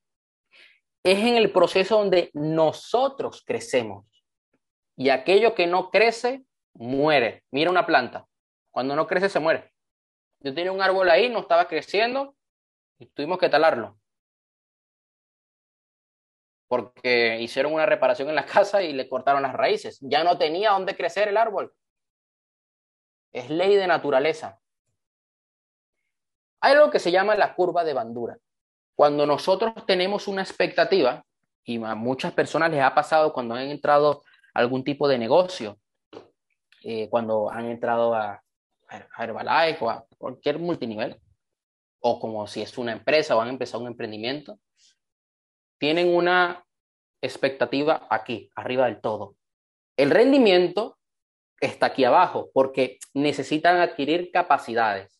Es 1.02 1.18
en 1.18 1.36
el 1.36 1.52
proceso 1.52 1.98
donde 1.98 2.30
nosotros 2.34 3.42
crecemos. 3.46 4.06
Y 4.96 5.10
aquello 5.10 5.54
que 5.54 5.66
no 5.66 5.90
crece, 5.90 6.44
muere. 6.74 7.44
Mira 7.50 7.70
una 7.70 7.86
planta. 7.86 8.26
Cuando 8.70 8.96
no 8.96 9.06
crece, 9.06 9.28
se 9.28 9.40
muere. 9.40 9.72
Yo 10.40 10.54
tenía 10.54 10.72
un 10.72 10.82
árbol 10.82 11.08
ahí, 11.10 11.28
no 11.28 11.40
estaba 11.40 11.66
creciendo 11.68 12.36
y 12.98 13.06
tuvimos 13.06 13.38
que 13.38 13.48
talarlo. 13.48 13.98
Porque 16.68 17.40
hicieron 17.40 17.72
una 17.72 17.86
reparación 17.86 18.28
en 18.28 18.34
la 18.34 18.46
casa 18.46 18.82
y 18.82 18.92
le 18.92 19.08
cortaron 19.08 19.42
las 19.42 19.54
raíces. 19.54 19.98
Ya 20.00 20.24
no 20.24 20.38
tenía 20.38 20.70
dónde 20.70 20.96
crecer 20.96 21.28
el 21.28 21.36
árbol. 21.36 21.72
Es 23.32 23.50
ley 23.50 23.76
de 23.76 23.86
naturaleza. 23.86 24.60
Hay 26.60 26.72
algo 26.72 26.90
que 26.90 26.98
se 26.98 27.12
llama 27.12 27.36
la 27.36 27.54
curva 27.54 27.84
de 27.84 27.94
bandura. 27.94 28.38
Cuando 28.98 29.26
nosotros 29.26 29.86
tenemos 29.86 30.26
una 30.26 30.42
expectativa, 30.42 31.24
y 31.62 31.80
a 31.84 31.94
muchas 31.94 32.32
personas 32.32 32.72
les 32.72 32.82
ha 32.82 32.96
pasado 32.96 33.32
cuando 33.32 33.54
han 33.54 33.68
entrado 33.68 34.24
a 34.52 34.58
algún 34.58 34.82
tipo 34.82 35.06
de 35.06 35.18
negocio, 35.18 35.78
eh, 36.82 37.08
cuando 37.08 37.48
han 37.48 37.66
entrado 37.66 38.12
a, 38.12 38.42
Herbalife 39.16 39.84
o 39.84 39.90
a 39.90 40.04
cualquier 40.18 40.58
multinivel, 40.58 41.16
o 42.00 42.18
como 42.18 42.44
si 42.48 42.60
es 42.60 42.76
una 42.76 42.90
empresa 42.90 43.36
o 43.36 43.40
han 43.40 43.50
empezado 43.50 43.84
un 43.84 43.86
emprendimiento, 43.86 44.58
tienen 45.78 46.12
una 46.12 46.64
expectativa 47.22 48.08
aquí, 48.10 48.50
arriba 48.56 48.86
del 48.86 49.00
todo. 49.00 49.36
El 49.96 50.10
rendimiento 50.10 50.98
está 51.60 51.86
aquí 51.86 52.02
abajo 52.02 52.50
porque 52.52 52.98
necesitan 53.14 53.76
adquirir 53.76 54.32
capacidades. 54.32 55.17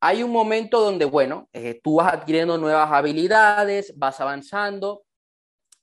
Hay 0.00 0.22
un 0.22 0.30
momento 0.30 0.80
donde, 0.80 1.04
bueno, 1.04 1.48
eh, 1.52 1.80
tú 1.82 1.96
vas 1.96 2.12
adquiriendo 2.12 2.58
nuevas 2.58 2.90
habilidades, 2.92 3.96
vas 3.96 4.20
avanzando 4.20 5.04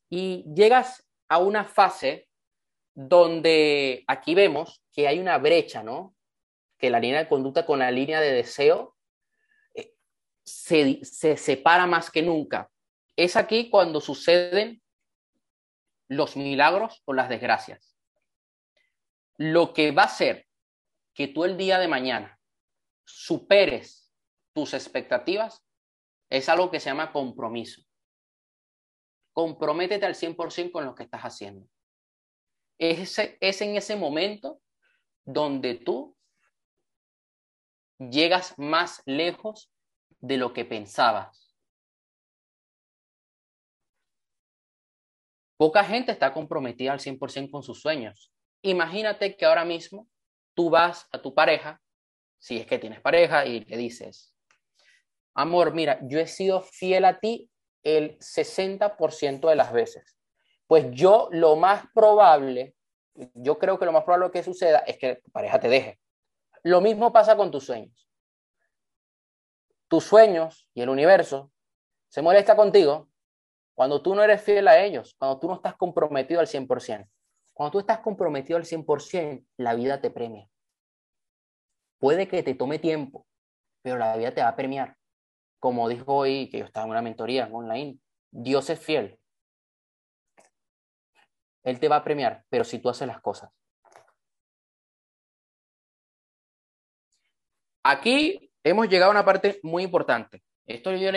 y 0.10 0.46
llegas 0.54 1.08
a 1.28 1.40
una 1.40 1.64
fase 1.66 2.30
donde 2.94 4.04
aquí 4.08 4.36
vemos 4.36 4.84
que 4.92 5.08
hay 5.08 5.20
una 5.20 5.38
brecha, 5.40 5.82
¿no? 5.82 6.16
Que 6.78 6.92
la 6.92 7.00
línea 7.00 7.20
de 7.20 7.28
conducta 7.28 7.66
con 7.66 7.80
la 7.80 7.90
línea 7.90 8.22
de 8.22 8.34
deseo 8.34 8.96
eh, 9.74 9.94
se, 10.44 11.04
se 11.04 11.36
separa 11.36 11.88
más 11.88 12.12
que 12.12 12.22
nunca. 12.22 12.70
Es 13.16 13.36
aquí 13.36 13.70
cuando 13.70 14.00
suceden 14.00 14.84
los 16.08 16.36
milagros 16.38 17.02
o 17.06 17.14
las 17.14 17.30
desgracias. 17.30 17.98
Lo 19.38 19.74
que 19.74 19.92
va 19.92 20.04
a 20.04 20.06
hacer 20.06 20.46
que 21.16 21.28
tú 21.28 21.46
el 21.46 21.58
día 21.58 21.80
de 21.80 21.88
mañana 21.88 22.40
superes 23.06 24.03
tus 24.54 24.74
expectativas 24.74 25.64
es 26.30 26.50
algo 26.50 26.72
que 26.72 26.80
se 26.80 26.90
llama 26.90 27.12
compromiso. 27.12 27.84
Comprométete 29.34 30.06
al 30.06 30.16
100% 30.16 30.72
con 30.72 30.86
lo 30.86 30.96
que 30.96 31.04
estás 31.04 31.22
haciendo. 31.22 31.68
Es, 32.78 33.18
en 33.20 33.76
ese 33.76 33.96
momento 33.96 34.62
donde 35.26 35.76
tú 35.76 36.16
llegas 37.98 38.58
más 38.58 39.02
lejos 39.06 39.72
de 40.20 40.38
lo 40.38 40.54
que 40.54 40.66
pensabas. 40.66 41.56
Poca 45.58 45.84
gente 45.84 46.12
está 46.12 46.34
comprometida 46.34 46.92
al 46.92 47.00
100% 47.00 47.50
con 47.52 47.64
sus 47.64 47.80
sueños. 47.80 48.34
Imagínate 48.64 49.38
que 49.38 49.46
ahora 49.46 49.66
mismo 49.66 50.10
tú 50.56 50.70
vas 50.70 51.08
a 51.12 51.22
tu 51.22 51.34
pareja, 51.34 51.82
si 52.40 52.58
es 52.58 52.66
que 52.66 52.80
tienes 52.80 53.02
pareja, 53.02 53.46
y 53.46 53.62
le 53.66 53.78
dices, 53.78 54.33
amor, 55.34 55.74
mira, 55.74 56.00
yo 56.04 56.20
he 56.20 56.28
sido 56.28 56.62
fiel 56.62 57.06
a 57.06 57.20
ti 57.20 57.50
el 57.84 58.18
60% 58.20 59.50
de 59.50 59.56
las 59.56 59.74
veces. 59.74 60.18
Pues 60.68 60.92
yo 60.92 61.30
lo 61.32 61.56
más 61.56 61.86
probable, 61.94 62.76
yo 63.36 63.60
creo 63.60 63.78
que 63.78 63.86
lo 63.86 63.92
más 63.92 64.04
probable 64.04 64.32
que 64.32 64.44
suceda 64.44 64.80
es 64.80 64.98
que 64.98 65.16
tu 65.18 65.32
pareja 65.32 65.60
te 65.60 65.70
deje. 65.70 66.00
Lo 66.64 66.82
mismo 66.82 67.12
pasa 67.12 67.36
con 67.36 67.52
tus 67.52 67.66
sueños. 67.66 68.10
Tus 69.90 70.06
sueños 70.06 70.68
y 70.74 70.82
el 70.82 70.90
universo 70.90 71.52
se 72.08 72.22
molesta 72.22 72.56
contigo 72.56 73.10
cuando 73.76 74.02
tú 74.02 74.16
no 74.16 74.24
eres 74.24 74.42
fiel 74.42 74.68
a 74.68 74.80
ellos, 74.84 75.16
cuando 75.18 75.40
tú 75.40 75.48
no 75.48 75.56
estás 75.56 75.76
comprometido 75.76 76.40
al 76.40 76.48
100%. 76.48 77.08
Cuando 77.54 77.72
tú 77.72 77.80
estás 77.80 78.00
comprometido 78.00 78.58
al 78.58 78.66
100%, 78.66 79.46
la 79.58 79.76
vida 79.76 80.02
te 80.02 80.10
premia. 80.10 80.50
Puede 82.00 82.28
que 82.28 82.42
te 82.44 82.56
tome 82.56 82.80
tiempo, 82.80 83.28
pero 83.82 83.98
la 83.98 84.16
vida 84.18 84.34
te 84.34 84.42
va 84.42 84.50
a 84.50 84.56
premiar. 84.56 84.98
Como 85.64 85.88
dijo 85.88 86.14
hoy 86.14 86.50
que 86.50 86.60
yo 86.60 86.66
estaba 86.66 86.84
en 86.84 86.92
una 86.92 87.02
mentoría 87.02 87.48
online, 87.50 87.98
Dios 88.30 88.70
es 88.70 88.78
fiel. 88.82 89.18
Él 91.64 91.80
te 91.80 91.88
va 91.88 91.96
a 91.96 92.04
premiar, 92.04 92.44
pero 92.50 92.66
si 92.66 92.80
tú 92.80 92.90
haces 92.90 93.08
las 93.08 93.22
cosas. 93.22 93.50
Aquí 97.82 98.52
hemos 98.62 98.90
llegado 98.90 99.12
a 99.12 99.14
una 99.14 99.24
parte 99.24 99.62
muy 99.64 99.84
importante. 99.84 100.44
Esto 100.66 100.92
yo, 100.92 101.14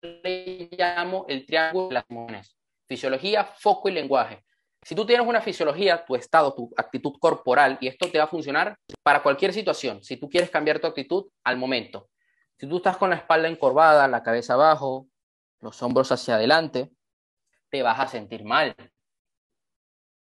le 0.00 0.68
llamo 0.72 1.26
el 1.28 1.46
triángulo 1.46 1.86
de 1.86 1.94
las 1.94 2.04
emociones. 2.08 2.56
Fisiología, 2.88 3.44
foco 3.44 3.88
y 3.88 3.92
lenguaje. 3.92 4.44
Si 4.82 4.96
tú 4.96 5.06
tienes 5.06 5.24
una 5.24 5.40
fisiología, 5.40 6.04
tu 6.04 6.16
estado, 6.16 6.52
tu 6.52 6.72
actitud 6.76 7.12
corporal, 7.20 7.78
y 7.80 7.86
esto 7.86 8.10
te 8.10 8.18
va 8.18 8.24
a 8.24 8.26
funcionar 8.26 8.76
para 9.04 9.22
cualquier 9.22 9.52
situación. 9.52 10.02
Si 10.02 10.16
tú 10.16 10.28
quieres 10.28 10.50
cambiar 10.50 10.80
tu 10.80 10.88
actitud 10.88 11.30
al 11.44 11.56
momento. 11.56 12.08
Si 12.60 12.68
tú 12.68 12.76
estás 12.76 12.98
con 12.98 13.08
la 13.08 13.16
espalda 13.16 13.48
encorvada, 13.48 14.06
la 14.06 14.22
cabeza 14.22 14.52
abajo, 14.52 15.08
los 15.60 15.82
hombros 15.82 16.12
hacia 16.12 16.34
adelante, 16.34 16.90
te 17.70 17.82
vas 17.82 17.98
a 17.98 18.06
sentir 18.06 18.44
mal. 18.44 18.76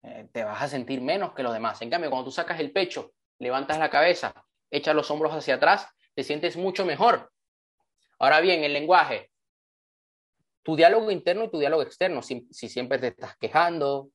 Eh, 0.04 0.30
te 0.32 0.44
vas 0.44 0.62
a 0.62 0.68
sentir 0.68 1.02
menos 1.02 1.34
que 1.34 1.42
los 1.42 1.54
demás. 1.54 1.82
En 1.82 1.90
cambio, 1.90 2.12
cuando 2.12 2.26
tú 2.26 2.32
sacas 2.32 2.60
el 2.60 2.72
pecho, 2.72 3.14
levantas 3.40 3.80
la 3.80 3.90
cabeza, 3.90 4.32
echas 4.70 4.94
los 4.94 5.10
hombros 5.10 5.34
hacia 5.34 5.56
atrás, 5.56 5.88
te 6.14 6.24
sientes 6.24 6.56
mucho 6.56 6.86
mejor. 6.86 7.32
Ahora 8.20 8.42
bien, 8.42 8.64
el 8.64 8.74
lenguaje, 8.74 9.32
tu 10.62 10.76
diálogo 10.76 11.10
interno 11.10 11.46
y 11.46 11.50
tu 11.50 11.58
diálogo 11.58 11.82
externo. 11.82 12.22
Si, 12.22 12.48
siempre 12.52 13.00
te 13.00 13.08
estás 13.08 13.38
quejando, 13.38 14.12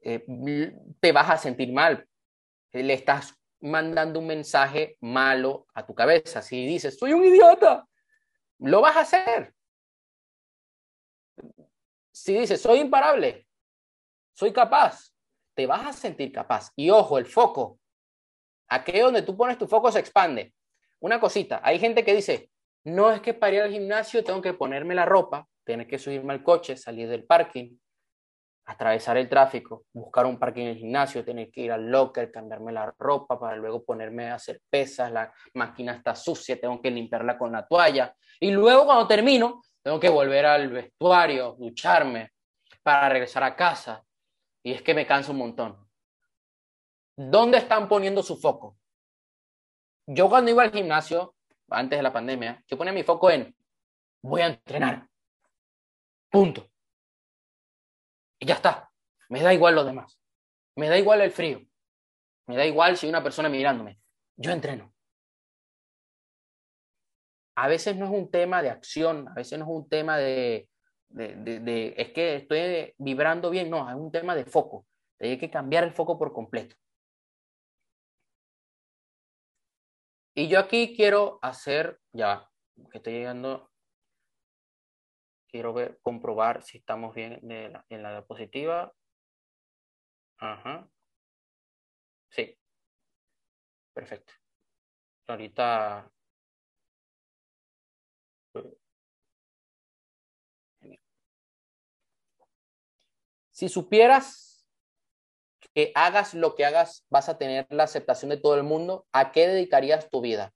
eh, 0.00 0.24
te 0.98 1.12
vas 1.12 1.28
a 1.28 1.36
sentir 1.36 1.74
mal. 1.74 2.08
Le 2.72 2.94
estás 2.94 3.37
mandando 3.60 4.20
un 4.20 4.26
mensaje 4.26 4.96
malo 5.00 5.66
a 5.74 5.84
tu 5.86 5.94
cabeza. 5.94 6.42
Si 6.42 6.66
dices, 6.66 6.98
soy 6.98 7.12
un 7.12 7.24
idiota, 7.24 7.86
lo 8.58 8.80
vas 8.80 8.96
a 8.96 9.00
hacer. 9.00 9.54
Si 12.12 12.34
dices, 12.34 12.60
soy 12.60 12.80
imparable, 12.80 13.46
soy 14.32 14.52
capaz, 14.52 15.12
te 15.54 15.66
vas 15.66 15.86
a 15.86 15.92
sentir 15.92 16.32
capaz. 16.32 16.72
Y 16.76 16.90
ojo, 16.90 17.18
el 17.18 17.26
foco. 17.26 17.78
Aquello 18.68 19.06
donde 19.06 19.22
tú 19.22 19.36
pones 19.36 19.58
tu 19.58 19.66
foco 19.66 19.90
se 19.90 20.00
expande. 20.00 20.54
Una 21.00 21.20
cosita, 21.20 21.60
hay 21.62 21.78
gente 21.78 22.04
que 22.04 22.14
dice, 22.14 22.50
no 22.84 23.10
es 23.10 23.20
que 23.20 23.34
para 23.34 23.54
ir 23.54 23.62
al 23.62 23.70
gimnasio 23.70 24.24
tengo 24.24 24.42
que 24.42 24.52
ponerme 24.52 24.94
la 24.94 25.06
ropa, 25.06 25.48
tener 25.64 25.86
que 25.86 25.98
subirme 25.98 26.32
al 26.32 26.42
coche, 26.42 26.76
salir 26.76 27.08
del 27.08 27.24
parking, 27.24 27.76
atravesar 28.68 29.16
el 29.16 29.30
tráfico, 29.30 29.86
buscar 29.94 30.26
un 30.26 30.38
parking 30.38 30.64
en 30.64 30.68
el 30.68 30.76
gimnasio, 30.76 31.24
tener 31.24 31.50
que 31.50 31.62
ir 31.62 31.72
al 31.72 31.90
locker, 31.90 32.30
cambiarme 32.30 32.70
la 32.70 32.94
ropa 32.98 33.40
para 33.40 33.56
luego 33.56 33.82
ponerme 33.82 34.28
a 34.28 34.34
hacer 34.34 34.60
pesas, 34.68 35.10
la 35.10 35.32
máquina 35.54 35.94
está 35.94 36.14
sucia, 36.14 36.60
tengo 36.60 36.80
que 36.82 36.90
limpiarla 36.90 37.38
con 37.38 37.50
la 37.50 37.66
toalla. 37.66 38.14
Y 38.38 38.50
luego 38.50 38.84
cuando 38.84 39.06
termino, 39.06 39.62
tengo 39.82 39.98
que 39.98 40.10
volver 40.10 40.44
al 40.44 40.68
vestuario, 40.68 41.56
ducharme 41.58 42.32
para 42.82 43.08
regresar 43.08 43.42
a 43.42 43.56
casa. 43.56 44.04
Y 44.62 44.72
es 44.72 44.82
que 44.82 44.92
me 44.92 45.06
canso 45.06 45.32
un 45.32 45.38
montón. 45.38 45.88
¿Dónde 47.16 47.56
están 47.56 47.88
poniendo 47.88 48.22
su 48.22 48.36
foco? 48.36 48.76
Yo 50.06 50.28
cuando 50.28 50.50
iba 50.50 50.62
al 50.62 50.72
gimnasio, 50.72 51.36
antes 51.70 51.98
de 51.98 52.02
la 52.02 52.12
pandemia, 52.12 52.62
yo 52.66 52.76
ponía 52.76 52.92
mi 52.92 53.02
foco 53.02 53.30
en 53.30 53.56
voy 54.20 54.42
a 54.42 54.48
entrenar. 54.48 55.08
Punto. 56.30 56.68
Y 58.38 58.46
ya 58.46 58.54
está. 58.54 58.90
Me 59.28 59.42
da 59.42 59.52
igual 59.52 59.74
lo 59.74 59.84
demás. 59.84 60.18
Me 60.76 60.88
da 60.88 60.98
igual 60.98 61.20
el 61.20 61.30
frío. 61.30 61.60
Me 62.46 62.56
da 62.56 62.64
igual 62.64 62.96
si 62.96 63.06
hay 63.06 63.10
una 63.10 63.22
persona 63.22 63.48
mirándome. 63.48 64.00
Yo 64.36 64.52
entreno. 64.52 64.94
A 67.56 67.66
veces 67.66 67.96
no 67.96 68.06
es 68.06 68.12
un 68.12 68.30
tema 68.30 68.62
de 68.62 68.70
acción, 68.70 69.28
a 69.28 69.34
veces 69.34 69.58
no 69.58 69.64
es 69.64 69.70
un 69.70 69.88
tema 69.88 70.16
de, 70.16 70.68
de, 71.08 71.94
es 71.96 72.12
que 72.12 72.36
estoy 72.36 72.94
vibrando 72.98 73.50
bien, 73.50 73.68
no, 73.68 73.88
es 73.88 73.96
un 73.96 74.12
tema 74.12 74.36
de 74.36 74.44
foco. 74.44 74.86
Hay 75.18 75.38
que 75.38 75.50
cambiar 75.50 75.82
el 75.82 75.92
foco 75.92 76.18
por 76.18 76.32
completo. 76.32 76.76
Y 80.34 80.46
yo 80.46 80.60
aquí 80.60 80.94
quiero 80.94 81.40
hacer, 81.42 82.00
ya, 82.12 82.48
que 82.92 82.98
estoy 82.98 83.14
llegando 83.14 83.67
Quiero 85.48 85.72
ver, 85.72 85.98
comprobar 86.02 86.62
si 86.62 86.78
estamos 86.78 87.14
bien 87.14 87.40
en 87.50 88.02
la, 88.02 88.10
diapositiva. 88.12 88.92
Ajá. 90.38 90.88
Sí. 92.30 92.58
Perfecto. 93.94 94.32
Ahorita... 95.26 96.10
Si 103.50 103.68
supieras 103.68 104.68
que 105.74 105.90
hagas 105.94 106.34
lo 106.34 106.54
que 106.54 106.64
hagas, 106.64 107.04
vas 107.10 107.28
a 107.28 107.38
tener 107.38 107.66
la 107.70 107.84
aceptación 107.84 108.28
de 108.30 108.36
todo 108.36 108.54
el 108.54 108.62
mundo, 108.62 109.06
¿a 109.12 109.32
qué 109.32 109.48
dedicarías 109.48 110.08
tu 110.10 110.20
vida? 110.20 110.52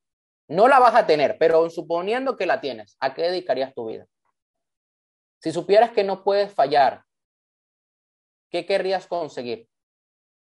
No 0.48 0.68
la 0.68 0.78
vas 0.78 0.94
a 0.94 1.06
tener, 1.06 1.36
pero 1.38 1.68
suponiendo 1.70 2.36
que 2.36 2.46
la 2.46 2.60
tienes, 2.60 2.96
¿a 3.00 3.14
qué 3.14 3.22
dedicarías 3.22 3.74
tu 3.74 3.86
vida? 3.86 4.06
Si 5.42 5.50
supieras 5.50 5.90
que 5.90 6.04
no 6.04 6.22
puedes 6.22 6.54
fallar, 6.54 7.02
¿qué 8.48 8.64
querrías 8.64 9.08
conseguir? 9.08 9.68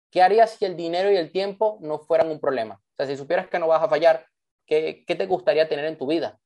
¿Qué 0.09 0.23
harías 0.23 0.51
si 0.51 0.65
el 0.65 0.75
dinero 0.75 1.11
y 1.11 1.17
el 1.17 1.31
tiempo 1.31 1.77
no 1.81 1.99
fueran 1.99 2.31
un 2.31 2.39
problema? 2.39 2.75
O 2.75 2.95
sea, 2.95 3.05
si 3.05 3.15
supieras 3.15 3.47
que 3.47 3.59
no 3.59 3.67
vas 3.67 3.83
a 3.83 3.89
fallar, 3.89 4.25
¿qué, 4.65 5.05
te 5.05 5.27
gustaría 5.27 5.69
tener 5.69 5.85
en 5.85 5.99
tu 5.99 6.07
vida? 6.07 6.39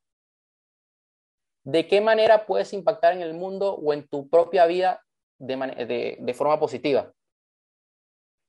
¿De 1.64 1.88
qué 1.88 2.02
manera 2.02 2.45
puedes 2.45 2.74
impactar 2.74 3.14
en 3.14 3.22
el 3.22 3.34
mundo 3.34 3.76
o 3.76 3.93
en 3.93 4.06
tu 4.08 4.30
propia 4.30 4.66
vida 4.66 5.02
de, 5.38 6.18
de 6.20 6.34
forma 6.34 6.60
positiva? 6.60 7.14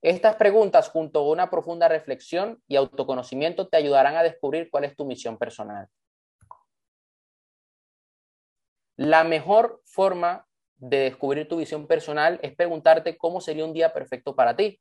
Estas 0.02 0.34
preguntas, 0.34 0.88
junto 0.88 1.20
a 1.20 1.30
una 1.30 1.48
profunda 1.48 1.86
reflexión 1.86 2.60
y 2.66 2.74
autoconocimiento, 2.74 3.68
te 3.68 3.76
ayudarán 3.76 4.16
a 4.16 4.24
descubrir 4.24 4.68
cuál 4.68 4.82
es 4.82 4.96
tu 4.96 5.04
misión 5.04 5.38
personal. 5.38 5.86
La 9.04 9.24
mejor 9.24 9.82
forma 9.84 10.46
de 10.76 10.98
descubrir 10.98 11.48
tu 11.48 11.56
visión 11.56 11.88
personal 11.88 12.38
es 12.40 12.54
preguntarte 12.54 13.16
cómo 13.16 13.40
sería 13.40 13.64
un 13.64 13.72
día 13.72 13.92
perfecto 13.92 14.36
para 14.36 14.54
ti. 14.54 14.80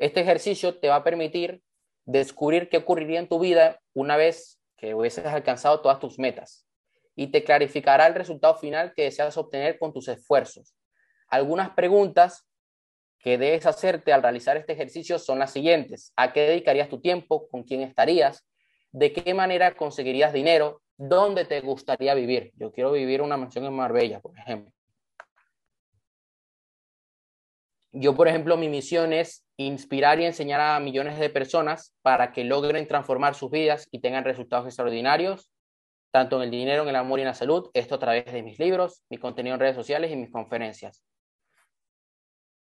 Este 0.00 0.20
ejercicio 0.20 0.80
te 0.80 0.88
va 0.88 0.96
a 0.96 1.04
permitir 1.04 1.62
descubrir 2.06 2.68
qué 2.68 2.78
ocurriría 2.78 3.20
en 3.20 3.28
tu 3.28 3.38
vida 3.38 3.80
una 3.94 4.16
vez 4.16 4.60
que 4.76 4.96
hubieses 4.96 5.26
alcanzado 5.26 5.80
todas 5.80 6.00
tus 6.00 6.18
metas 6.18 6.66
y 7.14 7.28
te 7.28 7.44
clarificará 7.44 8.08
el 8.08 8.16
resultado 8.16 8.56
final 8.56 8.92
que 8.96 9.04
deseas 9.04 9.36
obtener 9.36 9.78
con 9.78 9.92
tus 9.92 10.08
esfuerzos. 10.08 10.74
Algunas 11.28 11.70
preguntas 11.70 12.48
que 13.20 13.38
debes 13.38 13.64
hacerte 13.64 14.12
al 14.12 14.24
realizar 14.24 14.56
este 14.56 14.72
ejercicio 14.72 15.20
son 15.20 15.38
las 15.38 15.52
siguientes. 15.52 16.12
¿A 16.16 16.32
qué 16.32 16.48
dedicarías 16.48 16.88
tu 16.88 17.00
tiempo? 17.00 17.46
¿Con 17.46 17.62
quién 17.62 17.82
estarías? 17.82 18.44
¿De 18.90 19.12
qué 19.12 19.34
manera 19.34 19.76
conseguirías 19.76 20.32
dinero? 20.32 20.82
¿Dónde 20.98 21.44
te 21.44 21.60
gustaría 21.60 22.14
vivir? 22.14 22.52
Yo 22.56 22.72
quiero 22.72 22.92
vivir 22.92 23.20
una 23.20 23.36
mansión 23.36 23.64
en 23.64 23.74
Marbella, 23.74 24.20
por 24.20 24.38
ejemplo. 24.38 24.72
Yo, 27.92 28.14
por 28.14 28.28
ejemplo, 28.28 28.56
mi 28.56 28.68
misión 28.68 29.12
es 29.12 29.46
inspirar 29.56 30.20
y 30.20 30.26
enseñar 30.26 30.60
a 30.60 30.80
millones 30.80 31.18
de 31.18 31.30
personas 31.30 31.94
para 32.02 32.32
que 32.32 32.44
logren 32.44 32.86
transformar 32.86 33.34
sus 33.34 33.50
vidas 33.50 33.88
y 33.90 34.00
tengan 34.00 34.24
resultados 34.24 34.66
extraordinarios, 34.66 35.50
tanto 36.10 36.36
en 36.36 36.42
el 36.42 36.50
dinero, 36.50 36.82
en 36.82 36.90
el 36.90 36.96
amor 36.96 37.18
y 37.18 37.22
en 37.22 37.28
la 37.28 37.34
salud. 37.34 37.70
Esto 37.72 37.94
a 37.94 37.98
través 37.98 38.26
de 38.26 38.42
mis 38.42 38.58
libros, 38.58 39.02
mi 39.08 39.18
contenido 39.18 39.54
en 39.54 39.60
redes 39.60 39.76
sociales 39.76 40.10
y 40.10 40.16
mis 40.16 40.30
conferencias. 40.30 41.02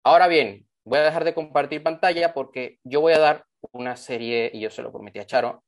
Ahora 0.02 0.28
bien, 0.28 0.66
voy 0.84 0.98
a 0.98 1.04
dejar 1.04 1.24
de 1.24 1.32
compartir 1.32 1.82
pantalla 1.82 2.34
porque 2.34 2.78
yo 2.84 3.00
voy 3.00 3.14
a 3.14 3.18
dar 3.18 3.46
una 3.72 3.96
serie, 3.96 4.50
y 4.52 4.60
yo 4.60 4.68
se 4.68 4.82
lo 4.82 4.92
prometí 4.92 5.18
a 5.18 5.26
Charo, 5.26 5.64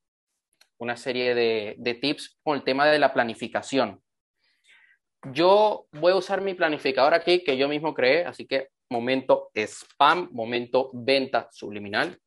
una 0.79 0.97
serie 0.97 1.35
de, 1.35 1.75
de 1.79 1.95
tips 1.95 2.39
con 2.43 2.57
el 2.57 2.65
tema 2.65 2.87
de 2.87 2.99
la 2.99 3.13
planificación. 3.13 4.03
Yo 5.33 5.87
voy 5.93 6.13
a 6.13 6.17
usar 6.17 6.41
mi 6.41 6.55
planificador 6.55 7.15
aquí 7.15 7.43
que 7.43 7.57
yo 7.57 7.69
mismo 7.69 7.95
creé, 7.95 8.25
así 8.25 8.47
que 8.47 8.69
momento 8.91 9.51
spam, 9.55 10.29
momento 10.33 10.91
venta 10.93 11.49
subliminal. 11.53 12.19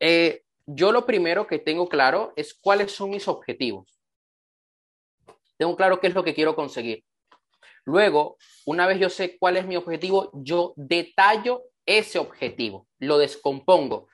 Eh, 0.00 0.42
yo 0.66 0.92
lo 0.92 1.04
primero 1.04 1.46
que 1.46 1.58
tengo 1.58 1.88
claro 1.88 2.32
es 2.36 2.54
cuáles 2.54 2.92
son 2.92 3.10
mis 3.10 3.28
objetivos. 3.28 4.00
Tengo 5.56 5.76
claro 5.76 6.00
qué 6.00 6.08
es 6.08 6.14
lo 6.14 6.24
que 6.24 6.34
quiero 6.34 6.56
conseguir. 6.56 7.04
Luego, 7.84 8.36
una 8.64 8.86
vez 8.86 8.98
yo 8.98 9.10
sé 9.10 9.38
cuál 9.38 9.56
es 9.56 9.66
mi 9.66 9.76
objetivo, 9.76 10.30
yo 10.34 10.72
detallo 10.76 11.62
ese 11.84 12.18
objetivo, 12.18 12.88
lo 12.98 13.18
descompongo. 13.18 14.08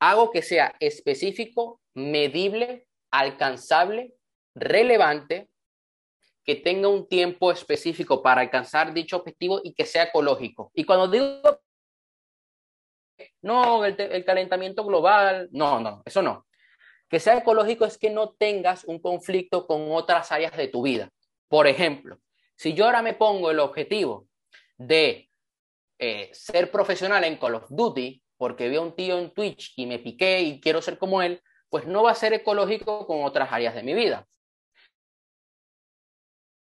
Hago 0.00 0.30
que 0.30 0.42
sea 0.42 0.74
específico, 0.80 1.80
medible, 1.94 2.86
alcanzable, 3.10 4.14
relevante 4.54 5.50
que 6.44 6.56
tenga 6.56 6.88
un 6.88 7.06
tiempo 7.06 7.52
específico 7.52 8.22
para 8.22 8.40
alcanzar 8.40 8.92
dicho 8.92 9.16
objetivo 9.16 9.60
y 9.62 9.74
que 9.74 9.86
sea 9.86 10.04
ecológico. 10.04 10.72
Y 10.74 10.84
cuando 10.84 11.06
digo, 11.06 11.60
no, 13.42 13.84
el, 13.84 14.24
calentamiento 14.24 14.84
global, 14.84 15.48
no, 15.52 15.80
no, 15.80 16.02
eso 16.04 16.22
no. 16.22 16.46
Que 17.08 17.20
sea 17.20 17.38
ecológico 17.38 17.84
es 17.84 17.98
que 17.98 18.10
no 18.10 18.30
tengas 18.30 18.84
un 18.84 19.00
conflicto 19.00 19.66
con 19.66 19.92
otras 19.92 20.32
áreas 20.32 20.56
de 20.56 20.68
tu 20.68 20.82
vida. 20.82 21.10
Por 21.48 21.66
ejemplo, 21.66 22.18
si 22.56 22.74
yo 22.74 22.86
ahora 22.86 23.02
me 23.02 23.14
pongo 23.14 23.50
el 23.50 23.58
objetivo 23.58 24.26
de 24.78 25.28
eh, 25.98 26.30
ser 26.32 26.70
profesional 26.70 27.24
en 27.24 27.36
Call 27.36 27.56
of 27.56 27.66
Duty, 27.68 28.22
porque 28.40 28.68
vi 28.68 28.76
a 28.76 28.80
un 28.80 28.96
tío 28.96 29.18
en 29.18 29.30
Twitch 29.30 29.74
y 29.76 29.84
me 29.84 29.98
piqué 29.98 30.40
y 30.40 30.60
quiero 30.60 30.80
ser 30.80 30.96
como 30.98 31.20
él, 31.20 31.42
pues 31.68 31.86
no 31.86 32.02
va 32.02 32.12
a 32.12 32.14
ser 32.14 32.32
ecológico 32.32 33.06
con 33.06 33.22
otras 33.22 33.52
áreas 33.52 33.74
de 33.74 33.82
mi 33.82 33.92
vida 33.92 34.26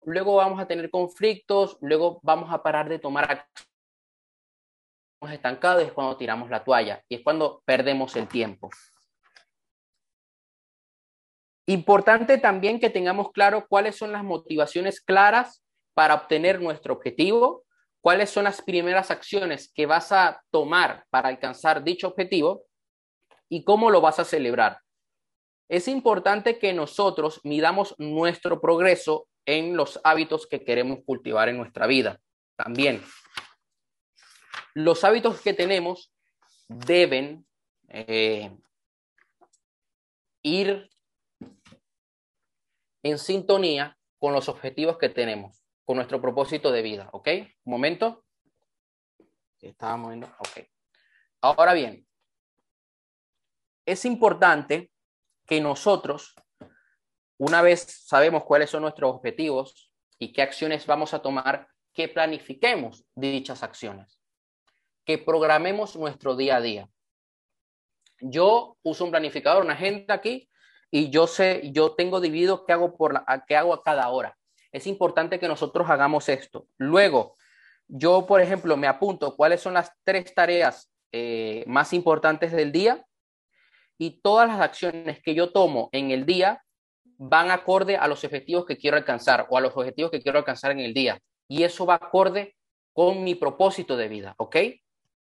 luego 0.05 0.35
vamos 0.35 0.59
a 0.59 0.67
tener 0.67 0.89
conflictos, 0.89 1.77
luego 1.81 2.19
vamos 2.23 2.51
a 2.53 2.63
parar 2.63 2.89
de 2.89 2.99
tomar 2.99 3.23
acciones 3.25 3.65
estancados, 5.31 5.83
es 5.83 5.91
cuando 5.91 6.17
tiramos 6.17 6.49
la 6.49 6.63
toalla 6.63 7.03
y 7.09 7.15
es 7.15 7.23
cuando 7.23 7.63
perdemos 7.65 8.15
el 8.15 8.27
tiempo. 8.27 8.69
Importante 11.67 12.37
también 12.37 12.79
que 12.79 12.91
tengamos 12.91 13.31
claro 13.31 13.65
cuáles 13.67 13.95
son 13.97 14.11
las 14.11 14.23
motivaciones 14.23 15.01
claras 15.01 15.63
para 15.95 16.13
obtener 16.13 16.61
nuestro 16.61 16.93
objetivo, 16.93 17.64
cuáles 18.05 18.29
son 18.29 18.43
las 18.43 18.61
primeras 18.61 19.09
acciones 19.09 19.71
que 19.73 19.87
vas 19.87 20.11
a 20.11 20.39
tomar 20.51 21.07
para 21.09 21.27
alcanzar 21.27 21.83
dicho 21.83 22.09
objetivo 22.09 22.67
y 23.49 23.63
cómo 23.63 23.89
lo 23.89 23.99
vas 23.99 24.19
a 24.19 24.25
celebrar. 24.25 24.79
Es 25.67 25.87
importante 25.87 26.59
que 26.59 26.71
nosotros 26.71 27.41
midamos 27.43 27.95
nuestro 27.97 28.61
progreso 28.61 29.27
en 29.47 29.75
los 29.75 29.99
hábitos 30.03 30.45
que 30.45 30.63
queremos 30.63 30.99
cultivar 31.03 31.49
en 31.49 31.57
nuestra 31.57 31.87
vida. 31.87 32.21
También, 32.55 33.03
los 34.75 35.03
hábitos 35.03 35.41
que 35.41 35.55
tenemos 35.55 36.13
deben 36.67 37.47
eh, 37.89 38.55
ir 40.43 40.91
en 43.01 43.17
sintonía 43.17 43.97
con 44.19 44.31
los 44.31 44.47
objetivos 44.47 44.99
que 44.99 45.09
tenemos, 45.09 45.64
con 45.85 45.97
nuestro 45.97 46.19
propósito 46.19 46.71
de 46.71 46.81
vida, 46.81 47.09
¿ok? 47.13 47.27
Un 47.63 47.71
momento. 47.71 48.25
Estábamos 49.61 50.09
viendo, 50.09 50.27
ok. 50.27 50.67
Ahora 51.41 51.73
bien, 51.73 52.05
es 53.85 54.05
importante 54.05 54.91
que 55.45 55.61
nosotros 55.61 56.35
una 57.37 57.61
vez 57.61 57.81
sabemos 57.81 58.43
cuáles 58.43 58.69
son 58.69 58.81
nuestros 58.81 59.13
objetivos 59.13 59.91
y 60.17 60.31
qué 60.33 60.41
acciones 60.41 60.85
vamos 60.85 61.13
a 61.13 61.21
tomar, 61.21 61.67
que 61.93 62.07
planifiquemos 62.07 63.05
dichas 63.13 63.63
acciones, 63.63 64.19
que 65.05 65.17
programemos 65.17 65.95
nuestro 65.95 66.35
día 66.35 66.57
a 66.57 66.61
día. 66.61 66.89
Yo 68.19 68.77
uso 68.83 69.05
un 69.05 69.11
planificador, 69.11 69.63
una 69.63 69.73
agenda 69.73 70.13
aquí, 70.13 70.49
y 70.89 71.09
yo 71.09 71.27
sé, 71.27 71.61
yo 71.73 71.93
tengo 71.95 72.21
dividido 72.21 72.65
qué 72.65 72.73
hago, 72.73 72.95
por 72.95 73.13
la, 73.13 73.45
qué 73.47 73.57
hago 73.57 73.73
a 73.73 73.83
cada 73.83 74.07
hora. 74.09 74.37
Es 74.75 74.87
importante 74.87 75.39
que 75.39 75.47
nosotros 75.47 75.89
hagamos 75.89 76.27
esto. 76.27 76.67
Luego, 76.77 77.37
yo, 77.87 78.25
por 78.25 78.41
ejemplo, 78.41 78.75
me 78.75 78.87
apunto 78.87 79.33
cuáles 79.37 79.61
son 79.61 79.73
las 79.73 79.89
tres 80.03 80.33
tareas 80.33 80.91
eh, 81.13 81.63
más 81.65 81.93
importantes 81.93 82.51
del 82.51 82.73
día 82.73 83.05
y 83.97 84.19
todas 84.19 84.49
las 84.49 84.59
acciones 84.59 85.21
que 85.23 85.33
yo 85.33 85.53
tomo 85.53 85.87
en 85.93 86.11
el 86.11 86.25
día 86.25 86.61
van 87.05 87.51
acorde 87.51 87.95
a 87.95 88.09
los 88.09 88.25
objetivos 88.25 88.65
que 88.65 88.75
quiero 88.75 88.97
alcanzar 88.97 89.47
o 89.49 89.57
a 89.57 89.61
los 89.61 89.71
objetivos 89.77 90.11
que 90.11 90.21
quiero 90.21 90.39
alcanzar 90.39 90.71
en 90.71 90.81
el 90.81 90.93
día. 90.93 91.21
Y 91.47 91.63
eso 91.63 91.85
va 91.85 91.95
acorde 91.95 92.57
con 92.91 93.23
mi 93.23 93.33
propósito 93.33 93.95
de 93.95 94.09
vida, 94.09 94.35
¿ok? 94.39 94.57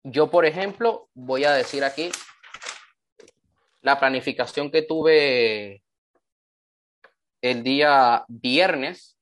Yo, 0.04 0.30
por 0.30 0.46
ejemplo, 0.46 1.08
voy 1.14 1.42
a 1.42 1.52
decir 1.52 1.82
aquí 1.82 2.12
la 3.80 3.98
planificación 3.98 4.70
que 4.70 4.82
tuve 4.82 5.82
el 7.40 7.64
día 7.64 8.24
viernes 8.28 9.18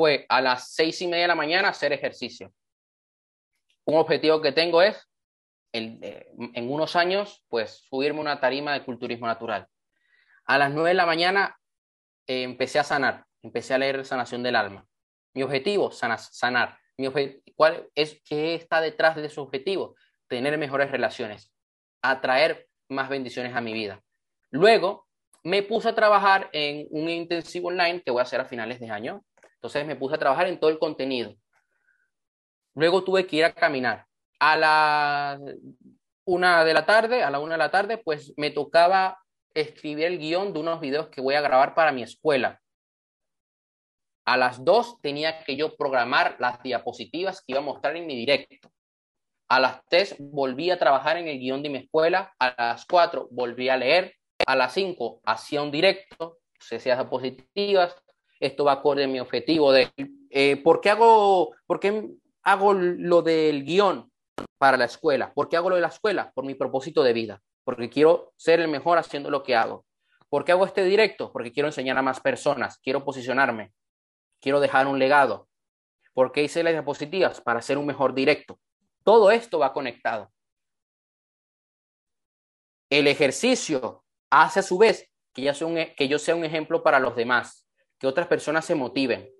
fue 0.00 0.24
a 0.30 0.40
las 0.40 0.72
seis 0.72 1.02
y 1.02 1.06
media 1.06 1.24
de 1.24 1.28
la 1.28 1.34
mañana 1.34 1.68
hacer 1.68 1.92
ejercicio. 1.92 2.54
Un 3.84 3.98
objetivo 3.98 4.40
que 4.40 4.50
tengo 4.50 4.80
es 4.80 5.06
eh, 5.74 6.32
en 6.54 6.72
unos 6.72 6.96
años, 6.96 7.44
pues 7.50 7.84
subirme 7.86 8.18
una 8.18 8.40
tarima 8.40 8.72
de 8.72 8.82
culturismo 8.82 9.26
natural. 9.26 9.66
A 10.46 10.56
las 10.56 10.72
9 10.72 10.88
de 10.88 10.94
la 10.94 11.04
mañana 11.04 11.54
eh, 12.26 12.44
empecé 12.44 12.78
a 12.78 12.84
sanar, 12.84 13.26
empecé 13.42 13.74
a 13.74 13.78
leer 13.78 14.06
Sanación 14.06 14.42
del 14.42 14.56
Alma. 14.56 14.86
Mi 15.34 15.42
objetivo, 15.42 15.90
sanar. 15.92 16.78
Mi 16.96 17.06
¿cuál 17.54 17.86
es, 17.94 18.22
¿Qué 18.24 18.54
está 18.54 18.80
detrás 18.80 19.16
de 19.16 19.26
ese 19.26 19.38
objetivo? 19.38 19.96
Tener 20.28 20.56
mejores 20.56 20.90
relaciones, 20.90 21.52
atraer 22.00 22.70
más 22.88 23.10
bendiciones 23.10 23.54
a 23.54 23.60
mi 23.60 23.74
vida. 23.74 24.02
Luego 24.48 25.10
me 25.42 25.62
puse 25.62 25.90
a 25.90 25.94
trabajar 25.94 26.48
en 26.54 26.86
un 26.90 27.10
intensivo 27.10 27.68
online 27.68 28.00
que 28.02 28.10
voy 28.10 28.20
a 28.20 28.22
hacer 28.22 28.40
a 28.40 28.46
finales 28.46 28.80
de 28.80 28.88
año. 28.90 29.22
Entonces 29.60 29.86
me 29.86 29.96
puse 29.96 30.14
a 30.14 30.18
trabajar 30.18 30.46
en 30.46 30.58
todo 30.58 30.70
el 30.70 30.78
contenido. 30.78 31.34
Luego 32.74 33.04
tuve 33.04 33.26
que 33.26 33.36
ir 33.36 33.44
a 33.44 33.52
caminar 33.52 34.06
a 34.38 34.56
la 34.56 35.40
una 36.24 36.64
de 36.64 36.72
la 36.72 36.86
tarde, 36.86 37.22
a 37.22 37.30
la 37.30 37.40
una 37.40 37.54
de 37.54 37.58
la 37.58 37.70
tarde, 37.70 37.98
pues 37.98 38.32
me 38.38 38.50
tocaba 38.50 39.18
escribir 39.52 40.06
el 40.06 40.18
guion 40.18 40.52
de 40.52 40.60
unos 40.60 40.80
videos 40.80 41.08
que 41.08 41.20
voy 41.20 41.34
a 41.34 41.40
grabar 41.40 41.74
para 41.74 41.92
mi 41.92 42.02
escuela. 42.02 42.60
A 44.24 44.36
las 44.36 44.64
dos 44.64 45.00
tenía 45.02 45.44
que 45.44 45.56
yo 45.56 45.76
programar 45.76 46.36
las 46.38 46.62
diapositivas 46.62 47.40
que 47.40 47.52
iba 47.52 47.60
a 47.60 47.64
mostrar 47.64 47.96
en 47.96 48.06
mi 48.06 48.16
directo. 48.16 48.70
A 49.48 49.60
las 49.60 49.84
tres 49.86 50.16
volví 50.18 50.70
a 50.70 50.78
trabajar 50.78 51.16
en 51.16 51.28
el 51.28 51.38
guion 51.38 51.62
de 51.62 51.68
mi 51.68 51.78
escuela. 51.78 52.32
A 52.38 52.54
las 52.56 52.86
cuatro 52.86 53.28
volví 53.30 53.68
a 53.68 53.76
leer. 53.76 54.14
A 54.46 54.56
las 54.56 54.72
cinco 54.72 55.20
hacía 55.24 55.62
un 55.62 55.70
directo, 55.70 56.38
hacía 56.58 56.94
diapositivas. 56.94 57.94
Esto 58.40 58.64
va 58.64 58.72
acorde 58.72 59.04
a 59.04 59.08
mi 59.08 59.20
objetivo 59.20 59.70
de 59.70 59.92
eh, 60.30 60.56
¿por 60.56 60.80
qué 60.80 60.90
hago, 60.90 61.52
por 61.66 61.78
qué 61.78 62.08
hago 62.42 62.72
lo 62.72 63.20
del 63.20 63.64
guion 63.64 64.10
para 64.56 64.78
la 64.78 64.86
escuela? 64.86 65.32
¿Por 65.34 65.48
qué 65.48 65.56
hago 65.56 65.68
lo 65.68 65.76
de 65.76 65.82
la 65.82 65.88
escuela? 65.88 66.32
Por 66.32 66.46
mi 66.46 66.54
propósito 66.54 67.02
de 67.02 67.12
vida, 67.12 67.42
porque 67.64 67.90
quiero 67.90 68.32
ser 68.36 68.60
el 68.60 68.68
mejor 68.68 68.96
haciendo 68.96 69.30
lo 69.30 69.42
que 69.42 69.54
hago. 69.54 69.84
¿Por 70.30 70.44
qué 70.44 70.52
hago 70.52 70.64
este 70.64 70.84
directo? 70.84 71.30
Porque 71.32 71.52
quiero 71.52 71.68
enseñar 71.68 71.98
a 71.98 72.02
más 72.02 72.20
personas, 72.20 72.78
quiero 72.78 73.04
posicionarme, 73.04 73.72
quiero 74.40 74.60
dejar 74.60 74.86
un 74.86 74.98
legado. 74.98 75.48
¿Por 76.14 76.32
qué 76.32 76.44
hice 76.44 76.62
las 76.62 76.72
diapositivas? 76.72 77.40
Para 77.40 77.58
hacer 77.58 77.76
un 77.76 77.86
mejor 77.86 78.14
directo. 78.14 78.58
Todo 79.04 79.30
esto 79.30 79.58
va 79.58 79.72
conectado. 79.72 80.32
El 82.88 83.06
ejercicio 83.06 84.04
hace 84.30 84.60
a 84.60 84.62
su 84.62 84.78
vez 84.78 85.10
que, 85.32 85.94
que 85.96 86.08
yo 86.08 86.18
sea 86.18 86.34
un 86.34 86.44
ejemplo 86.44 86.82
para 86.82 86.98
los 86.98 87.14
demás, 87.16 87.66
que 88.00 88.06
otras 88.06 88.26
personas 88.26 88.64
se 88.64 88.74
motiven. 88.74 89.30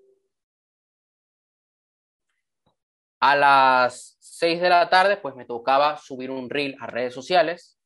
A 3.19 3.35
las 3.35 4.17
6 4.19 4.61
de 4.61 4.69
la 4.69 4.89
tarde, 4.89 5.17
pues 5.17 5.35
me 5.35 5.45
tocaba 5.45 5.97
subir 5.97 6.31
un 6.31 6.49
reel 6.49 6.77
a 6.79 6.87
redes 6.87 7.13
sociales 7.13 7.79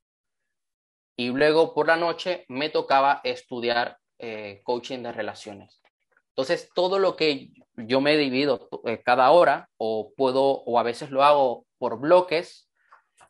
y 1.18 1.30
luego 1.30 1.74
por 1.74 1.88
la 1.88 1.96
noche 1.96 2.46
me 2.50 2.70
tocaba 2.70 3.22
estudiar 3.24 3.98
eh, 4.20 4.62
coaching 4.64 5.00
de 5.00 5.14
relaciones. 5.14 5.82
Entonces, 6.30 6.70
todo 6.76 7.00
lo 7.00 7.16
que 7.16 7.52
yo 7.78 8.02
me 8.02 8.18
divido 8.18 8.68
eh, 8.86 9.02
cada 9.02 9.32
hora 9.32 9.70
o 9.78 10.12
puedo, 10.16 10.44
o 10.44 10.78
a 10.78 10.84
veces 10.84 11.10
lo 11.10 11.24
hago 11.24 11.66
por 11.78 12.00
bloques, 12.00 12.70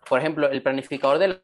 por 0.07 0.19
ejemplo, 0.19 0.49
el 0.49 0.63
planificador 0.63 1.19
de 1.19 1.43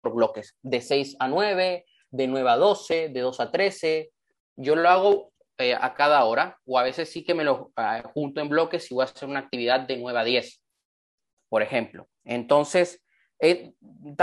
por 0.00 0.14
bloques, 0.14 0.56
de 0.62 0.80
6 0.80 1.16
a 1.18 1.28
9, 1.28 1.86
de 2.10 2.26
9 2.26 2.50
a 2.50 2.56
12, 2.56 3.08
de 3.10 3.20
2 3.20 3.40
a 3.40 3.50
13, 3.50 4.10
yo 4.56 4.76
lo 4.76 4.88
hago 4.88 5.33
eh, 5.58 5.74
a 5.74 5.94
cada 5.94 6.24
hora 6.24 6.58
o 6.66 6.78
a 6.78 6.82
veces 6.82 7.10
sí 7.10 7.24
que 7.24 7.34
me 7.34 7.44
lo 7.44 7.72
junto 8.12 8.40
en 8.40 8.48
bloques 8.48 8.90
y 8.90 8.94
voy 8.94 9.02
a 9.02 9.04
hacer 9.04 9.28
una 9.28 9.40
actividad 9.40 9.80
de 9.80 9.96
9 9.96 10.18
a 10.18 10.24
10, 10.24 10.62
por 11.48 11.62
ejemplo. 11.62 12.08
Entonces, 12.24 13.02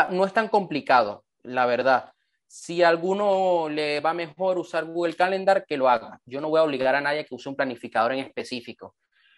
no 0.10 0.26
es 0.26 0.34
tan 0.34 0.48
complicado 0.48 1.26
la 1.44 1.66
verdad. 1.66 2.14
Si 2.48 2.84
a 2.84 2.90
alguno 2.90 3.70
le 3.70 4.02
va 4.02 4.14
mejor 4.14 4.58
usar 4.58 4.86
Google 4.86 5.16
Calendar, 5.16 5.66
que 5.66 5.78
lo 5.78 5.88
haga. 5.90 6.20
Yo 6.26 6.42
no 6.42 6.50
voy 6.50 6.60
a 6.60 6.64
obligar 6.64 6.96
a 6.96 7.02
nadie 7.02 7.26
que 7.26 7.36
use 7.36 7.48
un 7.48 7.56
planificador 7.56 8.12
en 8.14 8.20
específico. 8.20 8.96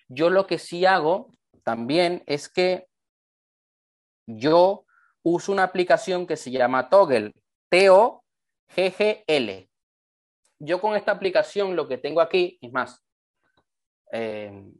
Yo 0.07 0.29
lo 0.29 0.47
que 0.47 0.57
sí 0.57 0.85
hago 0.85 1.31
también 1.63 2.23
es 2.25 2.49
que 2.49 2.87
yo 4.25 4.85
uso 5.21 5.51
una 5.51 5.63
aplicación 5.63 6.25
que 6.25 6.37
se 6.37 6.49
llama 6.51 6.89
Toggle, 6.89 7.33
T-O-G-G-L. 7.69 8.29
Yo 10.65 10.79
con 10.79 10.95
esta 10.95 11.11
aplicación 11.11 11.75
lo 11.75 11.89
que 11.89 11.97
tengo 11.97 12.21
aquí, 12.21 12.57
es 12.61 12.71
más, 12.71 13.05
eh, 14.13 14.71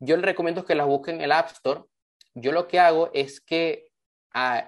yo 0.00 0.16
les 0.16 0.24
recomiendo 0.24 0.64
que 0.64 0.74
las 0.74 0.86
busquen 0.86 1.16
en 1.16 1.22
el 1.22 1.32
App 1.32 1.50
Store. 1.50 1.82
Yo 2.34 2.52
lo 2.52 2.66
que 2.66 2.78
hago 2.78 3.10
es 3.12 3.42
que 3.42 3.88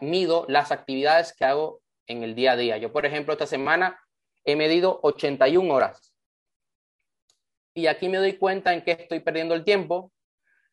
mido 0.03 0.44
las 0.48 0.70
actividades 0.70 1.32
que 1.32 1.46
hago 1.46 1.80
en 2.07 2.24
el 2.24 2.34
día 2.34 2.53
a 2.53 2.57
día. 2.57 2.76
Yo, 2.76 2.92
por 2.92 3.07
ejemplo, 3.07 3.32
esta 3.32 3.46
semana 3.46 3.98
he 4.44 4.55
medido 4.55 5.01
81 5.03 5.72
horas. 5.72 6.14
Y 7.72 7.86
aquí 7.86 8.11
me 8.11 8.18
doy 8.18 8.34
cuenta 8.34 8.74
en 8.74 8.82
qué 8.82 8.92
estoy 8.92 9.20
perdiendo 9.20 9.55
el 9.55 9.64
tiempo, 9.64 10.12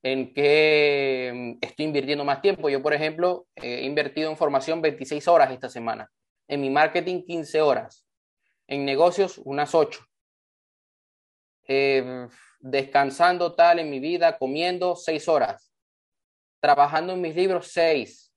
en 0.03 0.33
qué 0.33 1.31
mm, 1.33 1.65
estoy 1.65 1.85
invirtiendo 1.85 2.25
más 2.25 2.41
tiempo. 2.41 2.67
Yo, 2.67 2.81
por 2.81 2.93
ejemplo, 2.93 3.47
he 3.55 3.85
invertido 3.85 4.29
en 4.29 4.35
formación 4.35 4.81
26 4.81 5.27
horas 5.29 5.51
esta 5.51 5.69
semana, 5.69 6.11
en 6.49 6.59
mi 6.59 6.69
marketing 6.69 7.23
15 7.23 7.61
horas, 7.61 8.06
en 8.67 8.85
negocios 8.85 9.39
unas 9.39 9.73
8. 9.73 10.05
Eh, 11.69 12.27
descansando 12.59 13.55
tal 13.55 13.79
en 13.79 13.89
mi 13.89 13.99
vida, 13.99 14.37
comiendo 14.37 14.95
6 14.95 15.27
horas, 15.27 15.73
trabajando 16.61 17.13
en 17.13 17.21
mis 17.21 17.35
libros 17.35 17.67
6 17.71 18.27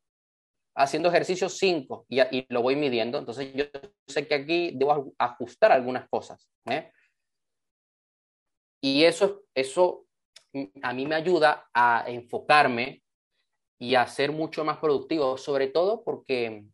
haciendo 0.75 1.09
ejercicio 1.09 1.49
5 1.49 2.07
y, 2.09 2.21
y, 2.21 2.47
lo 2.49 2.63
voy 2.63 2.77
midiendo, 2.77 3.19
entonces 3.19 3.53
yo 3.55 3.65
sé 4.07 4.27
que 4.27 4.35
aquí 4.35 4.71
debo 4.75 5.13
ajustar 5.19 5.73
algunas 5.73 6.09
cosas. 6.09 6.49
¿eh? 6.67 6.91
Y 8.81 9.05
eso, 9.05 9.43
eso 9.55 10.07
a 10.83 10.93
mí 10.93 11.07
me 11.07 11.15
ayuda 11.15 11.69
a 11.75 12.05
enfocarme 12.07 13.03
y 13.79 13.95
a 13.95 14.07
ser 14.07 14.33
mucho 14.33 14.65
más 14.65 14.79
productivo, 14.79 15.37
sobre 15.37 15.69
todo 15.69 16.03
porque 16.03 16.65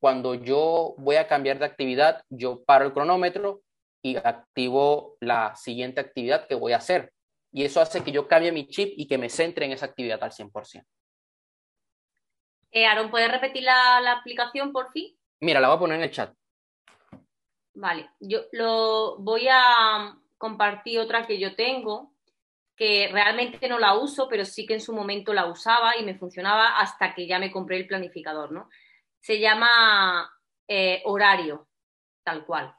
cuando 0.00 0.34
yo 0.34 0.94
voy 0.96 1.16
a 1.16 1.28
cambiar 1.28 1.58
de 1.58 1.66
actividad, 1.66 2.24
yo 2.30 2.64
paro 2.64 2.86
el 2.86 2.92
cronómetro 2.92 3.62
y 4.02 4.16
activo 4.16 5.16
la 5.20 5.54
siguiente 5.54 6.00
actividad 6.00 6.48
que 6.48 6.54
voy 6.54 6.72
a 6.72 6.78
hacer. 6.78 7.12
Y 7.52 7.64
eso 7.64 7.80
hace 7.80 8.02
que 8.02 8.10
yo 8.10 8.26
cambie 8.26 8.50
mi 8.50 8.66
chip 8.66 8.94
y 8.96 9.06
que 9.06 9.18
me 9.18 9.28
centre 9.28 9.66
en 9.66 9.72
esa 9.72 9.86
actividad 9.86 10.22
al 10.22 10.32
100%. 10.32 10.84
Eh, 12.72 12.86
Aaron, 12.86 13.10
¿puedes 13.10 13.30
repetir 13.30 13.64
la, 13.64 14.12
aplicación 14.12 14.72
por 14.72 14.90
fin? 14.92 15.14
Mira, 15.40 15.60
la 15.60 15.68
voy 15.68 15.76
a 15.76 15.80
poner 15.80 15.96
en 15.98 16.04
el 16.04 16.10
chat. 16.10 16.32
Vale, 17.74 18.10
yo 18.20 18.42
lo 18.52 19.18
voy 19.18 19.48
a 19.50 20.16
compartir 20.38 20.98
otra 21.00 21.26
que 21.26 21.38
yo 21.38 21.54
tengo, 21.54 22.14
que 22.76 23.08
realmente 23.12 23.68
no 23.68 23.78
la 23.78 23.98
uso, 23.98 24.28
pero 24.28 24.44
sí 24.44 24.66
que 24.66 24.74
en 24.74 24.80
su 24.80 24.94
momento 24.94 25.34
la 25.34 25.46
usaba 25.46 25.96
y 25.96 26.04
me 26.04 26.14
funcionaba 26.14 26.78
hasta 26.78 27.14
que 27.14 27.26
ya 27.26 27.38
me 27.38 27.50
compré 27.50 27.76
el 27.76 27.86
planificador, 27.86 28.52
¿no? 28.52 28.70
Se 29.20 29.38
llama 29.38 30.30
eh, 30.68 31.02
horario, 31.04 31.68
tal 32.24 32.44
cual. 32.44 32.74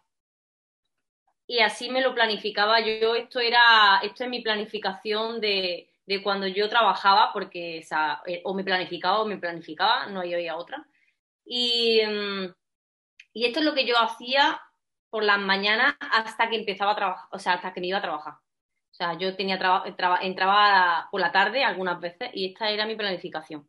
Y 1.48 1.60
así 1.60 1.90
me 1.90 2.02
lo 2.02 2.14
planificaba 2.16 2.80
yo. 2.80 3.16
Esto 3.16 3.40
era, 3.40 4.00
esto 4.04 4.24
es 4.24 4.30
mi 4.30 4.42
planificación 4.42 5.42
de, 5.42 5.92
de 6.06 6.24
cuando 6.24 6.48
yo 6.48 6.70
trabajaba, 6.70 7.32
porque 7.34 7.80
eh, 8.26 8.42
o, 8.44 8.54
me 8.54 8.64
planificaba 8.64 9.22
o 9.22 9.26
me 9.26 9.38
planificaba, 9.38 10.08
no 10.08 10.22
había 10.22 10.56
otra. 10.56 10.86
Y, 11.46 12.02
mm, 12.06 12.54
y 13.34 13.46
esto 13.46 13.60
es 13.60 13.66
lo 13.66 13.74
que 13.74 13.86
yo 13.86 13.98
hacía 13.98 14.62
por 15.10 15.24
las 15.24 15.40
mañanas 15.40 15.96
hasta 16.00 16.50
que 16.50 16.58
empezaba 16.58 16.94
a 16.94 16.96
trabajar, 16.96 17.30
o 17.32 17.40
sea, 17.40 17.54
hasta 17.54 17.74
que 17.74 17.82
me 17.82 17.88
iba 17.88 17.98
a 18.00 18.02
trabajar. 18.02 18.34
O 18.36 18.94
sea, 18.94 19.18
yo 19.18 19.36
tenía 19.36 19.56
entraba 20.22 21.10
por 21.12 21.22
la 21.22 21.32
tarde 21.32 21.64
algunas 21.64 22.00
veces 22.00 22.30
y 22.34 22.48
esta 22.52 22.70
era 22.70 22.86
mi 22.86 22.96
planificación. 22.96 23.68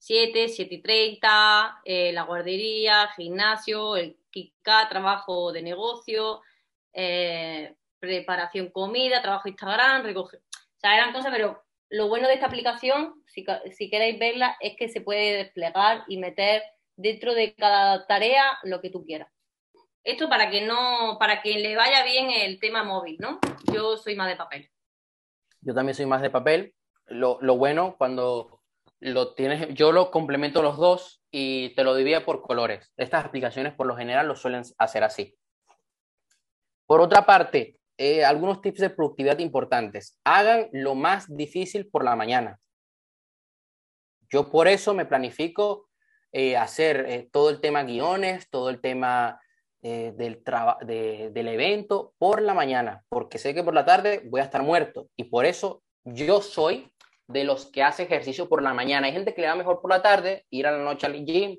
7, 0.00 0.48
7 0.48 0.74
y 0.74 0.82
30, 0.82 1.82
eh, 1.84 2.12
la 2.12 2.22
guardería, 2.22 3.08
gimnasio, 3.14 3.96
el 3.96 4.16
KICA, 4.30 4.88
trabajo 4.88 5.52
de 5.52 5.62
negocio, 5.62 6.40
eh, 6.94 7.76
preparación 7.98 8.70
comida, 8.70 9.20
trabajo 9.20 9.48
Instagram, 9.48 10.02
recoger, 10.02 10.40
o 10.40 10.80
sea, 10.80 10.96
eran 10.96 11.12
cosas, 11.12 11.30
pero 11.30 11.62
lo 11.90 12.08
bueno 12.08 12.28
de 12.28 12.34
esta 12.34 12.46
aplicación, 12.46 13.22
si, 13.26 13.44
queréis 13.90 14.18
verla, 14.18 14.56
es 14.60 14.74
que 14.76 14.88
se 14.88 15.02
puede 15.02 15.36
desplegar 15.36 16.04
y 16.08 16.16
meter 16.16 16.62
dentro 16.96 17.34
de 17.34 17.54
cada 17.54 18.06
tarea 18.06 18.58
lo 18.62 18.80
que 18.80 18.88
tú 18.88 19.04
quieras. 19.04 19.30
Esto 20.02 20.30
para 20.30 20.50
que 20.50 20.62
no, 20.62 21.18
para 21.20 21.42
que 21.42 21.58
le 21.58 21.76
vaya 21.76 22.04
bien 22.04 22.30
el 22.30 22.58
tema 22.58 22.84
móvil, 22.84 23.18
¿no? 23.20 23.38
Yo 23.70 23.98
soy 23.98 24.16
más 24.16 24.28
de 24.28 24.36
papel. 24.36 24.70
Yo 25.60 25.74
también 25.74 25.94
soy 25.94 26.06
más 26.06 26.22
de 26.22 26.30
papel. 26.30 26.74
Lo, 27.06 27.38
lo 27.42 27.56
bueno 27.58 27.96
cuando 27.98 28.59
lo 29.00 29.34
tienes, 29.34 29.68
yo 29.74 29.92
lo 29.92 30.10
complemento 30.10 30.62
los 30.62 30.76
dos 30.76 31.22
y 31.30 31.74
te 31.74 31.84
lo 31.84 31.94
divido 31.94 32.24
por 32.24 32.42
colores. 32.42 32.92
Estas 32.96 33.24
aplicaciones 33.24 33.74
por 33.74 33.86
lo 33.86 33.96
general 33.96 34.28
lo 34.28 34.36
suelen 34.36 34.62
hacer 34.78 35.04
así. 35.04 35.36
Por 36.86 37.00
otra 37.00 37.24
parte, 37.24 37.78
eh, 37.96 38.24
algunos 38.24 38.60
tips 38.60 38.80
de 38.80 38.90
productividad 38.90 39.38
importantes. 39.38 40.18
Hagan 40.24 40.68
lo 40.72 40.94
más 40.94 41.34
difícil 41.34 41.88
por 41.88 42.04
la 42.04 42.14
mañana. 42.14 42.58
Yo 44.28 44.50
por 44.50 44.68
eso 44.68 44.94
me 44.94 45.06
planifico 45.06 45.88
eh, 46.32 46.56
hacer 46.56 47.06
eh, 47.08 47.28
todo 47.32 47.50
el 47.50 47.60
tema 47.60 47.82
guiones, 47.84 48.48
todo 48.50 48.70
el 48.70 48.80
tema 48.80 49.40
del, 49.82 50.42
del 51.32 51.48
evento 51.48 52.12
por 52.18 52.42
la 52.42 52.52
mañana, 52.52 53.02
porque 53.08 53.38
sé 53.38 53.54
que 53.54 53.64
por 53.64 53.72
la 53.72 53.86
tarde 53.86 54.20
voy 54.26 54.42
a 54.42 54.44
estar 54.44 54.62
muerto. 54.62 55.08
Y 55.16 55.24
por 55.24 55.46
eso 55.46 55.82
yo 56.04 56.42
soy 56.42 56.92
de 57.30 57.44
los 57.44 57.66
que 57.66 57.82
hace 57.82 58.02
ejercicio 58.02 58.48
por 58.48 58.62
la 58.62 58.74
mañana. 58.74 59.06
Hay 59.06 59.12
gente 59.12 59.34
que 59.34 59.40
le 59.40 59.46
da 59.46 59.54
mejor 59.54 59.80
por 59.80 59.90
la 59.90 60.02
tarde, 60.02 60.46
ir 60.50 60.66
a 60.66 60.72
la 60.72 60.82
noche 60.82 61.06
al 61.06 61.24
gym. 61.24 61.58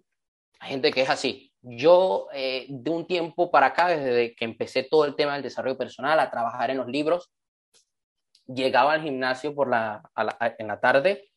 Hay 0.59 0.69
gente 0.69 0.91
que 0.91 1.01
es 1.01 1.09
así. 1.09 1.51
Yo, 1.61 2.27
eh, 2.33 2.65
de 2.69 2.91
un 2.91 3.05
tiempo 3.05 3.51
para 3.51 3.67
acá, 3.67 3.87
desde 3.87 4.35
que 4.35 4.45
empecé 4.45 4.83
todo 4.83 5.05
el 5.05 5.15
tema 5.15 5.33
del 5.33 5.43
desarrollo 5.43 5.77
personal, 5.77 6.19
a 6.19 6.29
trabajar 6.29 6.71
en 6.71 6.77
los 6.77 6.87
libros, 6.87 7.31
llegaba 8.47 8.93
al 8.93 9.01
gimnasio 9.01 9.55
por 9.55 9.69
la, 9.69 10.03
en 10.57 10.67
la 10.67 10.79
tarde 10.79 11.29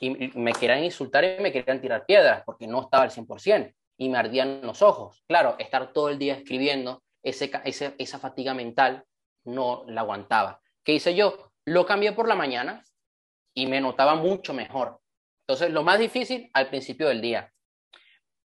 y 0.00 0.10
me 0.10 0.52
querían 0.52 0.84
insultar 0.84 1.24
y 1.24 1.40
me 1.40 1.52
querían 1.52 1.80
tirar 1.80 2.04
piedras 2.06 2.42
porque 2.44 2.66
no 2.66 2.82
estaba 2.82 3.04
al 3.04 3.10
100% 3.10 3.74
y 3.96 4.08
me 4.08 4.18
ardían 4.18 4.60
los 4.62 4.82
ojos. 4.82 5.24
Claro, 5.26 5.56
estar 5.58 5.92
todo 5.92 6.08
el 6.08 6.18
día 6.18 6.34
escribiendo, 6.34 7.02
ese, 7.22 7.50
esa 7.64 8.18
fatiga 8.18 8.54
mental 8.54 9.04
no 9.44 9.84
la 9.86 10.02
aguantaba. 10.02 10.60
¿Qué 10.84 10.92
hice 10.92 11.14
yo? 11.14 11.52
Lo 11.64 11.86
cambié 11.86 12.12
por 12.12 12.28
la 12.28 12.34
mañana 12.34 12.82
y 13.58 13.66
me 13.66 13.80
notaba 13.80 14.14
mucho 14.14 14.54
mejor. 14.54 15.00
Entonces, 15.40 15.72
lo 15.72 15.82
más 15.82 15.98
difícil 15.98 16.48
al 16.54 16.68
principio 16.68 17.08
del 17.08 17.20
día 17.20 17.52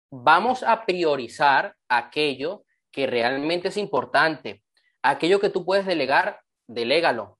vamos 0.10 0.64
a 0.64 0.86
priorizar 0.86 1.76
aquello 1.88 2.66
que 2.92 3.08
realmente 3.08 3.70
es 3.70 3.78
importante. 3.78 4.64
Aquello 5.02 5.40
que 5.40 5.50
tú 5.50 5.64
puedes 5.64 5.86
delegar, 5.86 6.42
delégalo. 6.68 7.40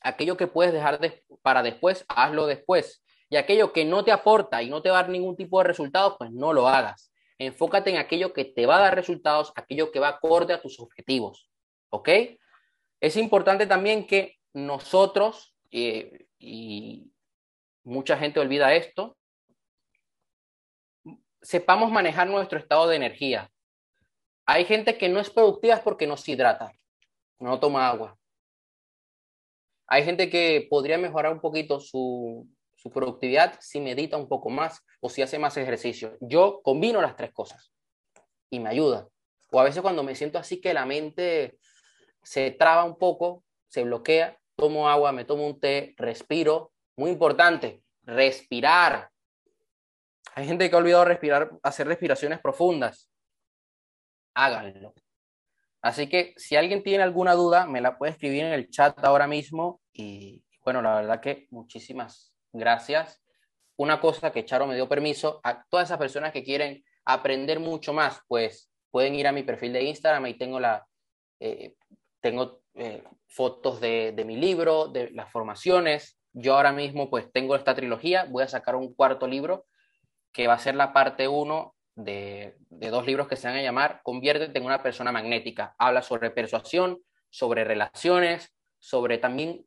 Aquello 0.00 0.36
que 0.36 0.46
puedes 0.46 0.72
dejar 0.72 1.00
para 1.42 1.62
después, 1.64 2.04
hazlo 2.08 2.46
después. 2.46 3.02
Y 3.28 3.36
aquello 3.36 3.72
que 3.72 3.84
no 3.84 4.04
te 4.04 4.12
aporta 4.12 4.62
y 4.62 4.70
no 4.70 4.80
te 4.80 4.90
va 4.90 5.00
a 5.00 5.02
dar 5.02 5.10
ningún 5.10 5.36
tipo 5.36 5.58
de 5.58 5.64
resultados, 5.64 6.14
pues 6.18 6.30
no 6.30 6.52
lo 6.52 6.68
hagas. 6.68 7.12
Enfócate 7.38 7.90
en 7.90 7.96
aquello 7.96 8.32
que 8.32 8.44
te 8.44 8.66
va 8.66 8.76
a 8.76 8.82
dar 8.82 8.94
resultados, 8.94 9.52
aquello 9.56 9.90
que 9.90 9.98
va 9.98 10.08
acorde 10.08 10.54
a 10.54 10.60
tus 10.60 10.78
objetivos. 10.78 11.48
¿Ok? 11.90 12.08
Es 13.00 13.16
importante 13.16 13.66
también 13.66 14.06
que 14.06 14.36
nosotros, 14.52 15.56
eh, 15.72 16.26
y 16.42 17.12
mucha 17.84 18.16
gente 18.18 18.40
olvida 18.40 18.74
esto, 18.74 19.16
sepamos 21.40 21.90
manejar 21.90 22.28
nuestro 22.28 22.58
estado 22.58 22.88
de 22.88 22.96
energía. 22.96 23.50
Hay 24.46 24.64
gente 24.64 24.98
que 24.98 25.08
no 25.08 25.20
es 25.20 25.30
productiva 25.30 25.80
porque 25.82 26.06
no 26.06 26.16
se 26.16 26.32
hidrata, 26.32 26.72
no 27.38 27.60
toma 27.60 27.88
agua. 27.88 28.18
Hay 29.86 30.04
gente 30.04 30.30
que 30.30 30.66
podría 30.68 30.98
mejorar 30.98 31.32
un 31.32 31.40
poquito 31.40 31.78
su, 31.80 32.48
su 32.76 32.90
productividad 32.90 33.58
si 33.60 33.80
medita 33.80 34.16
un 34.16 34.28
poco 34.28 34.50
más 34.50 34.82
o 35.00 35.08
si 35.08 35.22
hace 35.22 35.38
más 35.38 35.56
ejercicio. 35.56 36.16
Yo 36.20 36.60
combino 36.62 37.00
las 37.00 37.16
tres 37.16 37.32
cosas 37.32 37.72
y 38.50 38.58
me 38.58 38.70
ayuda. 38.70 39.08
O 39.50 39.60
a 39.60 39.64
veces 39.64 39.82
cuando 39.82 40.02
me 40.02 40.14
siento 40.14 40.38
así 40.38 40.60
que 40.60 40.74
la 40.74 40.86
mente 40.86 41.58
se 42.22 42.50
traba 42.50 42.84
un 42.84 42.96
poco, 42.96 43.44
se 43.68 43.84
bloquea, 43.84 44.38
tomo 44.62 44.88
agua, 44.88 45.10
me 45.10 45.24
tomo 45.24 45.44
un 45.44 45.58
té, 45.58 45.92
respiro. 45.96 46.72
Muy 46.96 47.10
importante, 47.10 47.82
respirar. 48.04 49.10
Hay 50.36 50.46
gente 50.46 50.70
que 50.70 50.76
ha 50.76 50.78
olvidado 50.78 51.04
respirar, 51.04 51.50
hacer 51.64 51.88
respiraciones 51.88 52.38
profundas. 52.40 53.10
Háganlo. 54.34 54.94
Así 55.82 56.08
que 56.08 56.32
si 56.36 56.54
alguien 56.54 56.84
tiene 56.84 57.02
alguna 57.02 57.34
duda, 57.34 57.66
me 57.66 57.80
la 57.80 57.98
puede 57.98 58.12
escribir 58.12 58.44
en 58.44 58.52
el 58.52 58.70
chat 58.70 59.04
ahora 59.04 59.26
mismo. 59.26 59.80
Y 59.92 60.44
bueno, 60.64 60.80
la 60.80 60.94
verdad 60.94 61.20
que 61.20 61.48
muchísimas 61.50 62.32
gracias. 62.52 63.20
Una 63.76 64.00
cosa 64.00 64.30
que 64.30 64.44
Charo 64.44 64.68
me 64.68 64.76
dio 64.76 64.88
permiso, 64.88 65.40
a 65.42 65.64
todas 65.64 65.88
esas 65.88 65.98
personas 65.98 66.32
que 66.32 66.44
quieren 66.44 66.84
aprender 67.04 67.58
mucho 67.58 67.92
más, 67.92 68.20
pues 68.28 68.70
pueden 68.92 69.16
ir 69.16 69.26
a 69.26 69.32
mi 69.32 69.42
perfil 69.42 69.72
de 69.72 69.82
Instagram, 69.82 70.26
y 70.26 70.34
tengo 70.34 70.60
la, 70.60 70.86
eh, 71.40 71.74
tengo 72.20 72.61
eh, 72.74 73.04
fotos 73.26 73.80
de, 73.80 74.22
mi 74.26 74.36
libro, 74.36 74.88
de 74.88 75.10
las 75.10 75.30
formaciones. 75.30 76.18
Yo 76.32 76.56
ahora 76.56 76.72
mismo 76.72 77.10
pues 77.10 77.30
tengo 77.32 77.56
esta 77.56 77.74
trilogía, 77.74 78.24
voy 78.24 78.42
a 78.42 78.48
sacar 78.48 78.76
un 78.76 78.94
cuarto 78.94 79.26
libro 79.26 79.66
que 80.32 80.46
va 80.46 80.54
a 80.54 80.58
ser 80.58 80.74
la 80.74 80.92
parte 80.92 81.28
uno 81.28 81.74
de, 81.94 82.56
de 82.70 82.88
dos 82.88 83.06
libros 83.06 83.28
que 83.28 83.36
se 83.36 83.48
van 83.48 83.56
a 83.56 83.62
llamar 83.62 84.00
Conviértete 84.02 84.58
en 84.58 84.64
una 84.64 84.82
persona 84.82 85.12
magnética. 85.12 85.74
Habla 85.78 86.02
sobre 86.02 86.30
persuasión, 86.30 87.02
sobre 87.28 87.64
relaciones, 87.64 88.54
sobre 88.78 89.18
también 89.18 89.66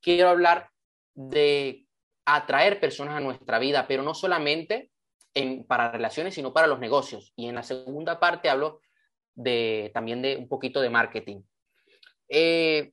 quiero 0.00 0.28
hablar 0.28 0.70
de 1.14 1.86
atraer 2.24 2.80
personas 2.80 3.16
a 3.16 3.20
nuestra 3.20 3.58
vida, 3.58 3.86
pero 3.86 4.02
no 4.02 4.14
solamente 4.14 4.90
en, 5.34 5.64
para 5.64 5.92
relaciones, 5.92 6.34
sino 6.34 6.52
para 6.52 6.66
los 6.66 6.78
negocios. 6.78 7.32
Y 7.36 7.48
en 7.48 7.54
la 7.54 7.62
segunda 7.62 8.20
parte 8.20 8.48
hablo 8.48 8.80
de, 9.34 9.90
también 9.94 10.22
de 10.22 10.36
un 10.36 10.48
poquito 10.48 10.80
de 10.80 10.90
marketing. 10.90 11.42
Eh, 12.30 12.92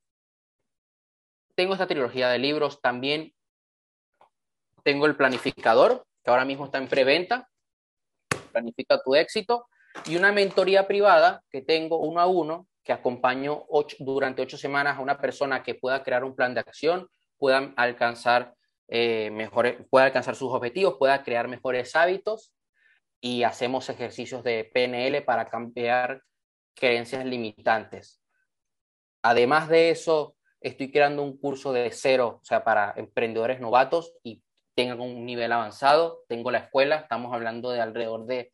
tengo 1.56 1.74
esta 1.74 1.88
trilogía 1.88 2.30
de 2.30 2.40
libros, 2.40 2.82
también. 2.82 3.34
Tengo 4.84 5.06
el 5.06 5.16
planificador, 5.16 6.06
que 6.24 6.30
ahora 6.32 6.46
mismo 6.46 6.66
está 6.66 6.80
en 6.80 6.88
preventa, 6.88 7.50
planifica 8.52 9.02
tu 9.02 9.16
éxito, 9.16 9.68
y 10.06 10.16
una 10.16 10.32
mentoría 10.32 10.88
privada 10.88 11.44
que 11.50 11.62
tengo 11.62 12.00
uno 12.00 12.20
a 12.20 12.28
uno, 12.28 12.68
que 12.84 12.94
acompaño 12.94 13.66
durante 14.00 14.42
ocho 14.42 14.58
semanas 14.58 14.98
a 14.98 15.02
una 15.02 15.20
persona 15.20 15.62
que 15.62 15.76
pueda 15.76 16.04
crear 16.04 16.24
un 16.24 16.36
plan 16.36 16.54
de 16.54 16.62
acción, 16.62 17.08
pueda 17.38 17.74
alcanzar, 17.76 18.56
eh, 18.88 19.30
mejores, 19.32 19.78
pueda 19.90 20.06
alcanzar 20.06 20.36
sus 20.36 20.52
objetivos, 20.54 20.96
pueda 20.98 21.24
crear 21.24 21.48
mejores 21.48 21.96
hábitos. 21.96 22.54
Y 23.20 23.44
hacemos 23.44 23.90
ejercicios 23.90 24.44
de 24.44 24.70
PNL 24.72 25.24
para 25.24 25.46
cambiar 25.48 26.22
creencias 26.76 27.26
limitantes. 27.26 28.22
Además 29.28 29.68
de 29.68 29.90
eso, 29.90 30.38
estoy 30.62 30.90
creando 30.90 31.22
un 31.22 31.38
curso 31.38 31.74
de 31.74 31.92
cero, 31.92 32.40
o 32.42 32.46
sea, 32.46 32.64
para 32.64 32.94
emprendedores 32.96 33.60
novatos 33.60 34.14
y 34.24 34.42
tengan 34.74 35.02
un 35.02 35.26
nivel 35.26 35.52
avanzado. 35.52 36.24
Tengo 36.30 36.50
la 36.50 36.60
escuela, 36.60 36.96
estamos 36.96 37.34
hablando 37.34 37.70
de 37.72 37.82
alrededor 37.82 38.26
de 38.26 38.54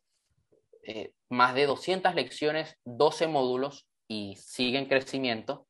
eh, 0.82 1.12
más 1.28 1.54
de 1.54 1.66
200 1.66 2.16
lecciones, 2.16 2.76
12 2.84 3.28
módulos 3.28 3.86
y 4.08 4.34
sigue 4.34 4.78
en 4.78 4.86
crecimiento. 4.86 5.68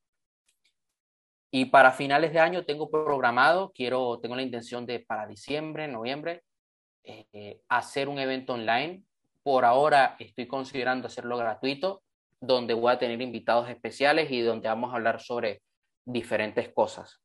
Y 1.50 1.66
para 1.66 1.92
finales 1.92 2.32
de 2.32 2.40
año 2.40 2.64
tengo 2.64 2.90
programado, 2.90 3.72
quiero, 3.74 4.20
tengo 4.20 4.36
la 4.36 4.42
intención 4.42 4.86
de 4.86 5.00
para 5.00 5.26
diciembre, 5.26 5.86
noviembre, 5.86 6.44
eh, 7.02 7.60
hacer 7.68 8.08
un 8.08 8.18
evento 8.18 8.54
online. 8.54 9.02
Por 9.42 9.66
ahora 9.66 10.16
estoy 10.18 10.46
considerando 10.46 11.08
hacerlo 11.08 11.36
gratuito 11.36 12.00
donde 12.46 12.74
voy 12.74 12.92
a 12.92 12.98
tener 12.98 13.20
invitados 13.20 13.68
especiales 13.68 14.30
y 14.30 14.40
donde 14.40 14.68
vamos 14.68 14.92
a 14.92 14.96
hablar 14.96 15.20
sobre 15.20 15.62
diferentes 16.04 16.68
cosas. 16.72 17.20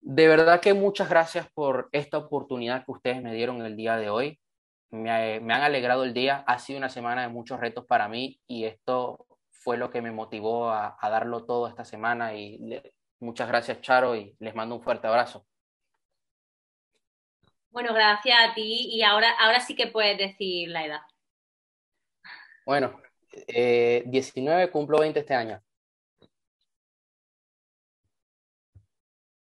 De 0.00 0.28
verdad 0.28 0.60
que 0.60 0.74
muchas 0.74 1.08
gracias 1.08 1.50
por 1.52 1.88
esta 1.92 2.18
oportunidad 2.18 2.84
que 2.84 2.92
ustedes 2.92 3.22
me 3.22 3.34
dieron 3.34 3.64
el 3.64 3.76
día 3.76 3.96
de 3.96 4.10
hoy. 4.10 4.40
Me, 4.90 5.10
han 5.10 5.50
alegrado 5.50 6.04
el 6.04 6.14
día. 6.14 6.44
Ha 6.46 6.58
sido 6.58 6.78
una 6.78 6.88
semana 6.88 7.22
de 7.22 7.28
muchos 7.28 7.60
retos 7.60 7.84
para 7.84 8.08
mí 8.08 8.40
y 8.46 8.64
esto 8.64 9.26
fue 9.50 9.76
lo 9.76 9.90
que 9.90 10.00
me 10.00 10.12
motivó 10.12 10.70
a, 10.70 10.96
darlo 11.02 11.44
todo 11.44 11.68
esta 11.68 11.84
semana. 11.84 12.34
Y 12.34 12.80
muchas 13.20 13.48
gracias, 13.48 13.80
Charo, 13.80 14.16
y 14.16 14.36
les 14.38 14.54
mando 14.54 14.76
un 14.76 14.82
fuerte 14.82 15.08
abrazo. 15.08 15.44
Bueno, 17.70 17.92
gracias 17.92 18.36
a 18.40 18.54
ti 18.54 18.88
y 18.90 19.02
ahora, 19.02 19.30
ahora 19.38 19.60
sí 19.60 19.74
que 19.74 19.88
puedes 19.88 20.16
decir 20.16 20.70
la 20.70 20.86
edad. 20.86 21.00
Bueno, 22.64 23.00
19, 23.46 24.62
eh, 24.62 24.70
cumplo 24.70 24.98
20 24.98 25.20
este 25.20 25.34
año. 25.34 25.62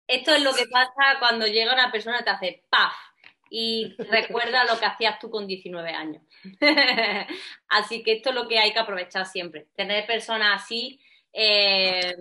Esto 0.06 0.34
es 0.34 0.42
lo 0.42 0.54
que 0.54 0.64
pasa 0.66 1.18
cuando 1.18 1.46
llega 1.46 1.74
una 1.74 1.92
persona 1.92 2.20
y 2.20 2.24
te 2.24 2.30
hace 2.30 2.64
¡paf! 2.70 2.94
y 3.50 3.94
recuerda 4.10 4.64
lo 4.64 4.78
que 4.78 4.86
hacías 4.86 5.18
tú 5.18 5.30
con 5.30 5.46
19 5.46 5.90
años. 5.90 6.22
así 7.68 8.02
que 8.02 8.12
esto 8.12 8.30
es 8.30 8.34
lo 8.34 8.48
que 8.48 8.58
hay 8.58 8.72
que 8.72 8.78
aprovechar 8.78 9.26
siempre, 9.26 9.68
tener 9.74 10.06
personas 10.06 10.62
así 10.62 11.00
eh, 11.32 12.14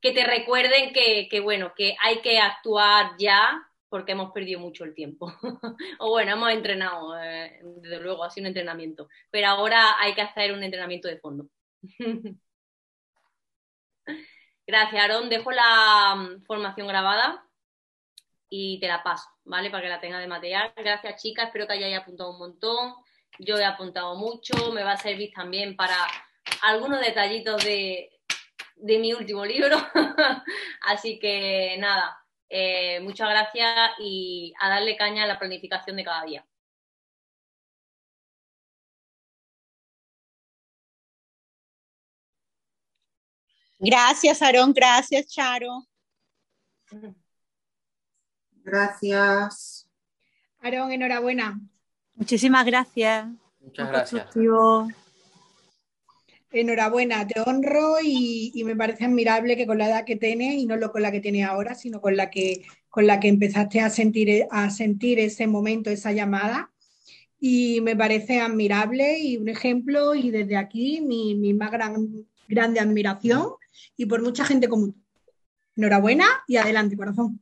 que 0.00 0.12
te 0.12 0.24
recuerden 0.24 0.92
que, 0.92 1.28
que, 1.30 1.40
bueno, 1.40 1.72
que 1.74 1.96
hay 2.00 2.20
que 2.20 2.38
actuar 2.38 3.12
ya 3.18 3.66
porque 3.88 4.12
hemos 4.12 4.32
perdido 4.32 4.60
mucho 4.60 4.84
el 4.84 4.94
tiempo. 4.94 5.32
o 5.98 6.10
bueno, 6.10 6.32
hemos 6.32 6.50
entrenado, 6.50 7.18
eh, 7.18 7.60
desde 7.62 8.00
luego, 8.00 8.24
ha 8.24 8.30
sido 8.30 8.44
un 8.44 8.48
entrenamiento. 8.48 9.08
Pero 9.30 9.48
ahora 9.48 10.00
hay 10.00 10.14
que 10.14 10.22
hacer 10.22 10.52
un 10.52 10.62
entrenamiento 10.62 11.08
de 11.08 11.18
fondo. 11.18 11.48
Gracias, 14.66 15.02
Aaron. 15.02 15.28
Dejo 15.28 15.52
la 15.52 16.14
mm, 16.16 16.44
formación 16.44 16.88
grabada 16.88 17.46
y 18.48 18.80
te 18.80 18.88
la 18.88 19.02
paso, 19.02 19.28
¿vale? 19.44 19.70
Para 19.70 19.82
que 19.84 19.88
la 19.88 20.00
tenga 20.00 20.18
de 20.18 20.26
material. 20.26 20.72
Gracias, 20.76 21.22
chicas. 21.22 21.46
Espero 21.46 21.66
que 21.66 21.74
hayáis 21.74 21.98
apuntado 21.98 22.30
un 22.30 22.38
montón. 22.38 22.94
Yo 23.38 23.56
he 23.56 23.64
apuntado 23.64 24.16
mucho. 24.16 24.72
Me 24.72 24.82
va 24.82 24.92
a 24.92 24.96
servir 24.96 25.32
también 25.32 25.76
para 25.76 25.96
algunos 26.62 27.00
detallitos 27.00 27.64
de, 27.64 28.10
de 28.76 28.98
mi 28.98 29.12
último 29.12 29.44
libro. 29.44 29.76
Así 30.80 31.18
que 31.20 31.76
nada, 31.78 32.18
eh, 32.48 33.00
muchas 33.00 33.28
gracias 33.28 33.90
y 33.98 34.52
a 34.60 34.68
darle 34.68 34.96
caña 34.96 35.24
a 35.24 35.26
la 35.26 35.38
planificación 35.38 35.96
de 35.96 36.04
cada 36.04 36.24
día. 36.24 36.46
Gracias, 43.78 44.40
Aarón. 44.42 44.72
Gracias, 44.72 45.26
Charo. 45.26 45.86
Gracias. 48.64 49.88
Aarón, 50.60 50.92
enhorabuena. 50.92 51.60
Muchísimas 52.14 52.64
gracias. 52.64 53.26
Muchas 53.60 53.88
gracias 53.88 54.96
enhorabuena, 56.60 57.26
te 57.26 57.40
honro 57.40 57.96
y, 58.02 58.52
me 58.64 58.76
parece 58.76 59.04
admirable 59.04 59.56
que 59.56 59.66
con 59.66 59.78
la 59.78 59.88
edad 59.88 60.04
que 60.04 60.16
tienes, 60.16 60.54
y 60.54 60.66
no 60.66 60.76
lo 60.76 60.92
con 60.92 61.02
la 61.02 61.12
que 61.12 61.20
tienes 61.20 61.46
ahora, 61.46 61.74
sino 61.74 62.00
con 62.00 62.16
la 62.16 62.30
que, 62.30 62.64
con 62.88 63.06
la 63.06 63.20
que 63.20 63.28
empezaste 63.28 63.80
a 63.80 63.90
sentir, 63.90 64.46
a 64.50 64.70
sentir 64.70 65.18
ese 65.18 65.46
momento, 65.46 65.90
esa 65.90 66.12
llamada. 66.12 66.70
Y 67.38 67.80
me 67.82 67.96
parece 67.96 68.40
admirable 68.40 69.18
y 69.18 69.36
un 69.36 69.48
ejemplo, 69.48 70.14
y 70.14 70.30
desde 70.30 70.56
aquí 70.56 71.00
mi, 71.00 71.34
mi 71.34 71.54
más 71.54 71.70
gran, 71.70 72.26
grande 72.48 72.80
admiración 72.80 73.50
y 73.96 74.06
por 74.06 74.22
mucha 74.22 74.44
gente 74.44 74.68
como 74.68 74.88
tú. 74.88 74.96
Enhorabuena 75.76 76.26
y 76.46 76.56
adelante, 76.56 76.96
corazón. 76.96 77.40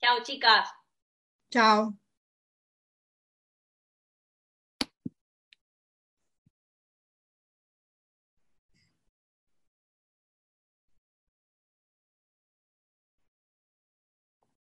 Chao, 0.00 0.22
chicas. 0.22 0.68
Chao. 1.50 2.07